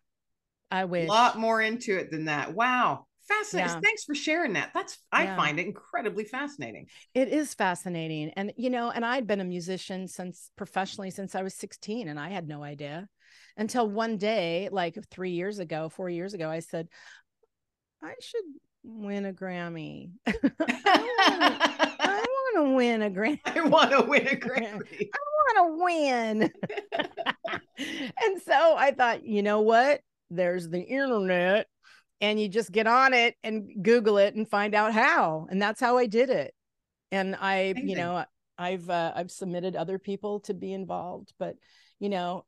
I 0.70 0.84
wish 0.86 1.08
a 1.08 1.12
lot 1.12 1.38
more 1.38 1.60
into 1.60 1.96
it 1.98 2.10
than 2.10 2.24
that. 2.24 2.54
Wow 2.54 3.06
fascinating 3.28 3.70
yeah. 3.70 3.80
thanks 3.80 4.04
for 4.04 4.14
sharing 4.14 4.52
that 4.52 4.70
that's 4.72 4.98
i 5.12 5.24
yeah. 5.24 5.36
find 5.36 5.58
it 5.58 5.66
incredibly 5.66 6.24
fascinating 6.24 6.86
it 7.14 7.28
is 7.28 7.54
fascinating 7.54 8.30
and 8.36 8.52
you 8.56 8.70
know 8.70 8.90
and 8.90 9.04
i'd 9.04 9.26
been 9.26 9.40
a 9.40 9.44
musician 9.44 10.06
since 10.06 10.50
professionally 10.56 11.10
since 11.10 11.34
i 11.34 11.42
was 11.42 11.54
16 11.54 12.08
and 12.08 12.20
i 12.20 12.28
had 12.28 12.46
no 12.46 12.62
idea 12.62 13.08
until 13.56 13.88
one 13.88 14.16
day 14.16 14.68
like 14.70 14.96
three 15.10 15.32
years 15.32 15.58
ago 15.58 15.88
four 15.88 16.08
years 16.08 16.34
ago 16.34 16.48
i 16.48 16.60
said 16.60 16.88
i 18.02 18.12
should 18.20 18.44
win 18.86 19.26
a 19.26 19.32
grammy 19.32 20.10
i 20.26 20.32
want 22.54 22.56
to 22.56 22.74
win 22.74 23.02
a 23.02 23.10
grammy 23.10 23.40
i 23.46 23.60
want 23.60 23.90
to 23.90 24.02
win 24.02 24.26
a 24.26 24.30
grammy 24.36 25.08
i 25.12 25.54
want 25.54 25.78
to 25.78 25.84
win 25.84 26.52
and 27.78 28.40
so 28.42 28.76
I 28.76 28.92
thought, 28.92 29.24
you 29.24 29.42
know 29.42 29.60
what? 29.60 30.00
There's 30.30 30.68
the 30.68 30.80
internet 30.80 31.66
and 32.20 32.40
you 32.40 32.48
just 32.48 32.72
get 32.72 32.86
on 32.86 33.14
it 33.14 33.34
and 33.42 33.68
Google 33.82 34.18
it 34.18 34.34
and 34.34 34.48
find 34.48 34.74
out 34.74 34.92
how. 34.92 35.46
And 35.50 35.60
that's 35.60 35.80
how 35.80 35.98
I 35.98 36.06
did 36.06 36.30
it. 36.30 36.54
And 37.12 37.36
I, 37.36 37.56
Amazing. 37.56 37.88
you 37.88 37.96
know, 37.96 38.24
I've 38.58 38.88
uh, 38.88 39.12
I've 39.14 39.30
submitted 39.30 39.76
other 39.76 39.98
people 39.98 40.40
to 40.40 40.54
be 40.54 40.72
involved, 40.72 41.32
but 41.38 41.56
you 42.00 42.08
know, 42.08 42.44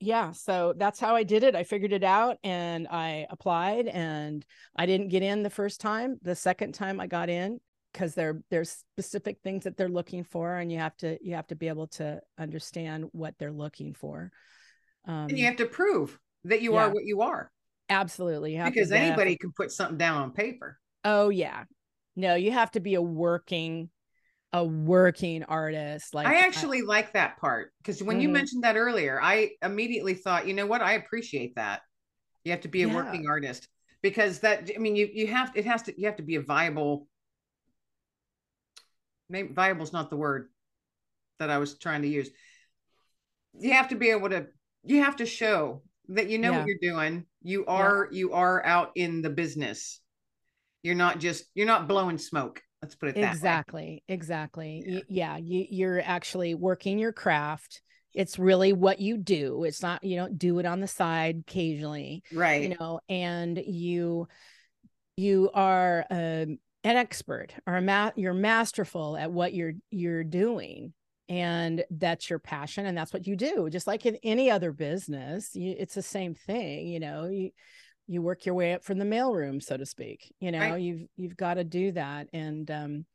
yeah, 0.00 0.32
so 0.32 0.72
that's 0.76 0.98
how 0.98 1.14
I 1.14 1.22
did 1.22 1.42
it. 1.42 1.54
I 1.54 1.62
figured 1.62 1.92
it 1.92 2.02
out 2.02 2.38
and 2.42 2.88
I 2.88 3.26
applied 3.28 3.86
and 3.86 4.44
I 4.74 4.86
didn't 4.86 5.08
get 5.08 5.22
in 5.22 5.42
the 5.42 5.50
first 5.50 5.80
time. 5.80 6.18
The 6.22 6.34
second 6.34 6.72
time 6.72 7.00
I 7.00 7.06
got 7.06 7.28
in 7.28 7.60
because 7.92 8.14
there 8.14 8.40
there's 8.50 8.70
specific 8.70 9.38
things 9.42 9.64
that 9.64 9.76
they're 9.76 9.88
looking 9.88 10.24
for 10.24 10.56
and 10.56 10.72
you 10.72 10.78
have 10.78 10.96
to 10.98 11.18
you 11.20 11.34
have 11.34 11.46
to 11.48 11.56
be 11.56 11.68
able 11.68 11.88
to 11.88 12.20
understand 12.38 13.06
what 13.12 13.34
they're 13.38 13.52
looking 13.52 13.92
for. 13.92 14.30
Um, 15.06 15.28
and 15.28 15.38
you 15.38 15.44
have 15.44 15.56
to 15.56 15.66
prove 15.66 16.18
that 16.44 16.62
you 16.62 16.74
yeah. 16.74 16.86
are 16.86 16.90
what 16.90 17.04
you 17.04 17.20
are. 17.20 17.50
Absolutely. 17.90 18.56
because 18.56 18.92
anybody 18.92 19.36
can 19.36 19.52
put 19.52 19.70
something 19.70 19.98
down 19.98 20.22
on 20.22 20.32
paper. 20.32 20.78
Oh 21.04 21.28
yeah. 21.28 21.64
No, 22.16 22.36
you 22.36 22.52
have 22.52 22.70
to 22.72 22.80
be 22.80 22.94
a 22.94 23.02
working 23.02 23.90
a 24.52 24.64
working 24.64 25.44
artist 25.44 26.12
like 26.12 26.26
i 26.26 26.40
actually 26.40 26.78
I, 26.78 26.86
like 26.86 27.12
that 27.12 27.38
part 27.38 27.72
because 27.78 28.02
when 28.02 28.16
mm-hmm. 28.16 28.22
you 28.22 28.28
mentioned 28.30 28.64
that 28.64 28.76
earlier 28.76 29.20
i 29.22 29.50
immediately 29.62 30.14
thought 30.14 30.48
you 30.48 30.54
know 30.54 30.66
what 30.66 30.80
i 30.80 30.94
appreciate 30.94 31.54
that 31.54 31.82
you 32.44 32.50
have 32.50 32.62
to 32.62 32.68
be 32.68 32.82
a 32.82 32.88
yeah. 32.88 32.94
working 32.94 33.26
artist 33.28 33.68
because 34.02 34.40
that 34.40 34.68
i 34.74 34.78
mean 34.78 34.96
you 34.96 35.08
you 35.12 35.28
have 35.28 35.52
it 35.54 35.64
has 35.64 35.82
to 35.82 36.00
you 36.00 36.06
have 36.06 36.16
to 36.16 36.24
be 36.24 36.34
a 36.34 36.40
viable 36.40 37.06
maybe 39.28 39.52
viable 39.52 39.84
is 39.84 39.92
not 39.92 40.10
the 40.10 40.16
word 40.16 40.48
that 41.38 41.50
i 41.50 41.58
was 41.58 41.78
trying 41.78 42.02
to 42.02 42.08
use 42.08 42.28
you 43.58 43.72
have 43.72 43.88
to 43.88 43.94
be 43.94 44.10
able 44.10 44.28
to 44.28 44.46
you 44.82 45.02
have 45.02 45.16
to 45.16 45.26
show 45.26 45.82
that 46.08 46.28
you 46.28 46.38
know 46.38 46.50
yeah. 46.50 46.58
what 46.58 46.66
you're 46.66 46.92
doing 46.92 47.24
you 47.42 47.64
are 47.66 48.08
yeah. 48.10 48.18
you 48.18 48.32
are 48.32 48.64
out 48.64 48.90
in 48.96 49.22
the 49.22 49.30
business 49.30 50.00
you're 50.82 50.94
not 50.94 51.20
just 51.20 51.44
you're 51.54 51.66
not 51.66 51.86
blowing 51.86 52.18
smoke 52.18 52.60
let's 52.82 52.94
put 52.94 53.10
it 53.10 53.16
exactly 53.16 54.02
exactly. 54.08 54.82
Yeah, 54.86 55.00
yeah 55.08 55.36
you, 55.36 55.66
you're 55.70 56.00
actually 56.00 56.54
working 56.54 56.98
your 56.98 57.12
craft. 57.12 57.82
It's 58.12 58.38
really 58.38 58.72
what 58.72 59.00
you 59.00 59.16
do. 59.16 59.64
It's 59.64 59.82
not 59.82 60.02
you 60.02 60.16
don't 60.16 60.38
do 60.38 60.58
it 60.58 60.66
on 60.66 60.80
the 60.80 60.88
side 60.88 61.44
occasionally 61.46 62.22
right. 62.32 62.62
you 62.62 62.76
know 62.76 63.00
and 63.08 63.58
you 63.58 64.26
you 65.16 65.50
are 65.54 66.04
um, 66.10 66.58
an 66.82 66.96
expert 66.96 67.54
or 67.66 67.76
a 67.76 67.82
ma- 67.82 68.12
you're 68.16 68.34
masterful 68.34 69.16
at 69.16 69.30
what 69.30 69.52
you're 69.54 69.74
you're 69.90 70.24
doing 70.24 70.92
and 71.28 71.84
that's 71.90 72.28
your 72.28 72.40
passion 72.40 72.86
and 72.86 72.98
that's 72.98 73.12
what 73.12 73.26
you 73.26 73.36
do. 73.36 73.70
Just 73.70 73.86
like 73.86 74.04
in 74.06 74.16
any 74.24 74.50
other 74.50 74.72
business 74.72 75.54
you, 75.54 75.76
it's 75.78 75.94
the 75.94 76.02
same 76.02 76.34
thing 76.34 76.88
you 76.88 76.98
know 76.98 77.26
you 77.26 77.50
you 78.10 78.20
work 78.20 78.44
your 78.44 78.56
way 78.56 78.74
up 78.74 78.82
from 78.82 78.98
the 78.98 79.04
mailroom 79.04 79.62
so 79.62 79.76
to 79.76 79.86
speak 79.86 80.34
you 80.40 80.50
know 80.50 80.58
right. 80.58 80.80
you've 80.80 81.06
you've 81.16 81.36
got 81.36 81.54
to 81.54 81.64
do 81.64 81.92
that 81.92 82.26
and 82.32 82.68
um 82.70 83.06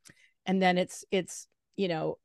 and 0.45 0.61
then 0.61 0.77
it's 0.77 1.03
it's 1.11 1.47
you 1.75 1.89
know 1.89 2.17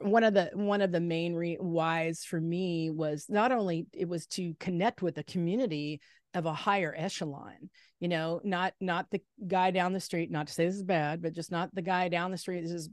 one 0.00 0.24
of 0.24 0.34
the 0.34 0.50
one 0.54 0.80
of 0.80 0.90
the 0.90 1.00
main 1.00 1.34
re- 1.34 1.58
whys 1.60 2.24
for 2.24 2.40
me 2.40 2.90
was 2.90 3.26
not 3.28 3.52
only 3.52 3.86
it 3.92 4.08
was 4.08 4.26
to 4.26 4.52
connect 4.58 5.00
with 5.00 5.16
a 5.18 5.24
community 5.24 6.00
of 6.34 6.46
a 6.46 6.52
higher 6.52 6.92
echelon 6.96 7.70
you 8.00 8.08
know 8.08 8.40
not 8.42 8.72
not 8.80 9.06
the 9.12 9.20
guy 9.46 9.70
down 9.70 9.92
the 9.92 10.00
street 10.00 10.30
not 10.30 10.48
to 10.48 10.52
say 10.52 10.66
this 10.66 10.74
is 10.74 10.82
bad 10.82 11.22
but 11.22 11.34
just 11.34 11.52
not 11.52 11.72
the 11.72 11.82
guy 11.82 12.08
down 12.08 12.32
the 12.32 12.38
street 12.38 12.62
this 12.62 12.72
is 12.72 12.90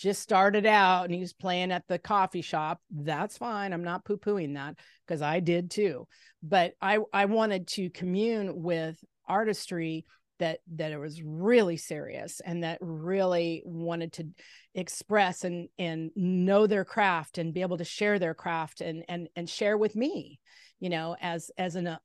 just 0.00 0.22
started 0.22 0.64
out 0.64 1.04
and 1.04 1.14
he's 1.14 1.34
playing 1.34 1.70
at 1.70 1.84
the 1.86 1.98
coffee 1.98 2.40
shop. 2.40 2.80
That's 2.90 3.36
fine. 3.36 3.74
I'm 3.74 3.84
not 3.84 4.04
poo-pooing 4.04 4.54
that 4.54 4.76
because 5.06 5.20
i 5.20 5.40
did 5.40 5.70
too. 5.70 6.08
But 6.42 6.72
i 6.80 6.98
i 7.12 7.26
wanted 7.26 7.68
to 7.68 7.90
commune 7.90 8.62
with 8.62 8.96
artistry 9.28 10.06
that 10.38 10.60
that 10.76 10.90
it 10.90 10.98
was 10.98 11.22
really 11.22 11.76
serious 11.76 12.40
and 12.40 12.64
that 12.64 12.78
really 12.80 13.62
wanted 13.66 14.12
to 14.14 14.26
express 14.74 15.44
and 15.44 15.68
and 15.78 16.10
know 16.16 16.66
their 16.66 16.84
craft 16.84 17.36
and 17.36 17.52
be 17.52 17.60
able 17.60 17.76
to 17.76 17.84
share 17.84 18.18
their 18.18 18.34
craft 18.34 18.80
and 18.80 19.04
and 19.08 19.28
and 19.36 19.50
share 19.50 19.76
with 19.76 19.94
me 19.94 20.40
you 20.80 20.88
know 20.88 21.14
as 21.20 21.50
as 21.58 21.76
an 21.76 21.98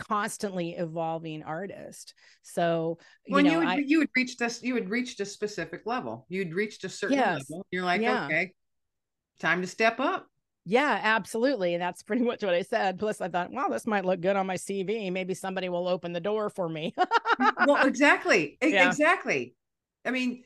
constantly 0.00 0.70
evolving 0.70 1.42
artist. 1.42 2.14
So 2.42 2.98
you 3.26 3.34
when 3.34 3.44
know, 3.44 3.52
you 3.52 3.58
would, 3.58 3.68
I, 3.68 3.76
you 3.76 3.98
would 3.98 4.10
reach 4.16 4.36
this, 4.38 4.62
you 4.62 4.74
would 4.74 4.88
reach 4.88 5.20
a 5.20 5.26
specific 5.26 5.82
level. 5.84 6.26
You'd 6.28 6.54
reached 6.54 6.84
a 6.84 6.88
certain 6.88 7.18
yes, 7.18 7.44
level. 7.50 7.66
You're 7.70 7.84
like, 7.84 8.00
yeah. 8.00 8.24
okay, 8.24 8.52
time 9.38 9.60
to 9.60 9.66
step 9.66 10.00
up. 10.00 10.26
Yeah, 10.64 10.98
absolutely. 11.02 11.74
And 11.74 11.82
that's 11.82 12.02
pretty 12.02 12.22
much 12.24 12.42
what 12.42 12.54
I 12.54 12.62
said. 12.62 12.98
Plus, 12.98 13.20
I 13.20 13.28
thought, 13.28 13.52
well, 13.52 13.70
this 13.70 13.86
might 13.86 14.04
look 14.04 14.20
good 14.20 14.36
on 14.36 14.46
my 14.46 14.56
CV. 14.56 15.12
Maybe 15.12 15.34
somebody 15.34 15.68
will 15.68 15.86
open 15.86 16.12
the 16.12 16.20
door 16.20 16.48
for 16.50 16.68
me. 16.68 16.94
well, 17.66 17.76
exactly. 17.86 18.56
Yeah. 18.62 18.88
Exactly. 18.88 19.54
I 20.04 20.10
mean, 20.10 20.44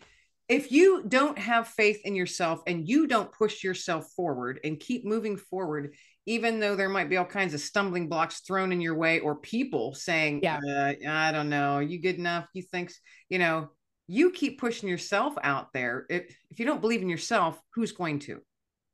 if 0.49 0.73
you 0.73 1.05
don't 1.07 1.39
have 1.39 1.69
faith 1.69 2.01
in 2.05 2.17
yourself 2.17 2.63
and 2.67 2.87
you 2.87 3.07
don't 3.07 3.33
push 3.33 3.63
yourself 3.63 4.11
forward 4.17 4.61
and 4.65 4.79
keep 4.79 5.05
moving 5.05 5.37
forward, 5.37 5.95
even 6.27 6.61
though 6.61 6.77
there 6.77 6.89
might 6.89 7.11
be 7.11 7.17
all 7.17 7.25
kinds 7.25 7.55
of 7.55 7.61
stumbling 7.61 8.09
blocks 8.09 8.41
thrown 8.41 8.73
in 8.73 8.81
your 8.81 8.95
way 8.95 9.21
or 9.21 9.37
people 9.37 9.95
saying, 9.95 10.41
yeah, 10.43 10.59
uh, 10.67 10.95
I 11.09 11.33
don't 11.33 11.51
know, 11.51 11.75
are 11.75 11.83
you 11.83 12.01
good 12.01 12.17
enough? 12.17 12.47
You 12.55 12.63
think, 12.63 12.93
you 13.29 13.39
know, 13.39 13.71
you 14.07 14.31
keep 14.31 14.59
pushing 14.59 14.89
yourself 14.89 15.35
out 15.43 15.73
there. 15.73 16.07
If, 16.09 16.35
if 16.51 16.59
you 16.59 16.67
don't 16.67 16.81
believe 16.81 17.03
in 17.03 17.09
yourself, 17.09 17.61
who's 17.75 17.93
going 17.93 18.21
to? 18.21 18.41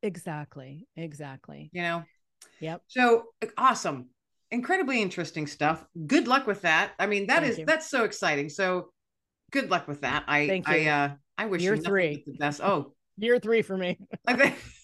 Exactly. 0.03 0.87
Exactly. 0.95 1.69
You 1.73 1.81
know? 1.81 2.03
Yep. 2.59 2.81
So 2.87 3.25
awesome. 3.57 4.09
Incredibly 4.51 5.01
interesting 5.01 5.47
stuff. 5.47 5.85
Good 6.07 6.27
luck 6.27 6.47
with 6.47 6.63
that. 6.63 6.91
I 6.99 7.07
mean, 7.07 7.27
that 7.27 7.41
Thank 7.41 7.51
is 7.51 7.59
you. 7.59 7.65
that's 7.65 7.89
so 7.89 8.03
exciting. 8.03 8.49
So 8.49 8.89
good 9.51 9.69
luck 9.69 9.87
with 9.87 10.01
that. 10.01 10.25
I 10.27 10.47
Thank 10.47 10.67
you. 10.67 10.73
I 10.73 10.85
uh 10.87 11.09
I 11.37 11.45
wish 11.45 11.61
year 11.61 11.77
three 11.77 12.23
the 12.25 12.33
best. 12.33 12.61
Oh, 12.61 12.93
year 13.17 13.39
three 13.39 13.61
for 13.61 13.77
me. 13.77 13.97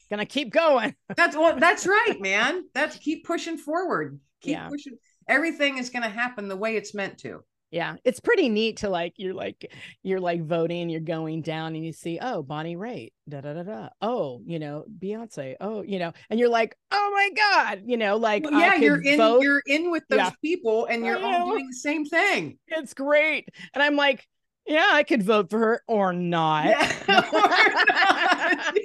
Gonna 0.09 0.25
keep 0.25 0.51
going. 0.51 0.95
that's 1.15 1.35
what 1.35 1.59
that's 1.59 1.85
right, 1.85 2.19
man. 2.19 2.63
That's 2.73 2.97
keep 2.97 3.25
pushing 3.25 3.57
forward. 3.57 4.19
Keep 4.41 4.51
yeah. 4.51 4.67
pushing. 4.67 4.97
Everything 5.27 5.77
is 5.77 5.89
gonna 5.89 6.09
happen 6.09 6.47
the 6.47 6.55
way 6.55 6.75
it's 6.75 6.93
meant 6.93 7.17
to. 7.19 7.43
Yeah, 7.69 7.97
it's 8.05 8.21
pretty 8.21 8.47
neat 8.47 8.77
to 8.77 8.89
like 8.89 9.15
you're 9.17 9.33
like 9.33 9.73
you're 10.01 10.21
like 10.21 10.41
voting, 10.41 10.89
you're 10.89 11.01
going 11.01 11.41
down 11.41 11.75
and 11.75 11.85
you 11.85 11.91
see, 11.91 12.17
oh, 12.21 12.41
Bonnie 12.41 12.77
Raitt, 12.77 13.11
da 13.27 13.41
da 13.41 13.53
da 13.53 13.63
da. 13.63 13.89
Oh, 14.01 14.41
you 14.45 14.57
know, 14.57 14.85
Beyonce. 14.99 15.55
Oh, 15.59 15.81
you 15.81 15.99
know, 15.99 16.13
and 16.29 16.39
you're 16.39 16.47
like, 16.47 16.77
oh 16.91 17.11
my 17.13 17.29
God, 17.35 17.81
you 17.85 17.97
know, 17.97 18.15
like 18.15 18.45
well, 18.45 18.57
yeah, 18.57 18.75
you're 18.75 19.01
in 19.01 19.17
vote. 19.17 19.41
you're 19.41 19.61
in 19.65 19.91
with 19.91 20.03
those 20.09 20.19
yeah. 20.19 20.31
people 20.41 20.85
and 20.85 21.05
you're 21.05 21.17
all 21.17 21.49
oh. 21.49 21.51
doing 21.51 21.67
the 21.67 21.75
same 21.75 22.05
thing. 22.05 22.57
It's 22.69 22.93
great. 22.93 23.49
And 23.73 23.83
I'm 23.83 23.97
like, 23.97 24.25
yeah, 24.65 24.87
I 24.91 25.03
could 25.03 25.23
vote 25.23 25.49
for 25.49 25.59
her 25.59 25.83
or 25.87 26.13
not. 26.13 26.67
Yeah, 26.67 26.93
or 27.33 27.49
not. 27.89 28.77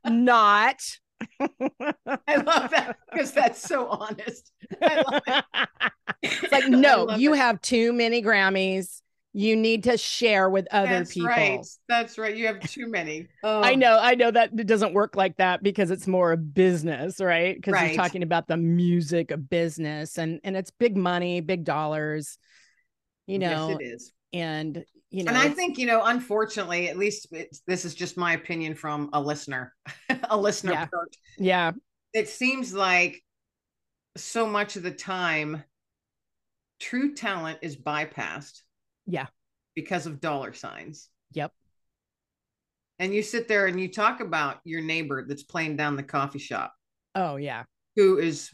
not. 0.10 0.82
I 1.40 2.36
love 2.38 2.72
that 2.72 2.98
because 3.12 3.32
that's 3.32 3.62
so 3.62 3.88
honest. 3.88 4.52
I 4.82 5.04
love 5.10 5.22
it. 5.28 5.46
It's 6.22 6.52
like, 6.52 6.68
no, 6.68 7.16
you 7.16 7.34
it. 7.34 7.38
have 7.38 7.62
too 7.62 7.94
many 7.94 8.22
Grammys. 8.22 9.02
You 9.32 9.56
need 9.56 9.84
to 9.84 9.98
share 9.98 10.50
with 10.50 10.68
other 10.72 10.90
that's 10.90 11.14
people. 11.14 11.30
Right. 11.30 11.66
That's 11.88 12.18
right. 12.18 12.36
You 12.36 12.48
have 12.48 12.60
too 12.62 12.88
many. 12.88 13.28
Oh. 13.42 13.62
I 13.62 13.76
know. 13.76 13.98
I 14.02 14.16
know 14.16 14.30
that 14.30 14.50
it 14.58 14.68
doesn't 14.68 14.94
work 14.94 15.16
like 15.16 15.38
that 15.38 15.64
because 15.64 15.92
it's 15.92 16.08
more 16.08 16.34
a 16.34 16.38
business, 16.38 17.22
right? 17.22 17.56
Because 17.56 17.74
right. 17.74 17.94
you're 17.94 18.04
talking 18.04 18.24
about 18.24 18.48
the 18.48 18.58
music 18.58 19.32
of 19.32 19.50
business 19.50 20.18
and 20.18 20.42
and 20.44 20.58
it's 20.58 20.72
big 20.72 20.98
money, 20.98 21.40
big 21.40 21.64
dollars. 21.64 22.38
You 23.28 23.40
know, 23.40 23.70
yes, 23.70 23.78
it 23.80 23.84
is 23.84 24.14
and 24.34 24.84
you 25.12 25.24
know 25.24 25.30
and 25.30 25.38
i 25.38 25.50
think 25.50 25.78
you 25.78 25.86
know 25.88 26.04
unfortunately 26.06 26.88
at 26.88 26.98
least 26.98 27.34
this 27.66 27.86
is 27.86 27.96
just 27.96 28.18
my 28.18 28.34
opinion 28.34 28.76
from 28.76 29.10
a 29.14 29.20
listener 29.20 29.74
a 30.30 30.38
listener 30.38 30.72
yeah. 30.72 30.88
yeah. 31.38 31.72
It 32.14 32.28
seems 32.28 32.74
like 32.74 33.24
so 34.18 34.48
much 34.48 34.76
of 34.76 34.84
the 34.84 34.92
time 34.92 35.64
true 36.80 37.14
talent 37.14 37.60
is 37.62 37.76
bypassed 37.76 38.62
yeah. 39.06 39.28
because 39.76 40.06
of 40.06 40.22
dollar 40.22 40.54
signs. 40.54 41.10
Yep. 41.34 41.52
And 42.98 43.14
you 43.14 43.22
sit 43.22 43.48
there 43.48 43.68
and 43.68 43.80
you 43.80 43.90
talk 43.90 44.20
about 44.20 44.60
your 44.64 44.82
neighbor 44.82 45.26
that's 45.28 45.44
playing 45.44 45.78
down 45.78 45.96
the 45.96 46.04
coffee 46.04 46.40
shop 46.40 46.74
oh 47.16 47.38
yeah. 47.38 47.64
who 47.96 48.18
is 48.18 48.52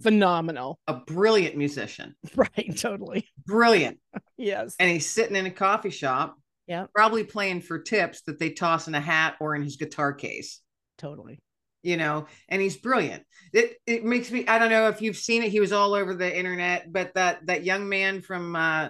phenomenal. 0.00 0.78
A 0.86 0.94
brilliant 0.94 1.56
musician. 1.56 2.14
Right 2.36 2.76
totally. 2.76 3.28
Brilliant. 3.46 3.98
Yes. 4.36 4.76
And 4.78 4.90
he's 4.90 5.08
sitting 5.08 5.36
in 5.36 5.46
a 5.46 5.50
coffee 5.50 5.90
shop 5.90 6.36
yeah. 6.66 6.86
probably 6.94 7.24
playing 7.24 7.62
for 7.62 7.78
tips 7.78 8.22
that 8.22 8.38
they 8.38 8.50
toss 8.50 8.88
in 8.88 8.94
a 8.94 9.00
hat 9.00 9.36
or 9.40 9.54
in 9.54 9.62
his 9.62 9.76
guitar 9.76 10.12
case. 10.12 10.60
Totally. 10.98 11.38
You 11.82 11.96
know 11.96 12.26
and 12.48 12.60
he's 12.60 12.76
brilliant. 12.76 13.24
It 13.52 13.76
it 13.86 14.04
makes 14.04 14.30
me 14.30 14.46
i 14.46 14.58
don't 14.58 14.70
know 14.70 14.88
if 14.88 15.00
you've 15.00 15.16
seen 15.16 15.42
it 15.42 15.50
he 15.50 15.60
was 15.60 15.72
all 15.72 15.94
over 15.94 16.14
the 16.14 16.38
internet 16.38 16.92
but 16.92 17.14
that 17.14 17.46
that 17.46 17.64
young 17.64 17.88
man 17.88 18.20
from 18.20 18.54
uh 18.54 18.88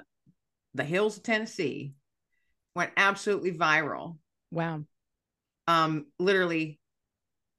the 0.74 0.82
hills 0.82 1.16
of 1.16 1.22
tennessee 1.22 1.94
went 2.74 2.90
absolutely 2.96 3.52
viral. 3.52 4.18
Wow. 4.50 4.84
Um 5.68 6.06
literally 6.18 6.80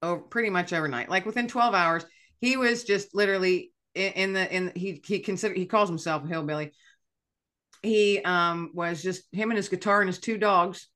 oh, 0.01 0.17
pretty 0.17 0.49
much 0.49 0.73
overnight. 0.73 1.09
Like 1.09 1.25
within 1.25 1.47
12 1.47 1.73
hours, 1.73 2.05
he 2.41 2.57
was 2.57 2.83
just 2.83 3.15
literally 3.15 3.71
in, 3.95 4.11
in 4.13 4.33
the 4.33 4.53
in 4.53 4.71
he 4.75 5.01
he 5.05 5.19
consider 5.19 5.53
he 5.53 5.65
calls 5.65 5.87
himself 5.87 6.23
a 6.25 6.27
hillbilly. 6.27 6.71
He 7.81 8.21
um 8.23 8.71
was 8.73 9.01
just 9.01 9.23
him 9.31 9.51
and 9.51 9.57
his 9.57 9.69
guitar 9.69 10.01
and 10.01 10.09
his 10.09 10.19
two 10.19 10.37
dogs 10.37 10.87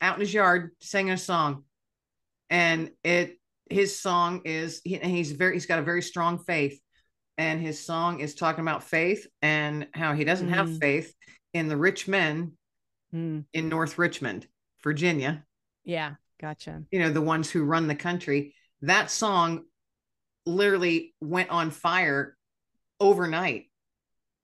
out 0.00 0.14
in 0.14 0.20
his 0.20 0.34
yard 0.34 0.72
singing 0.80 1.12
a 1.12 1.18
song, 1.18 1.64
and 2.50 2.90
it 3.02 3.38
his 3.70 3.98
song 3.98 4.42
is 4.44 4.80
he, 4.84 4.96
he's 4.96 5.32
very 5.32 5.54
he's 5.54 5.66
got 5.66 5.78
a 5.78 5.82
very 5.82 6.02
strong 6.02 6.38
faith, 6.38 6.80
and 7.38 7.60
his 7.60 7.84
song 7.84 8.20
is 8.20 8.34
talking 8.34 8.62
about 8.62 8.84
faith 8.84 9.26
and 9.40 9.86
how 9.94 10.14
he 10.14 10.24
doesn't 10.24 10.48
mm. 10.48 10.54
have 10.54 10.78
faith 10.78 11.14
in 11.54 11.68
the 11.68 11.76
rich 11.76 12.08
men 12.08 12.52
mm. 13.14 13.44
in 13.52 13.68
North 13.68 13.98
Richmond, 13.98 14.46
Virginia. 14.82 15.44
Yeah, 15.84 16.14
gotcha. 16.40 16.82
You 16.90 17.00
know 17.00 17.10
the 17.10 17.20
ones 17.20 17.50
who 17.50 17.64
run 17.64 17.86
the 17.86 17.94
country. 17.94 18.54
That 18.82 19.10
song 19.10 19.64
literally 20.48 21.14
went 21.20 21.50
on 21.50 21.70
fire 21.70 22.36
overnight 22.98 23.66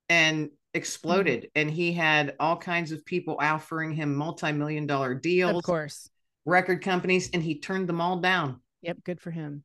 and 0.08 0.50
exploded. 0.74 1.42
Mm-hmm. 1.42 1.60
and 1.60 1.70
he 1.70 1.92
had 1.92 2.34
all 2.40 2.56
kinds 2.56 2.92
of 2.92 3.04
people 3.04 3.36
offering 3.40 3.92
him 3.92 4.14
multi-million 4.14 4.86
dollar 4.86 5.14
deals 5.14 5.58
of 5.58 5.64
course. 5.64 6.08
record 6.44 6.82
companies 6.82 7.30
and 7.32 7.42
he 7.42 7.60
turned 7.60 7.88
them 7.88 8.00
all 8.00 8.18
down. 8.18 8.60
Yep 8.82 8.98
good 9.04 9.20
for 9.20 9.30
him. 9.30 9.64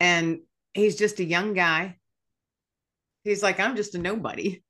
And 0.00 0.40
he's 0.72 0.96
just 0.96 1.20
a 1.20 1.24
young 1.24 1.52
guy. 1.52 1.96
He's 3.24 3.42
like 3.42 3.60
i'm 3.60 3.76
just 3.76 3.94
a 3.94 3.98
nobody. 3.98 4.62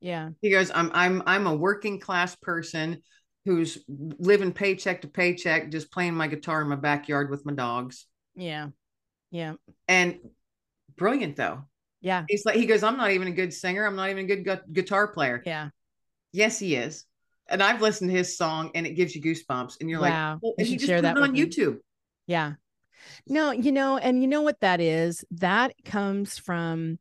Yeah. 0.00 0.30
He 0.42 0.50
goes 0.50 0.70
i'm 0.74 0.90
i'm 0.92 1.22
i'm 1.26 1.46
a 1.46 1.54
working 1.56 1.98
class 1.98 2.36
person 2.36 3.02
who's 3.44 3.78
living 3.88 4.52
paycheck 4.52 5.00
to 5.00 5.08
paycheck 5.08 5.70
just 5.70 5.90
playing 5.90 6.14
my 6.14 6.28
guitar 6.28 6.62
in 6.62 6.68
my 6.68 6.76
backyard 6.76 7.30
with 7.30 7.44
my 7.44 7.52
dogs. 7.54 8.06
Yeah. 8.34 8.68
Yeah. 9.30 9.54
And 9.88 10.18
brilliant 10.96 11.36
though 11.36 11.64
yeah. 12.02 12.24
He's 12.28 12.44
like, 12.44 12.56
he 12.56 12.66
goes, 12.66 12.82
I'm 12.82 12.96
not 12.96 13.12
even 13.12 13.28
a 13.28 13.32
good 13.32 13.54
singer. 13.54 13.86
I'm 13.86 13.96
not 13.96 14.10
even 14.10 14.24
a 14.24 14.28
good 14.28 14.44
gu- 14.44 14.72
guitar 14.72 15.08
player. 15.08 15.40
Yeah. 15.46 15.70
Yes, 16.32 16.58
he 16.58 16.74
is. 16.74 17.06
And 17.48 17.62
I've 17.62 17.80
listened 17.80 18.10
to 18.10 18.16
his 18.16 18.36
song 18.36 18.72
and 18.74 18.86
it 18.86 18.94
gives 18.94 19.14
you 19.14 19.22
goosebumps. 19.22 19.80
And 19.80 19.88
you're 19.88 20.00
wow. 20.00 20.32
like, 20.32 20.42
well, 20.42 20.54
and 20.58 20.66
he 20.66 20.76
just 20.76 20.86
share 20.86 21.00
that 21.00 21.16
on 21.16 21.34
YouTube. 21.34 21.78
Yeah. 22.26 22.54
No, 23.26 23.52
you 23.52 23.72
know, 23.72 23.98
and 23.98 24.20
you 24.20 24.28
know 24.28 24.42
what 24.42 24.60
that 24.60 24.80
is? 24.80 25.24
That 25.30 25.74
comes 25.84 26.38
from 26.38 26.98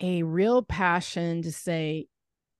a 0.00 0.22
real 0.22 0.62
passion 0.62 1.42
to 1.42 1.52
say, 1.52 2.06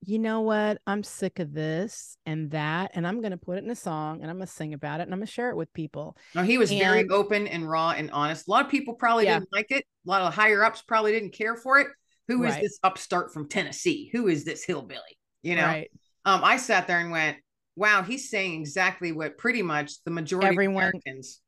you 0.05 0.18
know 0.18 0.40
what? 0.40 0.78
I'm 0.86 1.05
sick 1.05 1.38
of 1.38 1.53
this 1.53 2.16
and 2.26 2.50
that, 2.50 2.90
and 2.94 3.07
I'm 3.07 3.20
going 3.20 3.30
to 3.30 3.36
put 3.36 3.59
it 3.59 3.64
in 3.64 3.70
a 3.70 3.76
song 3.76 4.20
and 4.20 4.30
I'm 4.30 4.36
going 4.36 4.46
to 4.46 4.53
sing 4.53 4.74
about 4.74 5.00
it 5.00 5.05
and 5.05 5.12
I'm 5.12 5.20
going 5.20 5.26
to 5.26 5.32
share 5.32 5.50
it 5.50 5.57
with 5.57 5.72
people. 5.72 6.16
No, 6.34 6.42
he 6.42 6.59
was 6.59 6.70
and, 6.70 6.80
very 6.80 7.09
open 7.09 7.46
and 7.46 7.68
raw 7.68 7.90
and 7.90 8.11
honest. 8.11 8.48
A 8.48 8.50
lot 8.50 8.64
of 8.64 8.70
people 8.70 8.94
probably 8.94 9.24
yeah. 9.24 9.38
didn't 9.38 9.53
like 9.53 9.70
it. 9.70 9.84
A 10.07 10.11
lot 10.11 10.22
of 10.22 10.34
higher 10.34 10.64
ups 10.64 10.82
probably 10.82 11.12
didn't 11.12 11.32
care 11.32 11.55
for 11.55 11.78
it. 11.78 11.86
Who 12.28 12.42
is 12.44 12.55
right. 12.55 12.62
this 12.62 12.78
upstart 12.82 13.32
from 13.32 13.48
Tennessee? 13.48 14.11
Who 14.12 14.26
is 14.28 14.44
this 14.44 14.64
hillbilly? 14.64 15.00
You 15.42 15.57
know, 15.57 15.66
right. 15.66 15.90
um, 16.24 16.42
I 16.42 16.57
sat 16.57 16.86
there 16.86 16.98
and 16.98 17.11
went, 17.11 17.36
wow, 17.76 18.03
he's 18.03 18.28
saying 18.28 18.61
exactly 18.61 19.12
what 19.12 19.38
pretty 19.38 19.62
much 19.62 20.03
the 20.05 20.11
majority 20.11 20.48
Everyone 20.48 20.84
of 20.84 20.90
Americans 20.90 21.40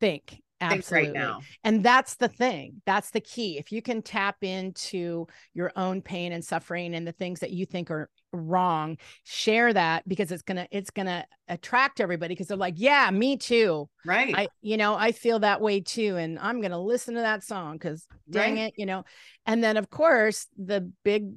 think 0.00 0.40
Absolutely. 0.60 1.08
Right 1.08 1.14
now. 1.14 1.40
And 1.64 1.82
that's 1.82 2.16
the 2.16 2.28
thing. 2.28 2.82
That's 2.84 3.10
the 3.10 3.20
key. 3.20 3.58
If 3.58 3.72
you 3.72 3.80
can 3.80 4.02
tap 4.02 4.36
into 4.42 5.26
your 5.54 5.72
own 5.76 6.02
pain 6.02 6.32
and 6.32 6.44
suffering 6.44 6.94
and 6.94 7.06
the 7.06 7.12
things 7.12 7.40
that 7.40 7.50
you 7.50 7.64
think 7.64 7.90
are 7.90 8.10
wrong, 8.32 8.98
share 9.24 9.72
that 9.72 10.06
because 10.08 10.30
it's 10.30 10.42
gonna 10.42 10.68
it's 10.70 10.90
gonna 10.90 11.24
attract 11.48 12.00
everybody 12.00 12.34
because 12.34 12.48
they're 12.48 12.56
like, 12.56 12.74
yeah, 12.76 13.10
me 13.10 13.36
too. 13.36 13.88
Right. 14.04 14.34
I 14.36 14.48
you 14.60 14.76
know 14.76 14.94
I 14.94 15.12
feel 15.12 15.38
that 15.40 15.60
way 15.60 15.80
too, 15.80 16.16
and 16.16 16.38
I'm 16.38 16.60
gonna 16.60 16.80
listen 16.80 17.14
to 17.14 17.20
that 17.20 17.42
song 17.42 17.74
because 17.74 18.06
dang 18.28 18.56
right. 18.56 18.68
it, 18.68 18.74
you 18.76 18.86
know. 18.86 19.04
And 19.46 19.64
then 19.64 19.76
of 19.76 19.88
course 19.88 20.46
the 20.58 20.92
big, 21.04 21.30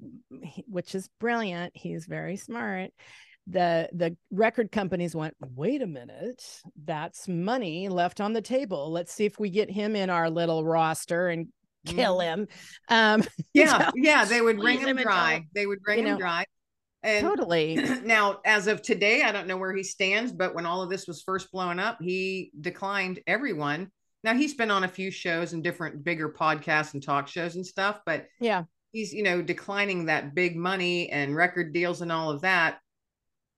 which 0.68 0.96
is 0.96 1.10
brilliant. 1.20 1.72
He's 1.76 2.06
very 2.06 2.36
smart 2.36 2.92
the 3.48 3.90
the 3.94 4.16
record 4.32 4.72
companies 4.72 5.16
went 5.16 5.36
wait 5.56 5.82
a 5.82 5.88
minute 5.88 6.62
that's 6.86 7.28
money 7.28 7.90
left 7.90 8.22
on 8.22 8.34
the 8.34 8.42
table. 8.42 8.92
Let's 8.92 9.14
see 9.14 9.26
if 9.26 9.40
we 9.40 9.50
get 9.50 9.70
him 9.70 9.96
in 9.96 10.10
our 10.10 10.30
little 10.30 10.64
roster 10.64 11.28
and 11.30 11.48
kill 11.86 12.20
mm-hmm. 12.20 12.42
him. 12.42 12.48
Um 12.90 13.24
yeah 13.54 13.92
yeah 13.96 14.26
they 14.26 14.42
would 14.42 14.62
wring 14.64 14.80
him 14.80 14.98
dry. 14.98 15.46
They 15.54 15.66
would 15.66 15.80
wring 15.86 16.00
him 16.00 16.06
know, 16.06 16.18
dry. 16.18 16.46
And 17.04 17.22
totally. 17.22 17.76
now 18.04 18.40
as 18.46 18.68
of 18.68 18.82
today 18.82 19.24
i 19.24 19.32
don't 19.32 19.48
know 19.48 19.58
where 19.58 19.76
he 19.76 19.84
stands 19.84 20.32
but 20.32 20.56
when 20.56 20.66
all 20.66 20.82
of 20.82 20.90
this 20.90 21.06
was 21.06 21.22
first 21.22 21.52
blown 21.52 21.80
up 21.80 21.98
he 22.02 22.52
declined 22.60 23.20
everyone. 23.28 23.92
Now 24.24 24.36
he's 24.36 24.54
been 24.54 24.72
on 24.72 24.86
a 24.86 24.88
few 24.88 25.12
shows 25.12 25.52
and 25.52 25.62
different 25.62 26.02
bigger 26.06 26.30
podcasts 26.30 26.94
and 26.94 27.04
talk 27.04 27.28
shows 27.28 27.56
and 27.56 27.68
stuff 27.68 28.00
but 28.06 28.28
yeah. 28.40 28.64
he's 28.94 29.14
you 29.14 29.24
know 29.24 29.42
declining 29.42 30.06
that 30.06 30.34
big 30.34 30.56
money 30.56 31.10
and 31.10 31.36
record 31.36 31.74
deals 31.74 32.02
and 32.02 32.10
all 32.10 32.32
of 32.32 32.40
that 32.40 32.78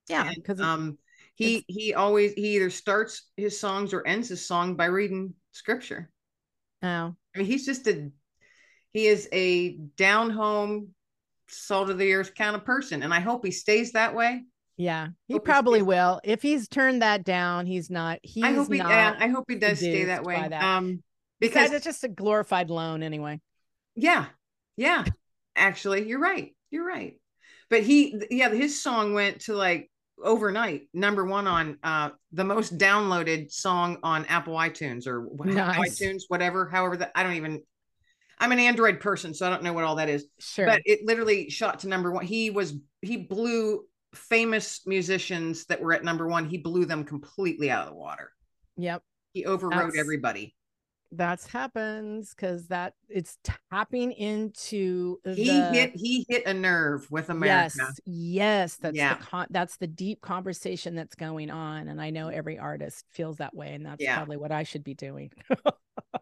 yeah, 0.07 0.31
because 0.35 0.59
um, 0.59 0.97
he 1.35 1.65
he 1.67 1.93
always 1.93 2.33
he 2.33 2.55
either 2.55 2.69
starts 2.69 3.29
his 3.37 3.59
songs 3.59 3.93
or 3.93 4.05
ends 4.05 4.29
his 4.29 4.45
song 4.45 4.75
by 4.75 4.85
reading 4.85 5.33
scripture. 5.51 6.09
Oh, 6.83 7.15
I 7.35 7.37
mean, 7.37 7.47
he's 7.47 7.65
just 7.65 7.87
a 7.87 8.09
he 8.93 9.07
is 9.07 9.27
a 9.31 9.77
down 9.97 10.29
home, 10.29 10.89
salt 11.47 11.89
of 11.89 11.97
the 11.97 12.13
earth 12.13 12.33
kind 12.35 12.55
of 12.55 12.63
person, 12.63 13.03
and 13.03 13.13
I 13.13 13.19
hope 13.19 13.45
he 13.45 13.51
stays 13.51 13.91
that 13.91 14.15
way. 14.15 14.43
Yeah, 14.77 15.09
he 15.27 15.35
hope 15.35 15.45
probably 15.45 15.79
he 15.79 15.83
will. 15.83 16.21
If 16.23 16.41
he's 16.41 16.67
turned 16.67 17.01
that 17.01 17.23
down, 17.23 17.65
he's 17.65 17.89
not. 17.89 18.19
He's 18.23 18.43
I 18.43 18.53
hope 18.53 18.71
he. 18.71 18.77
Yeah, 18.77 19.15
I 19.19 19.27
hope 19.27 19.45
he 19.47 19.55
does 19.55 19.79
stay 19.79 20.05
that 20.05 20.23
way. 20.23 20.47
That. 20.49 20.63
Um, 20.63 21.01
because 21.39 21.69
Besides, 21.69 21.73
it's 21.73 21.85
just 21.85 22.03
a 22.03 22.09
glorified 22.09 22.69
loan 22.69 23.03
anyway. 23.03 23.41
Yeah, 23.95 24.25
yeah. 24.77 25.05
Actually, 25.55 26.07
you're 26.07 26.19
right. 26.19 26.55
You're 26.69 26.85
right. 26.85 27.19
But 27.69 27.83
he, 27.83 28.21
yeah, 28.29 28.49
his 28.49 28.81
song 28.81 29.13
went 29.13 29.41
to 29.41 29.53
like 29.53 29.89
overnight 30.23 30.87
number 30.93 31.25
one 31.25 31.45
on 31.45 31.77
uh 31.83 32.09
the 32.31 32.43
most 32.43 32.77
downloaded 32.77 33.51
song 33.51 33.97
on 34.01 34.25
apple 34.25 34.55
itunes 34.55 35.07
or 35.07 35.27
nice. 35.43 35.99
itunes 35.99 36.23
whatever 36.29 36.69
however 36.69 36.95
that 36.95 37.11
i 37.15 37.21
don't 37.21 37.33
even 37.33 37.61
i'm 38.39 38.51
an 38.53 38.59
android 38.59 38.99
person 38.99 39.33
so 39.33 39.45
i 39.45 39.49
don't 39.49 39.63
know 39.63 39.73
what 39.73 39.83
all 39.83 39.95
that 39.95 40.09
is. 40.09 40.25
Sure. 40.39 40.65
But 40.65 40.81
it 40.85 41.05
literally 41.05 41.49
shot 41.49 41.79
to 41.79 41.87
number 41.87 42.11
one. 42.11 42.25
He 42.25 42.49
was 42.49 42.73
he 43.01 43.17
blew 43.17 43.85
famous 44.13 44.81
musicians 44.85 45.65
that 45.65 45.81
were 45.81 45.93
at 45.93 46.03
number 46.03 46.27
one 46.27 46.45
he 46.45 46.57
blew 46.57 46.85
them 46.85 47.03
completely 47.03 47.69
out 47.69 47.87
of 47.87 47.93
the 47.93 47.99
water. 47.99 48.31
Yep. 48.77 49.03
He 49.33 49.45
overrode 49.45 49.87
That's, 49.87 49.97
everybody 49.97 50.54
that's 51.17 51.47
happens 51.47 52.33
because 52.33 52.67
that 52.67 52.93
it's 53.09 53.37
tapping 53.71 54.11
into 54.11 55.19
he 55.23 55.49
the, 55.49 55.69
hit 55.71 55.91
he 55.95 56.25
hit 56.29 56.45
a 56.45 56.53
nerve 56.53 57.09
with 57.09 57.29
America. 57.29 57.73
Yes, 57.77 57.99
yes, 58.05 58.75
that's 58.75 58.95
yeah. 58.95 59.15
the 59.15 59.23
con- 59.23 59.47
that's 59.49 59.77
the 59.77 59.87
deep 59.87 60.21
conversation 60.21 60.95
that's 60.95 61.15
going 61.15 61.49
on, 61.49 61.87
and 61.87 62.01
I 62.01 62.09
know 62.09 62.29
every 62.29 62.59
artist 62.59 63.05
feels 63.11 63.37
that 63.37 63.55
way, 63.55 63.73
and 63.73 63.85
that's 63.85 64.01
yeah. 64.01 64.15
probably 64.15 64.37
what 64.37 64.51
I 64.51 64.63
should 64.63 64.83
be 64.83 64.93
doing. 64.93 65.31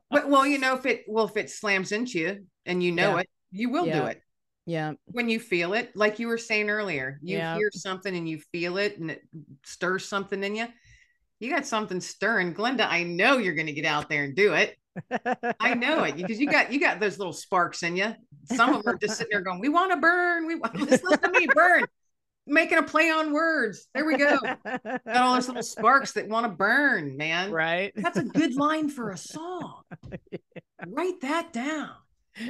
but 0.09 0.29
well, 0.29 0.45
you 0.45 0.57
know, 0.59 0.75
if 0.75 0.85
it 0.85 1.05
well 1.07 1.25
if 1.25 1.37
it 1.37 1.49
slams 1.49 1.91
into 1.91 2.19
you 2.19 2.45
and 2.65 2.83
you 2.83 2.91
know 2.91 3.15
yeah. 3.15 3.21
it, 3.21 3.29
you 3.51 3.69
will 3.69 3.85
do 3.85 4.05
it. 4.05 4.21
Yeah. 4.65 4.93
When 5.07 5.27
you 5.27 5.41
feel 5.41 5.73
it, 5.73 5.93
like 5.93 6.19
you 6.19 6.27
were 6.27 6.37
saying 6.37 6.69
earlier, 6.69 7.19
you 7.21 7.37
hear 7.37 7.69
something 7.73 8.15
and 8.15 8.29
you 8.29 8.39
feel 8.53 8.77
it, 8.77 8.97
and 8.97 9.11
it 9.11 9.21
stirs 9.63 10.07
something 10.07 10.41
in 10.41 10.55
you 10.55 10.67
you 11.43 11.51
got 11.51 11.65
something 11.65 11.99
stirring. 11.99 12.53
Glenda, 12.53 12.87
I 12.89 13.03
know 13.03 13.37
you're 13.37 13.53
going 13.53 13.67
to 13.67 13.73
get 13.73 13.85
out 13.85 14.07
there 14.07 14.23
and 14.23 14.35
do 14.35 14.53
it. 14.53 14.77
I 15.59 15.73
know 15.73 16.03
it 16.03 16.15
because 16.15 16.39
you 16.39 16.47
got 16.49 16.71
you 16.71 16.79
got 16.79 16.99
those 16.99 17.17
little 17.17 17.33
sparks 17.33 17.83
in 17.83 17.95
you. 17.95 18.13
Some 18.45 18.73
of 18.73 18.83
them 18.83 18.93
are 18.93 18.97
just 18.97 19.17
sitting 19.17 19.31
there 19.31 19.41
going, 19.41 19.59
"We 19.59 19.69
want 19.69 19.91
to 19.91 19.97
burn. 19.97 20.45
We 20.45 20.55
want 20.55 20.75
listen 20.75 21.19
to 21.19 21.31
me 21.31 21.47
burn." 21.53 21.85
Making 22.45 22.79
a 22.79 22.83
play 22.83 23.09
on 23.09 23.31
words. 23.31 23.87
There 23.93 24.05
we 24.05 24.17
go. 24.17 24.37
got 24.37 25.01
all 25.07 25.35
those 25.35 25.47
little 25.47 25.63
sparks 25.63 26.11
that 26.13 26.27
want 26.27 26.45
to 26.45 26.51
burn, 26.51 27.15
man. 27.15 27.51
Right. 27.51 27.93
That's 27.95 28.17
a 28.17 28.23
good 28.23 28.55
line 28.55 28.89
for 28.89 29.11
a 29.11 29.17
song. 29.17 29.83
yeah. 30.29 30.39
Write 30.87 31.21
that 31.21 31.53
down. 31.53 31.91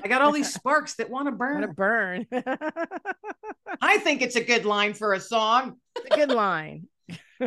I 0.04 0.08
got 0.08 0.22
all 0.22 0.32
these 0.32 0.54
sparks 0.54 0.96
that 0.96 1.10
want 1.10 1.28
to 1.28 1.32
burn. 1.32 1.62
Want 1.62 1.66
to 1.66 1.74
burn. 1.74 2.26
I 3.82 3.98
think 3.98 4.22
it's 4.22 4.36
a 4.36 4.44
good 4.44 4.66
line 4.66 4.94
for 4.94 5.14
a 5.14 5.20
song. 5.20 5.78
It's 5.96 6.16
a 6.16 6.18
good 6.18 6.32
line. 6.32 6.88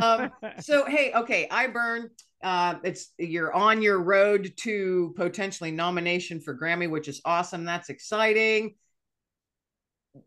um, 0.01 0.31
so 0.61 0.85
hey, 0.85 1.13
okay, 1.15 1.49
I 1.51 1.69
burn 1.69 2.11
uh, 2.43 2.77
it's 2.83 3.13
you're 3.19 3.53
on 3.53 3.83
your 3.83 3.99
road 4.03 4.53
to 4.59 5.15
potentially 5.17 5.71
nomination 5.71 6.41
for 6.41 6.57
Grammy, 6.57 6.89
which 6.89 7.09
is 7.09 7.21
awesome. 7.25 7.65
That's 7.65 7.89
exciting. 7.89 8.75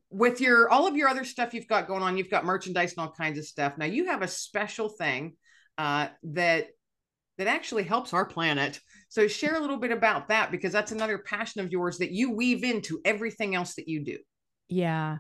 With 0.10 0.42
your 0.42 0.70
all 0.70 0.88
of 0.88 0.96
your 0.96 1.08
other 1.08 1.24
stuff 1.24 1.54
you've 1.54 1.68
got 1.68 1.88
going 1.88 2.04
on, 2.04 2.18
you've 2.18 2.30
got 2.30 2.46
merchandise 2.46 2.94
and 2.94 3.00
all 3.06 3.12
kinds 3.12 3.38
of 3.38 3.46
stuff. 3.46 3.78
Now 3.78 3.86
you 3.86 4.06
have 4.06 4.22
a 4.22 4.28
special 4.28 4.90
thing 4.90 5.36
uh, 5.78 6.08
that 6.24 6.68
that 7.38 7.48
actually 7.48 7.84
helps 7.84 8.14
our 8.14 8.26
planet. 8.26 8.80
So 9.08 9.28
share 9.28 9.56
a 9.56 9.62
little 9.62 9.78
bit 9.78 9.92
about 9.92 10.28
that 10.28 10.52
because 10.52 10.74
that's 10.74 10.92
another 10.92 11.18
passion 11.20 11.62
of 11.62 11.72
yours 11.72 12.00
that 12.00 12.12
you 12.12 12.32
weave 12.32 12.64
into 12.64 13.00
everything 13.06 13.56
else 13.56 13.76
that 13.76 13.88
you 13.88 14.04
do. 14.04 14.18
Yeah 14.68 15.18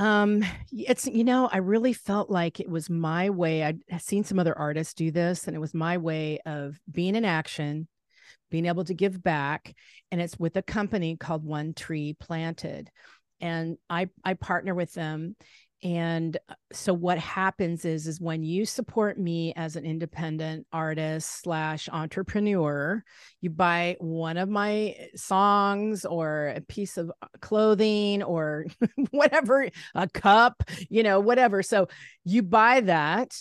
um 0.00 0.44
it's 0.72 1.06
you 1.06 1.22
know 1.22 1.48
i 1.52 1.58
really 1.58 1.92
felt 1.92 2.28
like 2.28 2.58
it 2.58 2.68
was 2.68 2.90
my 2.90 3.30
way 3.30 3.62
i'd 3.62 3.78
seen 3.98 4.24
some 4.24 4.40
other 4.40 4.56
artists 4.58 4.92
do 4.92 5.12
this 5.12 5.46
and 5.46 5.54
it 5.54 5.60
was 5.60 5.72
my 5.72 5.96
way 5.98 6.38
of 6.46 6.76
being 6.90 7.14
in 7.14 7.24
action 7.24 7.86
being 8.54 8.66
able 8.66 8.84
to 8.84 8.94
give 8.94 9.20
back. 9.20 9.74
And 10.12 10.20
it's 10.20 10.38
with 10.38 10.56
a 10.56 10.62
company 10.62 11.16
called 11.16 11.44
One 11.44 11.74
Tree 11.74 12.14
Planted. 12.20 12.88
And 13.40 13.78
I, 13.90 14.10
I 14.24 14.34
partner 14.34 14.76
with 14.76 14.92
them 14.94 15.34
and 15.84 16.38
uh, 16.48 16.54
so 16.72 16.94
what 16.94 17.18
happens 17.18 17.84
is 17.84 18.06
is 18.06 18.20
when 18.20 18.42
you 18.42 18.64
support 18.64 19.18
me 19.18 19.52
as 19.54 19.76
an 19.76 19.84
independent 19.84 20.66
artist 20.72 21.42
slash 21.42 21.88
entrepreneur 21.92 23.04
you 23.42 23.50
buy 23.50 23.96
one 24.00 24.38
of 24.38 24.48
my 24.48 24.96
songs 25.14 26.04
or 26.06 26.54
a 26.56 26.60
piece 26.62 26.96
of 26.96 27.12
uh, 27.22 27.26
clothing 27.40 28.22
or 28.22 28.66
whatever 29.10 29.68
a 29.94 30.08
cup 30.08 30.62
you 30.88 31.02
know 31.02 31.20
whatever. 31.20 31.62
So 31.62 31.88
you 32.24 32.42
buy 32.42 32.80
that 32.80 33.36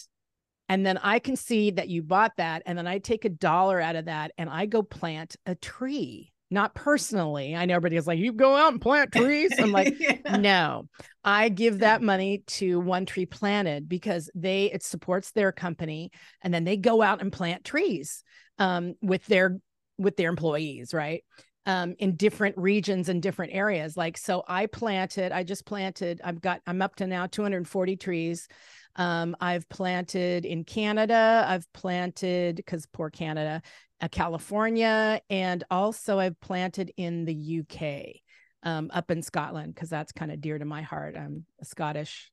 and 0.70 0.86
then 0.86 0.98
i 0.98 1.20
can 1.20 1.36
see 1.36 1.72
that 1.72 1.90
you 1.90 2.02
bought 2.02 2.32
that 2.38 2.64
and 2.66 2.78
then 2.78 2.88
i 2.88 2.98
take 2.98 3.26
a 3.26 3.30
dollar 3.30 3.80
out 3.80 3.96
of 3.96 4.06
that 4.06 4.32
and 4.38 4.50
i 4.50 4.66
go 4.66 4.82
plant 4.82 5.36
a 5.46 5.56
tree 5.56 6.33
not 6.54 6.76
personally. 6.76 7.56
I 7.56 7.66
know 7.66 7.76
everybody's 7.76 8.08
like, 8.08 8.20
you 8.20 8.32
go 8.32 8.56
out 8.56 8.72
and 8.72 8.82
plant 8.82 9.12
trees. 9.12 9.52
I'm 9.60 9.72
like, 9.72 9.96
yeah. 10.00 10.38
no, 10.38 10.88
I 11.24 11.50
give 11.50 11.80
that 11.80 12.02
money 12.02 12.44
to 12.48 12.80
One 12.80 13.06
Tree 13.06 13.26
Planted 13.26 13.90
because 13.90 14.30
they 14.36 14.66
it 14.72 14.84
supports 14.84 15.32
their 15.32 15.52
company, 15.52 16.12
and 16.42 16.54
then 16.54 16.64
they 16.64 16.78
go 16.78 17.02
out 17.02 17.22
and 17.22 17.32
plant 17.32 17.66
trees 17.66 18.24
um, 18.60 18.94
with 19.02 19.26
their 19.26 19.60
with 19.98 20.16
their 20.16 20.30
employees, 20.30 20.94
right? 20.94 21.24
Um, 21.66 21.96
in 21.98 22.18
different 22.18 22.58
regions 22.58 23.08
and 23.08 23.22
different 23.22 23.54
areas. 23.54 23.96
Like, 23.96 24.18
so 24.18 24.44
I 24.48 24.66
planted, 24.66 25.32
I 25.32 25.44
just 25.44 25.66
planted, 25.66 26.20
I've 26.22 26.42
got, 26.42 26.60
I'm 26.68 26.82
up 26.82 26.98
to 26.98 27.08
now 27.08 27.26
240 27.26 27.96
trees. 27.96 28.50
Um, 28.98 29.34
I've 29.40 29.70
planted 29.70 30.46
in 30.46 30.66
Canada. 30.66 31.46
I've 31.48 31.72
planted 31.72 32.58
because 32.58 32.86
poor 32.88 33.10
Canada 33.10 33.62
California, 34.10 35.22
and 35.30 35.64
also 35.72 36.20
I've 36.20 36.40
planted 36.40 36.92
in 36.98 37.26
the 37.26 37.62
UK, 37.62 38.22
um, 38.64 38.92
up 38.94 39.12
in 39.12 39.22
Scotland, 39.22 39.74
because 39.74 39.90
that's 39.90 40.12
kind 40.12 40.32
of 40.32 40.42
dear 40.42 40.58
to 40.58 40.66
my 40.66 40.82
heart. 40.82 41.16
I'm 41.18 41.46
a 41.62 41.66
Scottish 41.66 42.32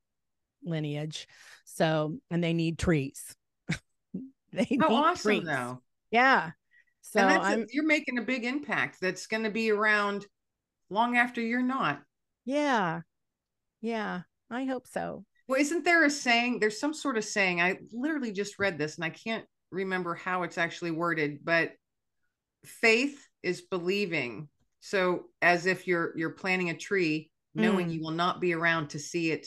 lineage. 0.64 1.26
So, 1.64 2.18
and 2.30 2.42
they 2.42 2.52
need 2.52 2.78
trees. 2.78 3.36
they 4.52 4.66
How 4.80 4.88
need 4.88 4.94
awesome, 4.94 5.30
trees. 5.30 5.44
though. 5.44 5.82
Yeah. 6.10 6.50
So 7.02 7.20
a, 7.20 7.64
you're 7.72 7.86
making 7.86 8.18
a 8.18 8.22
big 8.22 8.44
impact 8.44 9.00
that's 9.00 9.26
going 9.26 9.44
to 9.44 9.50
be 9.50 9.70
around 9.70 10.26
long 10.90 11.16
after 11.16 11.40
you're 11.40 11.62
not. 11.62 12.00
Yeah. 12.44 13.00
Yeah. 13.80 14.22
I 14.50 14.64
hope 14.64 14.86
so. 14.86 15.24
Well, 15.48 15.60
isn't 15.60 15.84
there 15.84 16.04
a 16.04 16.10
saying? 16.10 16.60
There's 16.60 16.78
some 16.78 16.94
sort 16.94 17.16
of 17.16 17.24
saying. 17.24 17.60
I 17.60 17.78
literally 17.92 18.32
just 18.32 18.58
read 18.58 18.78
this 18.78 18.96
and 18.96 19.04
I 19.04 19.10
can't 19.10 19.44
remember 19.70 20.14
how 20.14 20.42
it's 20.42 20.58
actually 20.58 20.90
worded, 20.90 21.44
but 21.44 21.72
faith 22.64 23.26
is 23.42 23.62
believing. 23.62 24.48
So 24.80 25.24
as 25.42 25.66
if 25.66 25.86
you're 25.86 26.16
you're 26.16 26.30
planting 26.30 26.70
a 26.70 26.76
tree, 26.76 27.30
knowing 27.54 27.88
mm. 27.88 27.94
you 27.94 28.02
will 28.02 28.12
not 28.12 28.40
be 28.40 28.54
around 28.54 28.90
to 28.90 28.98
see 28.98 29.30
it 29.30 29.46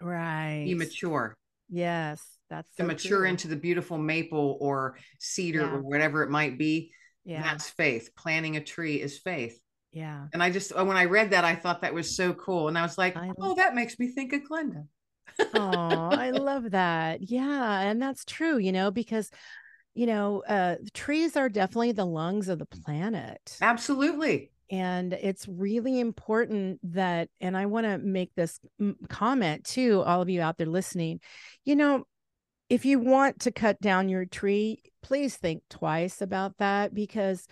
right 0.00 0.64
be 0.64 0.74
mature. 0.74 1.36
Yes, 1.68 2.22
that's 2.50 2.74
to 2.76 2.84
mature 2.84 3.20
true. 3.20 3.28
into 3.28 3.48
the 3.48 3.56
beautiful 3.56 3.98
maple 3.98 4.58
or 4.60 4.96
cedar 5.18 5.60
yeah. 5.60 5.70
or 5.70 5.82
whatever 5.82 6.22
it 6.22 6.30
might 6.30 6.58
be. 6.58 6.92
Yeah. 7.24 7.42
That's 7.42 7.68
faith. 7.70 8.10
Planting 8.16 8.56
a 8.56 8.60
tree 8.60 9.00
is 9.00 9.18
faith. 9.18 9.58
Yeah. 9.92 10.26
And 10.32 10.42
I 10.42 10.50
just 10.50 10.74
when 10.76 10.96
I 10.96 11.06
read 11.06 11.30
that, 11.30 11.44
I 11.44 11.54
thought 11.54 11.80
that 11.80 11.94
was 11.94 12.16
so 12.16 12.34
cool. 12.34 12.68
And 12.68 12.78
I 12.78 12.82
was 12.82 12.98
like, 12.98 13.16
I 13.16 13.30
oh, 13.40 13.54
that 13.54 13.74
makes 13.74 13.98
me 13.98 14.08
think 14.08 14.32
of 14.32 14.42
Glenda 14.42 14.86
oh, 15.54 16.08
I 16.12 16.30
love 16.30 16.70
that. 16.72 17.22
Yeah. 17.22 17.80
And 17.80 18.00
that's 18.00 18.24
true, 18.24 18.58
you 18.58 18.72
know, 18.72 18.90
because, 18.90 19.30
you 19.94 20.06
know, 20.06 20.42
uh, 20.48 20.76
trees 20.94 21.36
are 21.36 21.48
definitely 21.48 21.92
the 21.92 22.04
lungs 22.04 22.48
of 22.48 22.58
the 22.58 22.66
planet. 22.66 23.58
Absolutely. 23.60 24.50
And 24.70 25.12
it's 25.12 25.46
really 25.46 26.00
important 26.00 26.80
that, 26.94 27.28
and 27.40 27.56
I 27.56 27.66
want 27.66 27.86
to 27.86 27.98
make 27.98 28.34
this 28.34 28.58
comment 29.08 29.64
too, 29.64 30.02
all 30.02 30.22
of 30.22 30.28
you 30.28 30.42
out 30.42 30.58
there 30.58 30.66
listening, 30.66 31.20
you 31.64 31.76
know, 31.76 32.04
if 32.68 32.84
you 32.84 32.98
want 32.98 33.40
to 33.40 33.52
cut 33.52 33.80
down 33.80 34.08
your 34.08 34.24
tree, 34.24 34.82
please 35.02 35.36
think 35.36 35.62
twice 35.70 36.20
about 36.20 36.56
that 36.58 36.92
because 36.92 37.46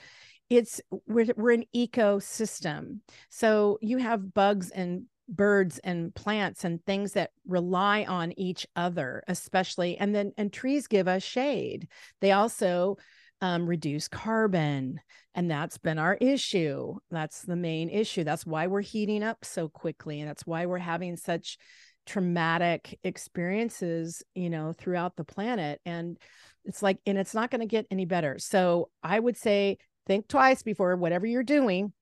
it's 0.51 0.81
we're, 1.07 1.27
we're 1.37 1.53
an 1.53 1.65
ecosystem 1.75 2.99
so 3.31 3.79
you 3.81 3.99
have 3.99 4.35
bugs 4.35 4.71
and 4.71 5.05
birds 5.29 5.79
and 5.79 6.15
plants 6.15 6.65
and 6.65 6.85
things 6.85 7.13
that 7.13 7.31
rely 7.47 8.05
on 8.05 8.39
each 8.39 8.67
other 8.77 9.23
especially 9.29 9.97
and 9.97 10.15
then 10.15 10.33
and 10.37 10.53
trees 10.53 10.87
give 10.87 11.09
us 11.09 11.23
shade. 11.23 11.89
They 12.21 12.33
also 12.33 12.97
um, 13.41 13.67
reduce 13.67 14.09
carbon 14.09 15.01
and 15.35 15.51
that's 15.51 15.79
been 15.79 15.99
our 15.99 16.15
issue. 16.15 16.95
That's 17.11 17.43
the 17.43 17.57
main 17.57 17.91
issue. 17.91 18.25
That's 18.25 18.47
why 18.47 18.67
we're 18.67 18.83
heating 18.83 19.23
up 19.23 19.45
so 19.45 19.69
quickly 19.69 20.21
and 20.21 20.29
that's 20.29 20.47
why 20.47 20.67
we're 20.67 20.79
having 20.79 21.17
such 21.17 21.59
traumatic 22.07 22.99
experiences 23.03 24.23
you 24.35 24.51
know 24.51 24.75
throughout 24.77 25.17
the 25.17 25.25
planet 25.25 25.81
and 25.87 26.19
it's 26.67 26.83
like 26.83 26.99
and 27.07 27.17
it's 27.17 27.33
not 27.33 27.51
going 27.51 27.63
to 27.63 27.67
get 27.67 27.87
any 27.91 28.05
better. 28.05 28.39
So 28.39 28.91
i 29.03 29.19
would 29.19 29.37
say 29.37 29.79
think 30.07 30.29
twice 30.29 30.63
before 30.63 30.97
whatever 30.97 31.27
you're 31.27 31.43
doing 31.43 31.93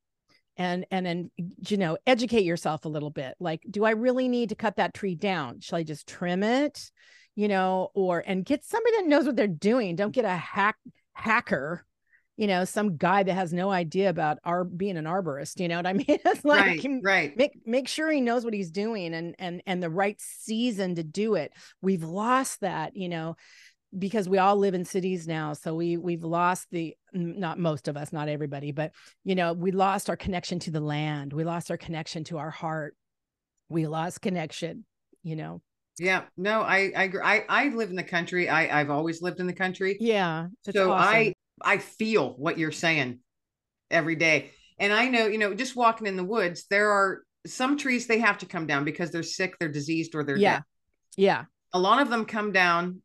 and 0.56 0.86
and 0.90 1.06
then 1.06 1.30
you 1.68 1.76
know 1.76 1.96
educate 2.06 2.44
yourself 2.44 2.84
a 2.84 2.88
little 2.88 3.10
bit 3.10 3.34
like 3.40 3.62
do 3.70 3.84
i 3.84 3.90
really 3.90 4.28
need 4.28 4.50
to 4.50 4.54
cut 4.54 4.76
that 4.76 4.94
tree 4.94 5.14
down? 5.14 5.60
Shall 5.60 5.78
i 5.78 5.82
just 5.82 6.06
trim 6.06 6.42
it? 6.42 6.90
You 7.34 7.48
know 7.48 7.90
or 7.94 8.22
and 8.26 8.44
get 8.44 8.64
somebody 8.64 8.96
that 8.96 9.06
knows 9.06 9.24
what 9.24 9.36
they're 9.36 9.46
doing. 9.46 9.96
Don't 9.96 10.12
get 10.12 10.24
a 10.24 10.36
hack 10.36 10.76
hacker 11.14 11.86
you 12.36 12.46
know 12.46 12.64
some 12.64 12.96
guy 12.96 13.22
that 13.22 13.34
has 13.34 13.52
no 13.52 13.70
idea 13.70 14.08
about 14.08 14.38
our 14.44 14.64
being 14.64 14.96
an 14.96 15.04
arborist 15.04 15.60
you 15.60 15.68
know 15.68 15.76
what 15.76 15.86
i 15.86 15.92
mean? 15.92 16.06
It's 16.08 16.44
like 16.44 16.82
right, 16.82 17.00
right. 17.02 17.36
make 17.36 17.52
make 17.66 17.88
sure 17.88 18.10
he 18.10 18.20
knows 18.20 18.44
what 18.44 18.54
he's 18.54 18.70
doing 18.70 19.14
and 19.14 19.34
and 19.38 19.62
and 19.66 19.82
the 19.82 19.90
right 19.90 20.20
season 20.20 20.94
to 20.96 21.02
do 21.02 21.34
it. 21.34 21.52
We've 21.80 22.02
lost 22.02 22.60
that 22.60 22.96
you 22.96 23.08
know 23.08 23.36
because 23.98 24.28
we 24.28 24.38
all 24.38 24.56
live 24.56 24.74
in 24.74 24.84
cities 24.84 25.26
now 25.26 25.52
so 25.52 25.74
we 25.74 25.96
we've 25.96 26.24
lost 26.24 26.66
the 26.70 26.96
not 27.12 27.58
most 27.58 27.88
of 27.88 27.96
us 27.96 28.12
not 28.12 28.28
everybody 28.28 28.72
but 28.72 28.92
you 29.24 29.34
know 29.34 29.52
we 29.52 29.70
lost 29.70 30.08
our 30.08 30.16
connection 30.16 30.58
to 30.58 30.70
the 30.70 30.80
land 30.80 31.32
we 31.32 31.44
lost 31.44 31.70
our 31.70 31.76
connection 31.76 32.24
to 32.24 32.38
our 32.38 32.50
heart 32.50 32.96
we 33.68 33.86
lost 33.86 34.22
connection 34.22 34.84
you 35.22 35.36
know 35.36 35.60
yeah 35.98 36.22
no 36.36 36.62
i 36.62 36.92
i 36.96 37.12
i, 37.22 37.44
I 37.48 37.68
live 37.68 37.90
in 37.90 37.96
the 37.96 38.02
country 38.02 38.48
i 38.48 38.80
i've 38.80 38.90
always 38.90 39.20
lived 39.20 39.40
in 39.40 39.46
the 39.46 39.52
country 39.52 39.98
yeah 40.00 40.46
so 40.70 40.92
awesome. 40.92 41.14
i 41.14 41.34
i 41.62 41.78
feel 41.78 42.34
what 42.38 42.58
you're 42.58 42.72
saying 42.72 43.20
every 43.90 44.16
day 44.16 44.52
and 44.78 44.92
i 44.92 45.08
know 45.08 45.26
you 45.26 45.38
know 45.38 45.52
just 45.52 45.76
walking 45.76 46.06
in 46.06 46.16
the 46.16 46.24
woods 46.24 46.64
there 46.70 46.90
are 46.90 47.22
some 47.44 47.76
trees 47.76 48.06
they 48.06 48.20
have 48.20 48.38
to 48.38 48.46
come 48.46 48.66
down 48.66 48.84
because 48.84 49.10
they're 49.10 49.22
sick 49.22 49.54
they're 49.58 49.68
diseased 49.68 50.14
or 50.14 50.24
they're 50.24 50.38
yeah 50.38 50.56
dead. 50.56 50.64
yeah 51.16 51.44
a 51.74 51.78
lot 51.78 52.00
of 52.00 52.08
them 52.08 52.24
come 52.24 52.52
down 52.52 53.02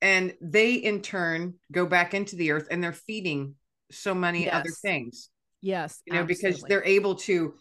and 0.00 0.34
they 0.40 0.74
in 0.74 1.00
turn 1.00 1.54
go 1.72 1.86
back 1.86 2.14
into 2.14 2.36
the 2.36 2.50
earth 2.50 2.68
and 2.70 2.82
they're 2.82 2.92
feeding 2.92 3.54
so 3.90 4.14
many 4.14 4.44
yes. 4.44 4.54
other 4.54 4.70
things 4.82 5.30
yes 5.60 6.02
you 6.06 6.12
know 6.12 6.20
absolutely. 6.20 6.48
because 6.48 6.62
they're 6.68 6.84
able 6.84 7.14
to 7.14 7.54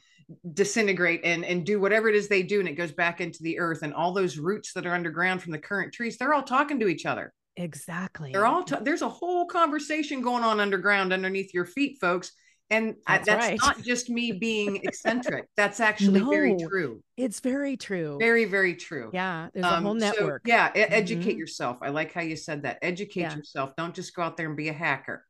disintegrate 0.53 1.21
and 1.23 1.43
and 1.45 1.65
do 1.65 1.79
whatever 1.79 2.07
it 2.09 2.15
is 2.15 2.27
they 2.27 2.43
do 2.43 2.59
and 2.59 2.69
it 2.69 2.73
goes 2.73 2.91
back 2.91 3.21
into 3.21 3.43
the 3.43 3.59
earth 3.59 3.84
and 3.84 3.93
all 3.93 4.13
those 4.13 4.38
roots 4.38 4.73
that 4.73 4.86
are 4.86 4.93
underground 4.93 5.41
from 5.41 5.51
the 5.51 5.57
current 5.57 5.93
trees 5.93 6.17
they're 6.17 6.34
all 6.34 6.43
talking 6.43 6.79
to 6.79 6.88
each 6.88 7.05
other 7.05 7.34
exactly 7.55 8.31
they're 8.31 8.45
all 8.45 8.63
ta- 8.63 8.79
there's 8.81 9.01
a 9.01 9.09
whole 9.09 9.45
conversation 9.45 10.21
going 10.21 10.43
on 10.43 10.59
underground 10.59 11.13
underneath 11.13 11.53
your 11.53 11.65
feet 11.65 11.97
folks 11.99 12.31
and 12.70 12.95
that's, 13.07 13.28
that's 13.28 13.47
right. 13.47 13.59
not 13.61 13.82
just 13.82 14.09
me 14.09 14.32
being 14.32 14.78
eccentric. 14.84 15.47
That's 15.55 15.80
actually 15.80 16.22
no, 16.22 16.30
very 16.30 16.57
true. 16.57 17.03
It's 17.18 17.39
very 17.39 17.78
true. 17.78 18.18
Very, 18.20 18.45
very 18.45 18.76
true. 18.76 19.11
Yeah. 19.14 19.49
There's 19.53 19.66
um, 19.66 19.74
a 19.74 19.82
whole 19.82 19.93
network. 19.93 20.43
So, 20.45 20.53
yeah. 20.53 20.72
Educate 20.74 21.32
mm-hmm. 21.32 21.39
yourself. 21.39 21.78
I 21.82 21.89
like 21.89 22.14
how 22.14 22.22
you 22.22 22.36
said 22.36 22.64
that. 22.64 22.80
Educate 22.82 23.22
yeah. 23.22 23.36
yourself. 23.36 23.76
Don't 23.78 23.93
just 23.93 24.16
go 24.16 24.24
out 24.24 24.38
there 24.38 24.47
and 24.47 24.57
be 24.57 24.70
a 24.70 24.74
hacker. 24.74 25.26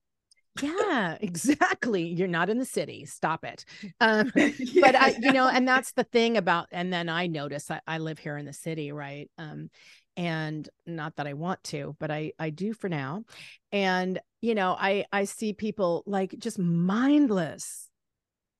yeah 0.61 1.17
exactly 1.21 2.03
you're 2.03 2.27
not 2.27 2.47
in 2.47 2.59
the 2.59 2.65
city 2.65 3.05
stop 3.05 3.43
it 3.43 3.65
um 4.01 4.31
yeah. 4.35 4.49
but 4.81 4.95
i 4.95 5.15
you 5.19 5.31
know 5.31 5.47
and 5.47 5.67
that's 5.67 5.93
the 5.93 6.03
thing 6.03 6.37
about 6.37 6.67
and 6.71 6.93
then 6.93 7.09
i 7.09 7.25
notice 7.25 7.71
I, 7.71 7.81
I 7.87 7.97
live 7.97 8.19
here 8.19 8.37
in 8.37 8.45
the 8.45 8.53
city 8.53 8.91
right 8.91 9.31
um 9.39 9.71
and 10.15 10.69
not 10.85 11.15
that 11.15 11.27
i 11.27 11.33
want 11.33 11.63
to 11.63 11.95
but 11.99 12.11
i 12.11 12.31
i 12.39 12.49
do 12.49 12.73
for 12.73 12.89
now. 12.89 13.23
And 13.71 14.19
you 14.41 14.55
know 14.55 14.75
i 14.79 15.05
i 15.11 15.23
see 15.23 15.53
people 15.53 16.03
like 16.05 16.35
just 16.37 16.59
mindless 16.59 17.89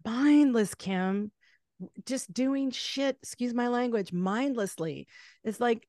mindless 0.06 0.76
kim 0.76 1.32
just 2.06 2.34
doing 2.34 2.72
shit 2.72 3.18
excuse 3.22 3.54
my 3.54 3.68
language 3.68 4.14
mindlessly. 4.14 5.08
It's 5.43 5.60
like 5.60 5.88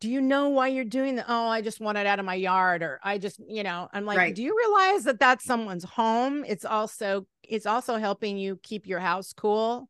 do 0.00 0.10
you 0.10 0.20
know 0.20 0.48
why 0.48 0.68
you're 0.68 0.84
doing 0.84 1.14
that 1.16 1.26
oh 1.28 1.46
i 1.46 1.62
just 1.62 1.80
want 1.80 1.96
it 1.96 2.06
out 2.06 2.18
of 2.18 2.24
my 2.24 2.34
yard 2.34 2.82
or 2.82 2.98
i 3.04 3.18
just 3.18 3.40
you 3.46 3.62
know 3.62 3.88
i'm 3.92 4.04
like 4.04 4.18
right. 4.18 4.34
do 4.34 4.42
you 4.42 4.56
realize 4.56 5.04
that 5.04 5.20
that's 5.20 5.44
someone's 5.44 5.84
home? 5.84 6.44
It's 6.44 6.64
also 6.64 7.26
it's 7.44 7.66
also 7.66 7.96
helping 7.96 8.36
you 8.36 8.58
keep 8.62 8.86
your 8.86 8.98
house 8.98 9.32
cool 9.32 9.88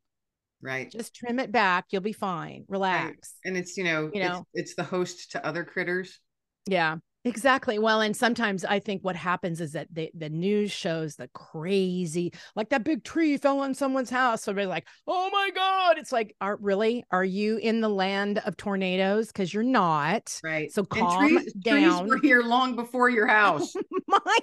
right 0.61 0.91
just 0.91 1.15
trim 1.15 1.39
it 1.39 1.51
back 1.51 1.85
you'll 1.91 2.01
be 2.01 2.13
fine 2.13 2.63
relax 2.67 3.05
right. 3.05 3.17
and 3.45 3.57
it's 3.57 3.77
you 3.77 3.83
know 3.83 4.09
you 4.13 4.21
know 4.21 4.45
it's, 4.53 4.71
it's 4.71 4.75
the 4.75 4.83
host 4.83 5.31
to 5.31 5.45
other 5.45 5.63
critters 5.63 6.19
yeah 6.65 6.97
Exactly. 7.27 7.77
Well, 7.77 7.99
and 7.99 8.15
sometimes 8.15 8.63
I 8.63 8.79
think 8.79 9.03
what 9.03 9.17
happens 9.17 9.59
is 9.59 9.73
that 9.73 9.87
the, 9.91 10.09
the 10.13 10.29
news 10.29 10.71
shows 10.71 11.17
the 11.17 11.27
crazy, 11.33 12.31
like 12.55 12.69
that 12.69 12.85
big 12.85 13.03
tree 13.03 13.35
fell 13.37 13.59
on 13.59 13.73
someone's 13.73 14.09
house. 14.09 14.43
So 14.43 14.53
they're 14.53 14.65
like, 14.65 14.87
oh 15.07 15.29
my 15.31 15.49
God. 15.53 15.97
It's 15.97 16.13
like, 16.13 16.33
are 16.39 16.57
really, 16.61 17.03
are 17.11 17.25
you 17.25 17.57
in 17.57 17.81
the 17.81 17.89
land 17.89 18.37
of 18.39 18.55
tornadoes? 18.55 19.27
Because 19.27 19.53
you're 19.53 19.63
not. 19.63 20.39
Right. 20.41 20.71
So 20.71 20.85
calm 20.85 21.27
trees, 21.27 21.53
down. 21.53 21.99
Trees 21.99 22.09
were 22.09 22.19
here 22.21 22.43
long 22.43 22.77
before 22.77 23.09
your 23.09 23.25
oh 23.29 23.33
house. 23.33 23.73
my 24.07 24.37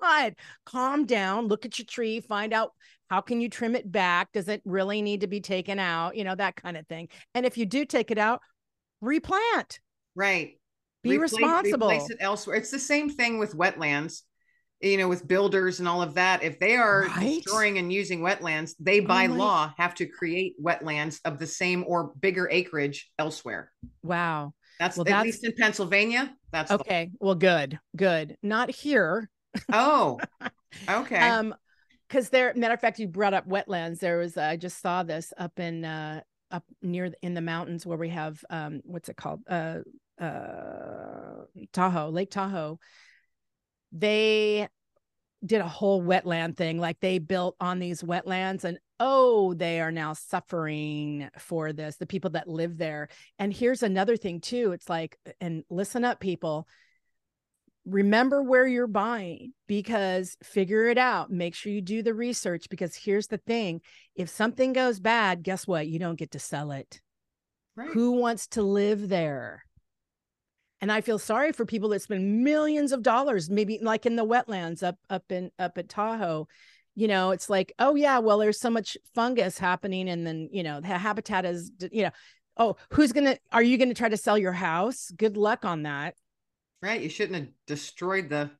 God. 0.00 0.34
Calm 0.64 1.04
down. 1.04 1.48
Look 1.48 1.66
at 1.66 1.78
your 1.78 1.86
tree. 1.86 2.20
Find 2.20 2.54
out 2.54 2.72
how 3.10 3.20
can 3.20 3.40
you 3.40 3.48
trim 3.48 3.74
it 3.74 3.90
back? 3.90 4.32
Does 4.32 4.48
it 4.48 4.62
really 4.64 5.02
need 5.02 5.20
to 5.20 5.26
be 5.26 5.40
taken 5.40 5.78
out? 5.78 6.16
You 6.16 6.24
know, 6.24 6.34
that 6.34 6.56
kind 6.56 6.76
of 6.76 6.86
thing. 6.86 7.08
And 7.34 7.44
if 7.44 7.58
you 7.58 7.66
do 7.66 7.84
take 7.84 8.10
it 8.10 8.18
out, 8.18 8.40
replant. 9.02 9.80
Right 10.14 10.54
be 11.02 11.16
replace, 11.16 11.32
responsible 11.32 11.88
replace 11.88 12.10
it 12.10 12.18
elsewhere 12.20 12.56
it's 12.56 12.70
the 12.70 12.78
same 12.78 13.08
thing 13.08 13.38
with 13.38 13.54
wetlands 13.54 14.22
you 14.80 14.96
know 14.96 15.08
with 15.08 15.26
builders 15.26 15.78
and 15.78 15.88
all 15.88 16.02
of 16.02 16.14
that 16.14 16.42
if 16.42 16.58
they 16.58 16.76
are 16.76 17.06
right? 17.16 17.42
destroying 17.42 17.78
and 17.78 17.92
using 17.92 18.20
wetlands 18.20 18.74
they 18.78 19.00
by 19.00 19.26
oh 19.26 19.32
law 19.32 19.72
have 19.78 19.94
to 19.94 20.06
create 20.06 20.54
wetlands 20.62 21.20
of 21.24 21.38
the 21.38 21.46
same 21.46 21.84
or 21.86 22.12
bigger 22.20 22.48
acreage 22.50 23.10
elsewhere 23.18 23.72
wow 24.02 24.52
that's 24.78 24.96
well, 24.96 25.02
at 25.02 25.10
that's... 25.10 25.24
least 25.24 25.44
in 25.44 25.52
pennsylvania 25.58 26.34
that's 26.52 26.70
okay 26.70 27.10
the... 27.12 27.18
well 27.20 27.34
good 27.34 27.78
good 27.96 28.36
not 28.42 28.70
here 28.70 29.28
oh 29.72 30.18
okay 30.88 31.18
um 31.18 31.54
because 32.10 32.28
there 32.30 32.52
matter 32.56 32.74
of 32.74 32.80
fact 32.80 32.98
you 32.98 33.06
brought 33.06 33.32
up 33.32 33.48
wetlands 33.48 34.00
there 34.00 34.18
was 34.18 34.36
i 34.36 34.56
just 34.56 34.82
saw 34.82 35.02
this 35.02 35.32
up 35.38 35.58
in 35.60 35.84
uh 35.84 36.20
up 36.50 36.64
near 36.82 37.12
in 37.22 37.34
the 37.34 37.40
mountains 37.40 37.86
where 37.86 37.96
we 37.96 38.08
have 38.08 38.44
um 38.50 38.80
what's 38.84 39.08
it 39.08 39.16
called 39.16 39.40
uh 39.48 39.78
uh, 40.20 41.44
Tahoe, 41.72 42.10
Lake 42.10 42.30
Tahoe, 42.30 42.78
they 43.90 44.68
did 45.44 45.60
a 45.62 45.68
whole 45.68 46.02
wetland 46.02 46.56
thing. 46.56 46.78
Like 46.78 47.00
they 47.00 47.18
built 47.18 47.56
on 47.60 47.78
these 47.78 48.02
wetlands, 48.02 48.64
and 48.64 48.78
oh, 49.00 49.54
they 49.54 49.80
are 49.80 49.90
now 49.90 50.12
suffering 50.12 51.30
for 51.38 51.72
this, 51.72 51.96
the 51.96 52.06
people 52.06 52.30
that 52.30 52.48
live 52.48 52.76
there. 52.76 53.08
And 53.38 53.52
here's 53.52 53.82
another 53.82 54.16
thing, 54.16 54.40
too. 54.40 54.72
It's 54.72 54.88
like, 54.88 55.18
and 55.40 55.64
listen 55.70 56.04
up, 56.04 56.20
people. 56.20 56.68
Remember 57.86 58.42
where 58.42 58.66
you're 58.66 58.86
buying 58.86 59.52
because 59.66 60.36
figure 60.42 60.86
it 60.88 60.98
out. 60.98 61.30
Make 61.30 61.54
sure 61.54 61.72
you 61.72 61.80
do 61.80 62.02
the 62.02 62.14
research 62.14 62.68
because 62.70 62.94
here's 62.94 63.28
the 63.28 63.38
thing 63.38 63.80
if 64.14 64.28
something 64.28 64.72
goes 64.72 65.00
bad, 65.00 65.42
guess 65.42 65.66
what? 65.66 65.88
You 65.88 65.98
don't 65.98 66.18
get 66.18 66.32
to 66.32 66.38
sell 66.38 66.72
it. 66.72 67.00
Right. 67.76 67.88
Who 67.90 68.12
wants 68.12 68.48
to 68.48 68.62
live 68.62 69.08
there? 69.08 69.64
and 70.80 70.90
i 70.90 71.00
feel 71.00 71.18
sorry 71.18 71.52
for 71.52 71.64
people 71.64 71.88
that 71.90 72.02
spend 72.02 72.42
millions 72.42 72.92
of 72.92 73.02
dollars 73.02 73.50
maybe 73.50 73.78
like 73.82 74.06
in 74.06 74.16
the 74.16 74.24
wetlands 74.24 74.82
up 74.82 74.96
up 75.08 75.30
in 75.30 75.50
up 75.58 75.76
at 75.78 75.88
tahoe 75.88 76.46
you 76.94 77.08
know 77.08 77.30
it's 77.30 77.48
like 77.48 77.72
oh 77.78 77.94
yeah 77.94 78.18
well 78.18 78.38
there's 78.38 78.60
so 78.60 78.70
much 78.70 78.96
fungus 79.14 79.58
happening 79.58 80.08
and 80.08 80.26
then 80.26 80.48
you 80.52 80.62
know 80.62 80.80
the 80.80 80.86
habitat 80.88 81.44
is 81.44 81.70
you 81.92 82.02
know 82.02 82.10
oh 82.56 82.76
who's 82.90 83.12
gonna 83.12 83.36
are 83.52 83.62
you 83.62 83.78
gonna 83.78 83.94
try 83.94 84.08
to 84.08 84.16
sell 84.16 84.38
your 84.38 84.52
house 84.52 85.10
good 85.16 85.36
luck 85.36 85.64
on 85.64 85.82
that 85.82 86.14
right 86.82 87.00
you 87.00 87.08
shouldn't 87.08 87.36
have 87.36 87.48
destroyed 87.66 88.28
the 88.28 88.50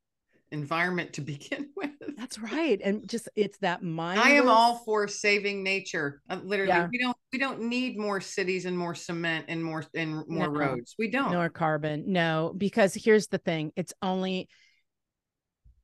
environment 0.51 1.13
to 1.13 1.21
begin 1.21 1.69
with. 1.75 1.89
That's 2.17 2.37
right. 2.39 2.79
And 2.83 3.07
just 3.09 3.29
it's 3.35 3.57
that 3.59 3.83
mind. 3.83 4.19
I 4.19 4.31
am 4.31 4.47
all 4.47 4.79
for 4.85 5.07
saving 5.07 5.63
nature. 5.63 6.21
Uh, 6.29 6.39
literally, 6.43 6.69
yeah. 6.69 6.87
we 6.91 6.99
don't 6.99 7.17
we 7.33 7.39
don't 7.39 7.61
need 7.63 7.97
more 7.97 8.21
cities 8.21 8.65
and 8.65 8.77
more 8.77 8.95
cement 8.95 9.45
and 9.47 9.63
more 9.63 9.83
and 9.95 10.27
more 10.27 10.47
no. 10.47 10.59
roads. 10.59 10.95
We 10.99 11.09
don't. 11.09 11.31
Nor 11.31 11.49
carbon. 11.49 12.11
No, 12.11 12.53
because 12.55 12.93
here's 12.93 13.27
the 13.27 13.37
thing. 13.37 13.71
It's 13.75 13.93
only 14.01 14.49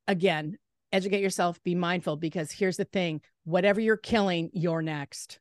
again, 0.08 0.58
educate 0.92 1.22
yourself, 1.22 1.62
be 1.64 1.76
mindful 1.76 2.18
because 2.18 2.52
here's 2.52 2.78
the 2.78 2.86
thing. 2.86 3.22
Whatever 3.44 3.82
you're 3.82 3.98
killing, 3.98 4.50
you're 4.54 4.82
next. 4.82 5.40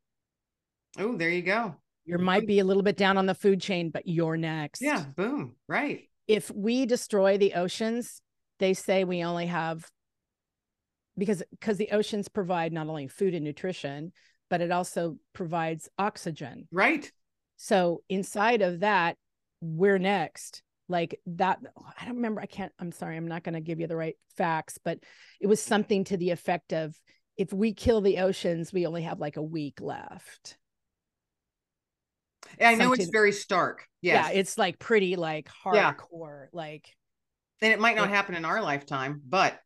Oh, 0.99 1.17
there 1.17 1.31
you 1.31 1.43
go. 1.43 1.77
You 2.05 2.19
might 2.19 2.47
be 2.47 2.61
a 2.61 2.65
little 2.65 2.85
bit 2.85 2.97
down 2.97 3.19
on 3.19 3.27
the 3.27 3.35
food 3.35 3.61
chain, 3.61 3.91
but 3.91 4.07
you're 4.07 4.37
next. 4.37 4.81
Yeah, 4.81 5.05
boom. 5.17 5.57
Right. 5.69 6.09
If 6.29 6.51
we 6.51 6.87
destroy 6.87 7.39
the 7.39 7.55
oceans, 7.55 8.20
they 8.59 8.74
say 8.74 9.05
we 9.05 9.22
only 9.22 9.47
have 9.47 9.89
because 11.18 11.43
because 11.51 11.79
the 11.79 11.91
oceans 11.93 12.29
provide 12.29 12.72
not 12.72 12.89
only 12.89 13.09
food 13.09 13.35
and 13.35 13.45
nutrition 13.45 14.12
but 14.49 14.61
it 14.61 14.70
also 14.70 15.16
provides 15.33 15.89
oxygen. 15.99 16.68
Right. 16.70 17.11
So 17.57 18.03
inside 18.09 18.62
of 18.62 18.81
that 18.81 19.16
we're 19.61 19.99
next. 19.99 20.62
Like 20.89 21.18
that 21.27 21.59
i 21.99 22.05
don't 22.05 22.14
remember 22.14 22.41
i 22.41 22.47
can't 22.47 22.70
i'm 22.79 22.93
sorry 22.93 23.16
i'm 23.16 23.27
not 23.27 23.43
going 23.43 23.55
to 23.55 23.61
give 23.61 23.81
you 23.81 23.89
the 23.89 23.97
right 23.97 24.14
facts 24.37 24.79
but 24.85 25.01
it 25.41 25.49
was 25.49 25.61
something 25.61 26.05
to 26.05 26.16
the 26.16 26.31
effect 26.31 26.72
of 26.72 26.97
if 27.37 27.53
we 27.53 27.74
kill 27.74 28.01
the 28.01 28.18
oceans 28.18 28.72
we 28.72 28.87
only 28.87 29.03
have 29.03 29.18
like 29.18 29.37
a 29.37 29.43
week 29.43 29.81
left 29.81 30.57
i 32.61 32.75
know 32.75 32.93
it's 32.93 33.09
very 33.09 33.33
stark 33.33 33.87
yes. 34.03 34.29
yeah 34.29 34.39
it's 34.39 34.57
like 34.57 34.79
pretty 34.79 35.17
like 35.17 35.49
hardcore 35.65 36.45
yeah. 36.45 36.49
like 36.53 36.97
and 37.63 37.73
it 37.73 37.81
might 37.81 37.97
not 37.97 38.09
happen 38.09 38.35
in 38.35 38.45
our 38.45 38.61
lifetime, 38.61 39.23
but 39.27 39.59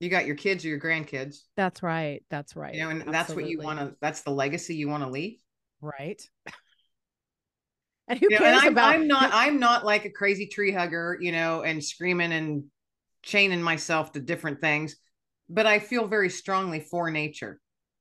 you 0.00 0.08
got 0.08 0.26
your 0.26 0.36
kids 0.36 0.64
or 0.64 0.68
your 0.68 0.80
grandkids. 0.80 1.38
That's 1.56 1.82
right. 1.82 2.22
That's 2.28 2.56
right. 2.56 2.74
You 2.74 2.80
know, 2.80 2.90
and 2.90 3.00
Absolutely. 3.00 3.12
that's 3.12 3.34
what 3.34 3.48
you 3.48 3.60
want 3.60 3.78
to, 3.78 3.96
that's 4.00 4.22
the 4.22 4.30
legacy 4.30 4.74
you 4.74 4.88
want 4.88 5.04
to 5.04 5.08
leave. 5.08 5.38
Right. 5.80 6.20
and 8.08 8.18
who 8.18 8.26
you 8.30 8.38
cares 8.38 8.40
know, 8.40 8.46
and 8.46 8.66
I'm, 8.66 8.72
about 8.72 8.94
I'm 8.94 9.06
not, 9.06 9.30
I'm 9.32 9.60
not 9.60 9.84
like 9.84 10.04
a 10.04 10.10
crazy 10.10 10.46
tree 10.46 10.72
hugger, 10.72 11.16
you 11.20 11.32
know, 11.32 11.62
and 11.62 11.82
screaming 11.82 12.32
and 12.32 12.64
chaining 13.22 13.62
myself 13.62 14.12
to 14.12 14.20
different 14.20 14.60
things, 14.60 14.96
but 15.48 15.66
I 15.66 15.78
feel 15.78 16.08
very 16.08 16.30
strongly 16.30 16.80
for 16.80 17.10
nature. 17.10 17.60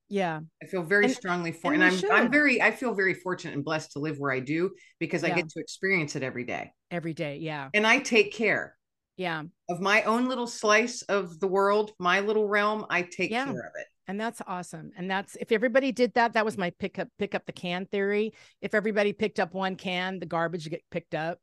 Yeah. 0.09 0.41
I 0.61 0.65
feel 0.67 0.83
very 0.83 1.05
and, 1.05 1.13
strongly 1.13 1.51
for 1.51 1.73
and, 1.73 1.81
and 1.81 1.91
I'm 1.91 1.99
should. 1.99 2.11
I'm 2.11 2.31
very 2.31 2.61
I 2.61 2.71
feel 2.71 2.93
very 2.93 3.13
fortunate 3.13 3.55
and 3.55 3.63
blessed 3.63 3.93
to 3.93 3.99
live 3.99 4.17
where 4.17 4.31
I 4.31 4.39
do 4.39 4.71
because 4.99 5.23
yeah. 5.23 5.33
I 5.33 5.35
get 5.35 5.49
to 5.49 5.59
experience 5.59 6.15
it 6.15 6.23
every 6.23 6.43
day. 6.43 6.71
Every 6.91 7.13
day, 7.13 7.37
yeah. 7.37 7.69
And 7.73 7.85
I 7.87 7.99
take 7.99 8.33
care. 8.33 8.75
Yeah. 9.17 9.43
Of 9.69 9.79
my 9.79 10.03
own 10.03 10.27
little 10.27 10.47
slice 10.47 11.01
of 11.03 11.39
the 11.39 11.47
world, 11.47 11.93
my 11.99 12.19
little 12.19 12.47
realm, 12.47 12.85
I 12.89 13.03
take 13.03 13.31
yeah. 13.31 13.45
care 13.45 13.53
of 13.53 13.71
it. 13.75 13.87
And 14.07 14.21
that's 14.21 14.41
awesome. 14.45 14.91
And 14.97 15.09
that's 15.09 15.35
if 15.39 15.51
everybody 15.51 15.91
did 15.91 16.13
that, 16.13 16.33
that 16.33 16.45
was 16.45 16.57
my 16.57 16.71
pick 16.77 16.99
up 16.99 17.07
pick 17.17 17.33
up 17.33 17.45
the 17.45 17.53
can 17.53 17.85
theory. 17.87 18.33
If 18.61 18.75
everybody 18.75 19.13
picked 19.13 19.39
up 19.39 19.53
one 19.53 19.75
can, 19.75 20.19
the 20.19 20.27
garbage 20.27 20.69
get 20.69 20.83
picked 20.91 21.15
up. 21.15 21.39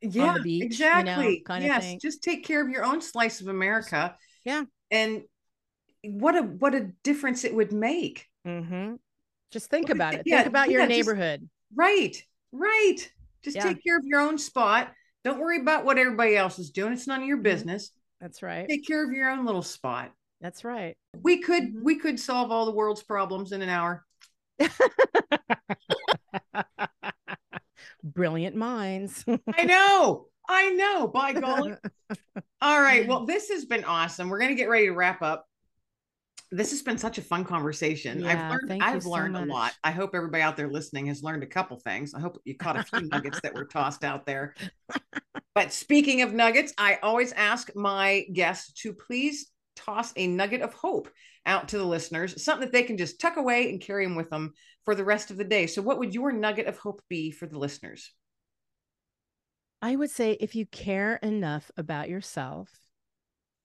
Yeah, 0.00 0.36
beach, 0.42 0.64
exactly. 0.64 1.24
You 1.24 1.30
know, 1.32 1.44
kind 1.44 1.64
yes, 1.64 1.78
of 1.78 1.82
thing. 1.82 1.98
just 2.00 2.22
take 2.22 2.46
care 2.46 2.62
of 2.62 2.70
your 2.70 2.84
own 2.84 3.00
slice 3.02 3.40
of 3.40 3.48
America. 3.48 4.16
Yeah. 4.44 4.64
And 4.90 5.22
what 6.12 6.36
a 6.36 6.42
what 6.42 6.74
a 6.74 6.90
difference 7.02 7.44
it 7.44 7.54
would 7.54 7.72
make. 7.72 8.26
Mm-hmm. 8.46 8.94
Just 9.50 9.70
think 9.70 9.90
about 9.90 10.14
it. 10.14 10.22
Yeah, 10.26 10.38
think 10.38 10.48
about 10.48 10.70
yeah, 10.70 10.78
your 10.78 10.86
neighborhood. 10.86 11.40
Just, 11.40 11.52
right, 11.74 12.22
right. 12.52 12.96
Just 13.42 13.56
yeah. 13.56 13.64
take 13.64 13.82
care 13.82 13.96
of 13.96 14.04
your 14.04 14.20
own 14.20 14.38
spot. 14.38 14.92
Don't 15.24 15.38
worry 15.38 15.60
about 15.60 15.84
what 15.84 15.98
everybody 15.98 16.36
else 16.36 16.58
is 16.58 16.70
doing. 16.70 16.92
It's 16.92 17.06
none 17.06 17.22
of 17.22 17.26
your 17.26 17.36
mm-hmm. 17.36 17.44
business. 17.44 17.90
That's 18.20 18.42
right. 18.42 18.68
Take 18.68 18.86
care 18.86 19.04
of 19.04 19.12
your 19.12 19.30
own 19.30 19.46
little 19.46 19.62
spot. 19.62 20.12
That's 20.40 20.64
right. 20.64 20.96
We 21.22 21.38
could 21.38 21.64
mm-hmm. 21.64 21.84
we 21.84 21.98
could 21.98 22.20
solve 22.20 22.50
all 22.50 22.66
the 22.66 22.72
world's 22.72 23.02
problems 23.02 23.52
in 23.52 23.62
an 23.62 23.68
hour. 23.68 24.04
Brilliant 28.02 28.56
minds. 28.56 29.24
I 29.54 29.64
know. 29.64 30.26
I 30.48 30.70
know. 30.70 31.08
By 31.08 31.32
golly. 31.34 31.74
All 32.60 32.80
right. 32.80 33.06
Well, 33.06 33.26
this 33.26 33.48
has 33.50 33.64
been 33.64 33.84
awesome. 33.84 34.28
We're 34.28 34.38
going 34.38 34.50
to 34.50 34.56
get 34.56 34.68
ready 34.68 34.86
to 34.86 34.92
wrap 34.92 35.22
up 35.22 35.46
this 36.50 36.70
has 36.70 36.82
been 36.82 36.98
such 36.98 37.18
a 37.18 37.22
fun 37.22 37.44
conversation. 37.44 38.20
Yeah, 38.20 38.50
I've 38.50 38.50
learned 38.50 38.82
I've 38.82 39.06
learned 39.06 39.36
so 39.36 39.44
a 39.44 39.46
lot. 39.46 39.74
I 39.84 39.90
hope 39.90 40.14
everybody 40.14 40.42
out 40.42 40.56
there 40.56 40.70
listening 40.70 41.06
has 41.06 41.22
learned 41.22 41.42
a 41.42 41.46
couple 41.46 41.78
things. 41.78 42.14
I 42.14 42.20
hope 42.20 42.40
you 42.44 42.56
caught 42.56 42.78
a 42.78 42.82
few 42.82 43.02
nuggets 43.08 43.40
that 43.42 43.54
were 43.54 43.66
tossed 43.66 44.04
out 44.04 44.24
there. 44.26 44.54
But 45.54 45.72
speaking 45.72 46.22
of 46.22 46.32
nuggets, 46.32 46.72
I 46.78 46.98
always 47.02 47.32
ask 47.32 47.74
my 47.74 48.24
guests 48.32 48.72
to 48.82 48.92
please 48.94 49.50
toss 49.76 50.12
a 50.16 50.26
nugget 50.26 50.62
of 50.62 50.72
hope 50.72 51.08
out 51.44 51.68
to 51.68 51.78
the 51.78 51.84
listeners, 51.84 52.42
something 52.42 52.66
that 52.66 52.72
they 52.72 52.82
can 52.82 52.96
just 52.96 53.20
tuck 53.20 53.36
away 53.36 53.70
and 53.70 53.80
carry 53.80 54.04
them 54.04 54.16
with 54.16 54.30
them 54.30 54.52
for 54.84 54.94
the 54.94 55.04
rest 55.04 55.30
of 55.30 55.36
the 55.36 55.44
day. 55.44 55.66
So 55.66 55.82
what 55.82 55.98
would 55.98 56.14
your 56.14 56.32
nugget 56.32 56.66
of 56.66 56.78
hope 56.78 57.02
be 57.08 57.30
for 57.30 57.46
the 57.46 57.58
listeners? 57.58 58.12
I 59.80 59.94
would 59.96 60.10
say 60.10 60.32
if 60.40 60.54
you 60.54 60.66
care 60.66 61.16
enough 61.16 61.70
about 61.76 62.08
yourself 62.08 62.70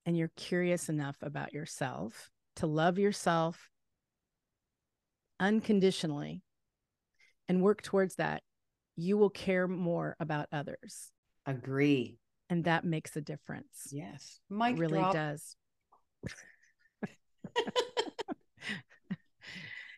and 0.06 0.16
you're 0.16 0.30
curious 0.36 0.88
enough 0.88 1.16
about 1.22 1.52
yourself, 1.52 2.30
to 2.56 2.66
love 2.66 2.98
yourself 2.98 3.70
unconditionally 5.40 6.42
and 7.48 7.62
work 7.62 7.82
towards 7.82 8.16
that, 8.16 8.42
you 8.96 9.16
will 9.18 9.30
care 9.30 9.66
more 9.68 10.16
about 10.20 10.48
others. 10.52 11.10
Agree. 11.46 12.18
And 12.48 12.64
that 12.64 12.84
makes 12.84 13.16
a 13.16 13.20
difference. 13.20 13.88
Yes. 13.90 14.40
Mike 14.48 14.78
really 14.78 14.98
drop. 14.98 15.14
does. 15.14 15.56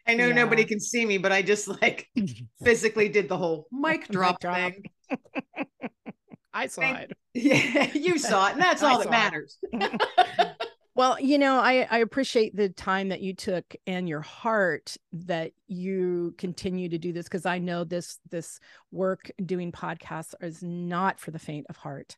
I 0.09 0.15
know 0.15 0.29
yeah. 0.29 0.35
nobody 0.35 0.65
can 0.65 0.79
see 0.79 1.05
me, 1.05 1.19
but 1.19 1.33
I 1.33 1.43
just 1.43 1.67
like 1.67 2.09
physically 2.65 3.09
did 3.09 3.29
the 3.29 3.37
whole 3.37 3.67
mic 3.73 4.07
drop, 4.11 4.41
drop. 4.41 4.57
thing. 4.57 4.85
I 6.55 6.69
saw 6.69 6.83
Thank, 6.83 7.11
it. 7.11 7.17
Yeah, 7.35 7.93
you 7.93 8.19
saw 8.19 8.49
it, 8.49 8.53
and 8.53 8.63
that's 8.63 8.83
all 8.83 8.99
that 9.01 9.11
matters. 9.11 9.59
Well, 10.97 11.21
you 11.21 11.37
know, 11.37 11.59
I, 11.59 11.87
I 11.91 11.99
appreciate 11.99 12.57
the 12.57 12.71
time 12.71 13.11
that 13.11 13.21
you 13.21 13.35
took 13.35 13.77
and 13.87 14.09
your 14.09 14.23
heart 14.23 14.97
that 15.13 15.53
you 15.67 16.35
continue 16.39 16.89
to 16.89 16.97
do 16.97 17.13
this 17.13 17.27
because 17.27 17.45
I 17.45 17.59
know 17.59 17.85
this 17.85 18.19
this 18.31 18.59
work 18.91 19.31
doing 19.45 19.73
podcasts 19.73 20.33
is 20.41 20.63
not 20.63 21.21
for 21.21 21.33
the 21.33 21.39
faint 21.39 21.67
of 21.69 21.77
heart. 21.77 22.17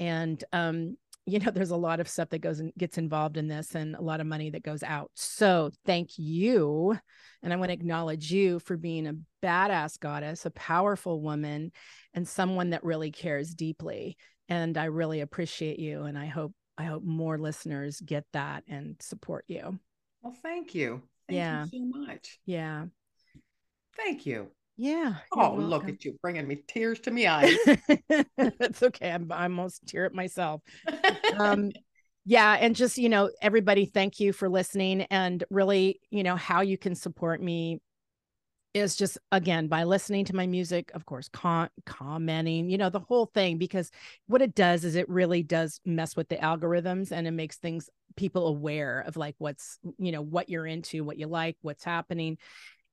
And 0.00 0.42
um, 0.52 0.96
you 1.24 1.38
know, 1.38 1.50
there's 1.54 1.70
a 1.70 1.76
lot 1.76 2.00
of 2.00 2.08
stuff 2.08 2.30
that 2.30 2.40
goes 2.40 2.58
and 2.58 2.72
gets 2.76 2.98
involved 2.98 3.36
in 3.36 3.46
this 3.46 3.76
and 3.76 3.94
a 3.94 4.02
lot 4.02 4.20
of 4.20 4.26
money 4.26 4.50
that 4.50 4.64
goes 4.64 4.82
out. 4.82 5.12
So 5.14 5.70
thank 5.84 6.18
you. 6.18 6.98
And 7.44 7.52
I 7.52 7.56
want 7.56 7.68
to 7.68 7.74
acknowledge 7.74 8.32
you 8.32 8.58
for 8.58 8.76
being 8.76 9.06
a 9.06 9.14
badass 9.40 10.00
goddess, 10.00 10.44
a 10.44 10.50
powerful 10.50 11.20
woman, 11.20 11.70
and 12.12 12.26
someone 12.26 12.70
that 12.70 12.82
really 12.82 13.12
cares 13.12 13.54
deeply. 13.54 14.16
And 14.48 14.76
I 14.76 14.86
really 14.86 15.20
appreciate 15.20 15.78
you. 15.78 16.02
And 16.02 16.18
I 16.18 16.26
hope 16.26 16.52
I 16.78 16.84
hope 16.84 17.02
more 17.02 17.38
listeners 17.38 18.00
get 18.00 18.24
that 18.32 18.64
and 18.68 18.96
support 19.00 19.44
you. 19.48 19.78
Well, 20.22 20.34
thank 20.42 20.74
you. 20.74 21.02
Thank 21.28 21.38
yeah. 21.38 21.66
you 21.72 21.92
so 21.92 21.98
much. 22.00 22.38
Yeah. 22.46 22.86
Thank 23.96 24.26
you. 24.26 24.48
Yeah. 24.76 25.14
Oh, 25.32 25.54
look 25.54 25.88
at 25.88 26.04
you 26.04 26.18
bringing 26.20 26.46
me 26.46 26.62
tears 26.68 27.00
to 27.00 27.10
my 27.10 27.26
eyes. 27.28 27.56
That's 28.36 28.82
okay. 28.82 29.10
I'm, 29.10 29.32
I 29.32 29.44
almost 29.44 29.86
tear 29.86 30.04
it 30.04 30.14
myself. 30.14 30.60
Um, 31.38 31.70
yeah. 32.26 32.58
And 32.60 32.76
just, 32.76 32.98
you 32.98 33.08
know, 33.08 33.30
everybody, 33.40 33.86
thank 33.86 34.20
you 34.20 34.32
for 34.32 34.48
listening. 34.48 35.02
And 35.02 35.42
really, 35.48 36.00
you 36.10 36.22
know, 36.24 36.36
how 36.36 36.60
you 36.60 36.76
can 36.76 36.94
support 36.94 37.42
me 37.42 37.80
is 38.76 38.96
just, 38.96 39.18
again, 39.32 39.68
by 39.68 39.84
listening 39.84 40.24
to 40.26 40.36
my 40.36 40.46
music, 40.46 40.90
of 40.94 41.06
course, 41.06 41.28
con- 41.28 41.70
commenting, 41.84 42.68
you 42.70 42.78
know, 42.78 42.90
the 42.90 43.00
whole 43.00 43.26
thing, 43.26 43.58
because 43.58 43.90
what 44.26 44.42
it 44.42 44.54
does 44.54 44.84
is 44.84 44.94
it 44.94 45.08
really 45.08 45.42
does 45.42 45.80
mess 45.84 46.16
with 46.16 46.28
the 46.28 46.36
algorithms 46.36 47.12
and 47.12 47.26
it 47.26 47.32
makes 47.32 47.56
things 47.56 47.88
people 48.16 48.46
aware 48.46 49.04
of 49.06 49.16
like 49.16 49.34
what's, 49.38 49.78
you 49.98 50.12
know, 50.12 50.22
what 50.22 50.48
you're 50.48 50.66
into, 50.66 51.04
what 51.04 51.18
you 51.18 51.26
like, 51.26 51.56
what's 51.62 51.84
happening 51.84 52.38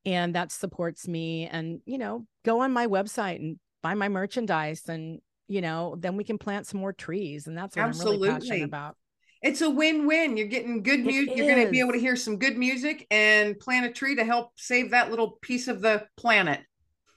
and 0.06 0.36
that 0.36 0.52
supports 0.52 1.08
me 1.08 1.48
and 1.48 1.82
you 1.86 1.98
know 1.98 2.26
go 2.44 2.62
on 2.62 2.72
my 2.72 2.88
website 2.88 3.38
and 3.38 3.60
buy 3.82 3.94
my 3.94 4.10
merchandise 4.10 4.84
and 4.88 5.20
you 5.48 5.62
know 5.62 5.96
then 6.00 6.18
we 6.18 6.24
can 6.24 6.38
plant 6.38 6.68
some 6.68 6.80
more 6.80 6.94
trees 6.94 7.48
and 7.48 7.58
that's 7.58 7.76
what 7.76 7.86
Absolutely. 7.86 8.30
i'm 8.30 8.36
really 8.36 8.48
passionate 8.48 8.66
about 8.66 8.96
it's 9.44 9.62
a 9.62 9.70
win-win 9.70 10.38
you're 10.38 10.48
getting 10.48 10.82
good 10.82 11.06
music 11.06 11.36
you're 11.36 11.48
going 11.48 11.66
to 11.66 11.72
be 11.72 11.80
able 11.80 11.92
to 11.92 12.00
hear 12.00 12.16
some 12.16 12.38
good 12.38 12.58
music 12.58 13.06
and 13.12 13.60
plant 13.60 13.86
a 13.86 13.92
tree 13.92 14.16
to 14.16 14.26
help 14.26 14.52
save 14.56 14.92
that 14.92 15.10
little 15.10 15.38
piece 15.42 15.68
of 15.68 15.82
the 15.82 16.06
planet 16.18 16.62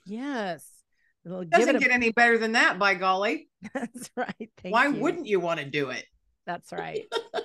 yes 0.05 0.68
it 1.24 1.51
doesn't 1.51 1.77
a... 1.77 1.79
get 1.81 1.91
any 1.91 2.12
better 2.12 2.37
than 2.39 2.53
that 2.53 2.79
by 2.79 2.95
golly 2.95 3.49
that's 3.74 4.11
right 4.16 4.51
Thank 4.62 4.74
why 4.74 4.89
you. 4.89 5.01
wouldn't 5.01 5.27
you 5.27 5.41
want 5.41 5.61
to 5.61 5.66
do 5.66 5.91
it 5.91 6.05
that's 6.45 6.72
right 6.72 7.07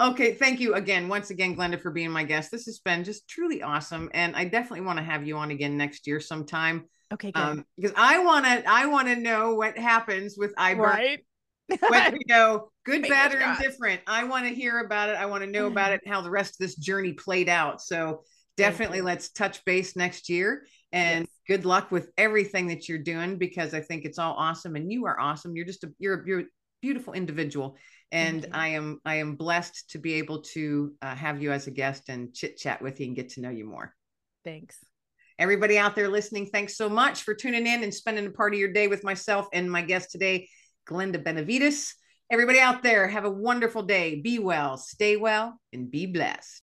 Okay, 0.00 0.32
thank 0.32 0.60
you 0.60 0.74
again, 0.74 1.08
once 1.08 1.30
again, 1.30 1.56
Glenda, 1.56 1.80
for 1.80 1.90
being 1.90 2.10
my 2.10 2.22
guest. 2.22 2.52
This 2.52 2.66
has 2.66 2.78
been 2.78 3.02
just 3.02 3.26
truly 3.28 3.62
awesome, 3.62 4.08
and 4.14 4.36
I 4.36 4.44
definitely 4.44 4.82
want 4.82 4.98
to 4.98 5.04
have 5.04 5.26
you 5.26 5.36
on 5.36 5.50
again 5.50 5.76
next 5.76 6.06
year 6.06 6.20
sometime. 6.20 6.84
Okay, 7.12 7.32
good. 7.32 7.40
Um, 7.40 7.64
because 7.76 7.92
I 7.96 8.20
want 8.24 8.44
to, 8.44 8.62
I 8.70 8.86
want 8.86 9.08
to 9.08 9.16
know 9.16 9.54
what 9.54 9.76
happens 9.76 10.36
with 10.38 10.54
iBurn. 10.54 10.78
Right. 10.78 11.24
Whether 11.88 12.16
you 12.16 12.26
know, 12.28 12.70
good, 12.84 13.02
bad, 13.02 13.34
or 13.34 13.40
indifferent. 13.40 14.00
I 14.06 14.24
want 14.24 14.46
to 14.46 14.54
hear 14.54 14.78
about 14.80 15.10
it. 15.10 15.16
I 15.16 15.26
want 15.26 15.44
to 15.44 15.50
know 15.50 15.66
about 15.66 15.92
it, 15.92 16.00
how 16.06 16.20
the 16.20 16.30
rest 16.30 16.52
of 16.52 16.58
this 16.58 16.76
journey 16.76 17.12
played 17.12 17.48
out. 17.48 17.82
So 17.82 18.22
definitely, 18.56 19.02
let's 19.02 19.30
touch 19.30 19.64
base 19.64 19.94
next 19.94 20.28
year. 20.28 20.64
And 20.92 21.26
yes. 21.26 21.58
good 21.58 21.66
luck 21.66 21.90
with 21.90 22.10
everything 22.16 22.68
that 22.68 22.88
you're 22.88 22.98
doing 22.98 23.36
because 23.36 23.74
I 23.74 23.80
think 23.80 24.04
it's 24.04 24.18
all 24.18 24.34
awesome, 24.34 24.76
and 24.76 24.90
you 24.90 25.04
are 25.06 25.20
awesome. 25.20 25.54
You're 25.54 25.66
just 25.66 25.84
a, 25.84 25.92
you're 25.98 26.22
a, 26.22 26.26
you're 26.26 26.40
a 26.40 26.44
beautiful 26.80 27.12
individual 27.12 27.76
and 28.12 28.46
i 28.52 28.68
am 28.68 29.00
i 29.04 29.16
am 29.16 29.34
blessed 29.34 29.90
to 29.90 29.98
be 29.98 30.14
able 30.14 30.40
to 30.42 30.92
uh, 31.02 31.14
have 31.14 31.42
you 31.42 31.52
as 31.52 31.66
a 31.66 31.70
guest 31.70 32.08
and 32.08 32.32
chit 32.34 32.56
chat 32.56 32.80
with 32.80 33.00
you 33.00 33.06
and 33.06 33.16
get 33.16 33.28
to 33.28 33.40
know 33.40 33.50
you 33.50 33.64
more 33.64 33.94
thanks 34.44 34.78
everybody 35.38 35.76
out 35.76 35.94
there 35.94 36.08
listening 36.08 36.46
thanks 36.46 36.76
so 36.76 36.88
much 36.88 37.22
for 37.22 37.34
tuning 37.34 37.66
in 37.66 37.82
and 37.82 37.92
spending 37.92 38.26
a 38.26 38.30
part 38.30 38.54
of 38.54 38.60
your 38.60 38.72
day 38.72 38.88
with 38.88 39.04
myself 39.04 39.48
and 39.52 39.70
my 39.70 39.82
guest 39.82 40.10
today 40.10 40.48
glenda 40.88 41.22
benevides 41.22 41.94
everybody 42.30 42.58
out 42.58 42.82
there 42.82 43.08
have 43.08 43.24
a 43.24 43.30
wonderful 43.30 43.82
day 43.82 44.20
be 44.20 44.38
well 44.38 44.76
stay 44.76 45.16
well 45.16 45.60
and 45.72 45.90
be 45.90 46.06
blessed 46.06 46.62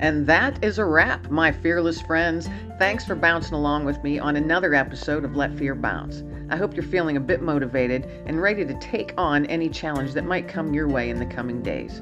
And 0.00 0.26
that 0.28 0.62
is 0.62 0.78
a 0.78 0.84
wrap, 0.84 1.28
my 1.28 1.50
fearless 1.50 2.00
friends. 2.00 2.48
Thanks 2.78 3.04
for 3.04 3.16
bouncing 3.16 3.54
along 3.54 3.84
with 3.84 4.02
me 4.04 4.18
on 4.18 4.36
another 4.36 4.72
episode 4.74 5.24
of 5.24 5.34
Let 5.34 5.58
Fear 5.58 5.74
Bounce. 5.74 6.22
I 6.50 6.56
hope 6.56 6.74
you're 6.74 6.84
feeling 6.84 7.16
a 7.16 7.20
bit 7.20 7.42
motivated 7.42 8.04
and 8.24 8.40
ready 8.40 8.64
to 8.64 8.78
take 8.78 9.12
on 9.18 9.44
any 9.46 9.68
challenge 9.68 10.12
that 10.12 10.24
might 10.24 10.46
come 10.46 10.72
your 10.72 10.88
way 10.88 11.10
in 11.10 11.18
the 11.18 11.26
coming 11.26 11.62
days. 11.62 12.00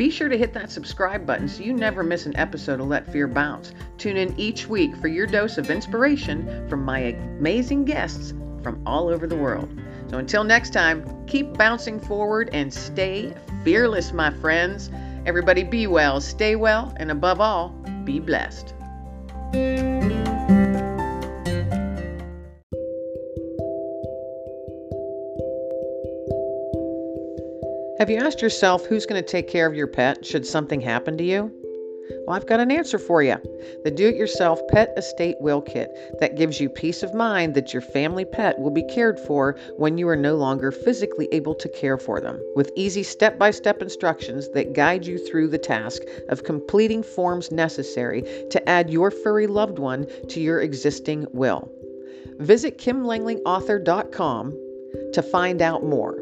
Be 0.00 0.08
sure 0.08 0.30
to 0.30 0.38
hit 0.38 0.54
that 0.54 0.70
subscribe 0.70 1.26
button 1.26 1.46
so 1.46 1.62
you 1.62 1.74
never 1.74 2.02
miss 2.02 2.24
an 2.24 2.34
episode 2.34 2.80
of 2.80 2.86
Let 2.86 3.12
Fear 3.12 3.28
Bounce. 3.28 3.74
Tune 3.98 4.16
in 4.16 4.34
each 4.40 4.66
week 4.66 4.96
for 4.96 5.08
your 5.08 5.26
dose 5.26 5.58
of 5.58 5.68
inspiration 5.70 6.66
from 6.70 6.86
my 6.86 7.00
amazing 7.00 7.84
guests 7.84 8.32
from 8.62 8.80
all 8.86 9.08
over 9.08 9.26
the 9.26 9.36
world. 9.36 9.68
So 10.08 10.16
until 10.16 10.42
next 10.42 10.70
time, 10.70 11.26
keep 11.26 11.52
bouncing 11.52 12.00
forward 12.00 12.48
and 12.54 12.72
stay 12.72 13.34
fearless, 13.62 14.14
my 14.14 14.30
friends. 14.30 14.90
Everybody 15.26 15.64
be 15.64 15.86
well, 15.86 16.18
stay 16.22 16.56
well, 16.56 16.94
and 16.96 17.10
above 17.10 17.38
all, 17.38 17.68
be 18.04 18.20
blessed. 18.20 18.72
Have 28.00 28.08
you 28.08 28.16
asked 28.16 28.40
yourself 28.40 28.86
who's 28.86 29.04
going 29.04 29.22
to 29.22 29.28
take 29.28 29.46
care 29.46 29.66
of 29.66 29.74
your 29.74 29.86
pet 29.86 30.24
should 30.24 30.46
something 30.46 30.80
happen 30.80 31.18
to 31.18 31.22
you? 31.22 31.52
Well, 32.26 32.34
I've 32.34 32.46
got 32.46 32.58
an 32.58 32.70
answer 32.70 32.98
for 32.98 33.22
you. 33.22 33.36
The 33.84 33.90
Do 33.90 34.08
It 34.08 34.16
Yourself 34.16 34.58
Pet 34.68 34.94
Estate 34.96 35.36
Will 35.38 35.60
Kit 35.60 35.90
that 36.18 36.34
gives 36.34 36.58
you 36.58 36.70
peace 36.70 37.02
of 37.02 37.12
mind 37.12 37.54
that 37.54 37.74
your 37.74 37.82
family 37.82 38.24
pet 38.24 38.58
will 38.58 38.70
be 38.70 38.84
cared 38.84 39.20
for 39.20 39.58
when 39.76 39.98
you 39.98 40.08
are 40.08 40.16
no 40.16 40.34
longer 40.36 40.72
physically 40.72 41.28
able 41.30 41.54
to 41.56 41.68
care 41.68 41.98
for 41.98 42.22
them, 42.22 42.40
with 42.56 42.72
easy 42.74 43.02
step 43.02 43.38
by 43.38 43.50
step 43.50 43.82
instructions 43.82 44.48
that 44.54 44.72
guide 44.72 45.04
you 45.04 45.18
through 45.18 45.48
the 45.48 45.58
task 45.58 46.00
of 46.30 46.44
completing 46.44 47.02
forms 47.02 47.52
necessary 47.52 48.22
to 48.48 48.66
add 48.66 48.88
your 48.88 49.10
furry 49.10 49.46
loved 49.46 49.78
one 49.78 50.06
to 50.30 50.40
your 50.40 50.62
existing 50.62 51.26
will. 51.32 51.70
Visit 52.38 52.78
KimLanglingAuthor.com 52.78 54.52
to 55.12 55.22
find 55.22 55.60
out 55.60 55.84
more. 55.84 56.16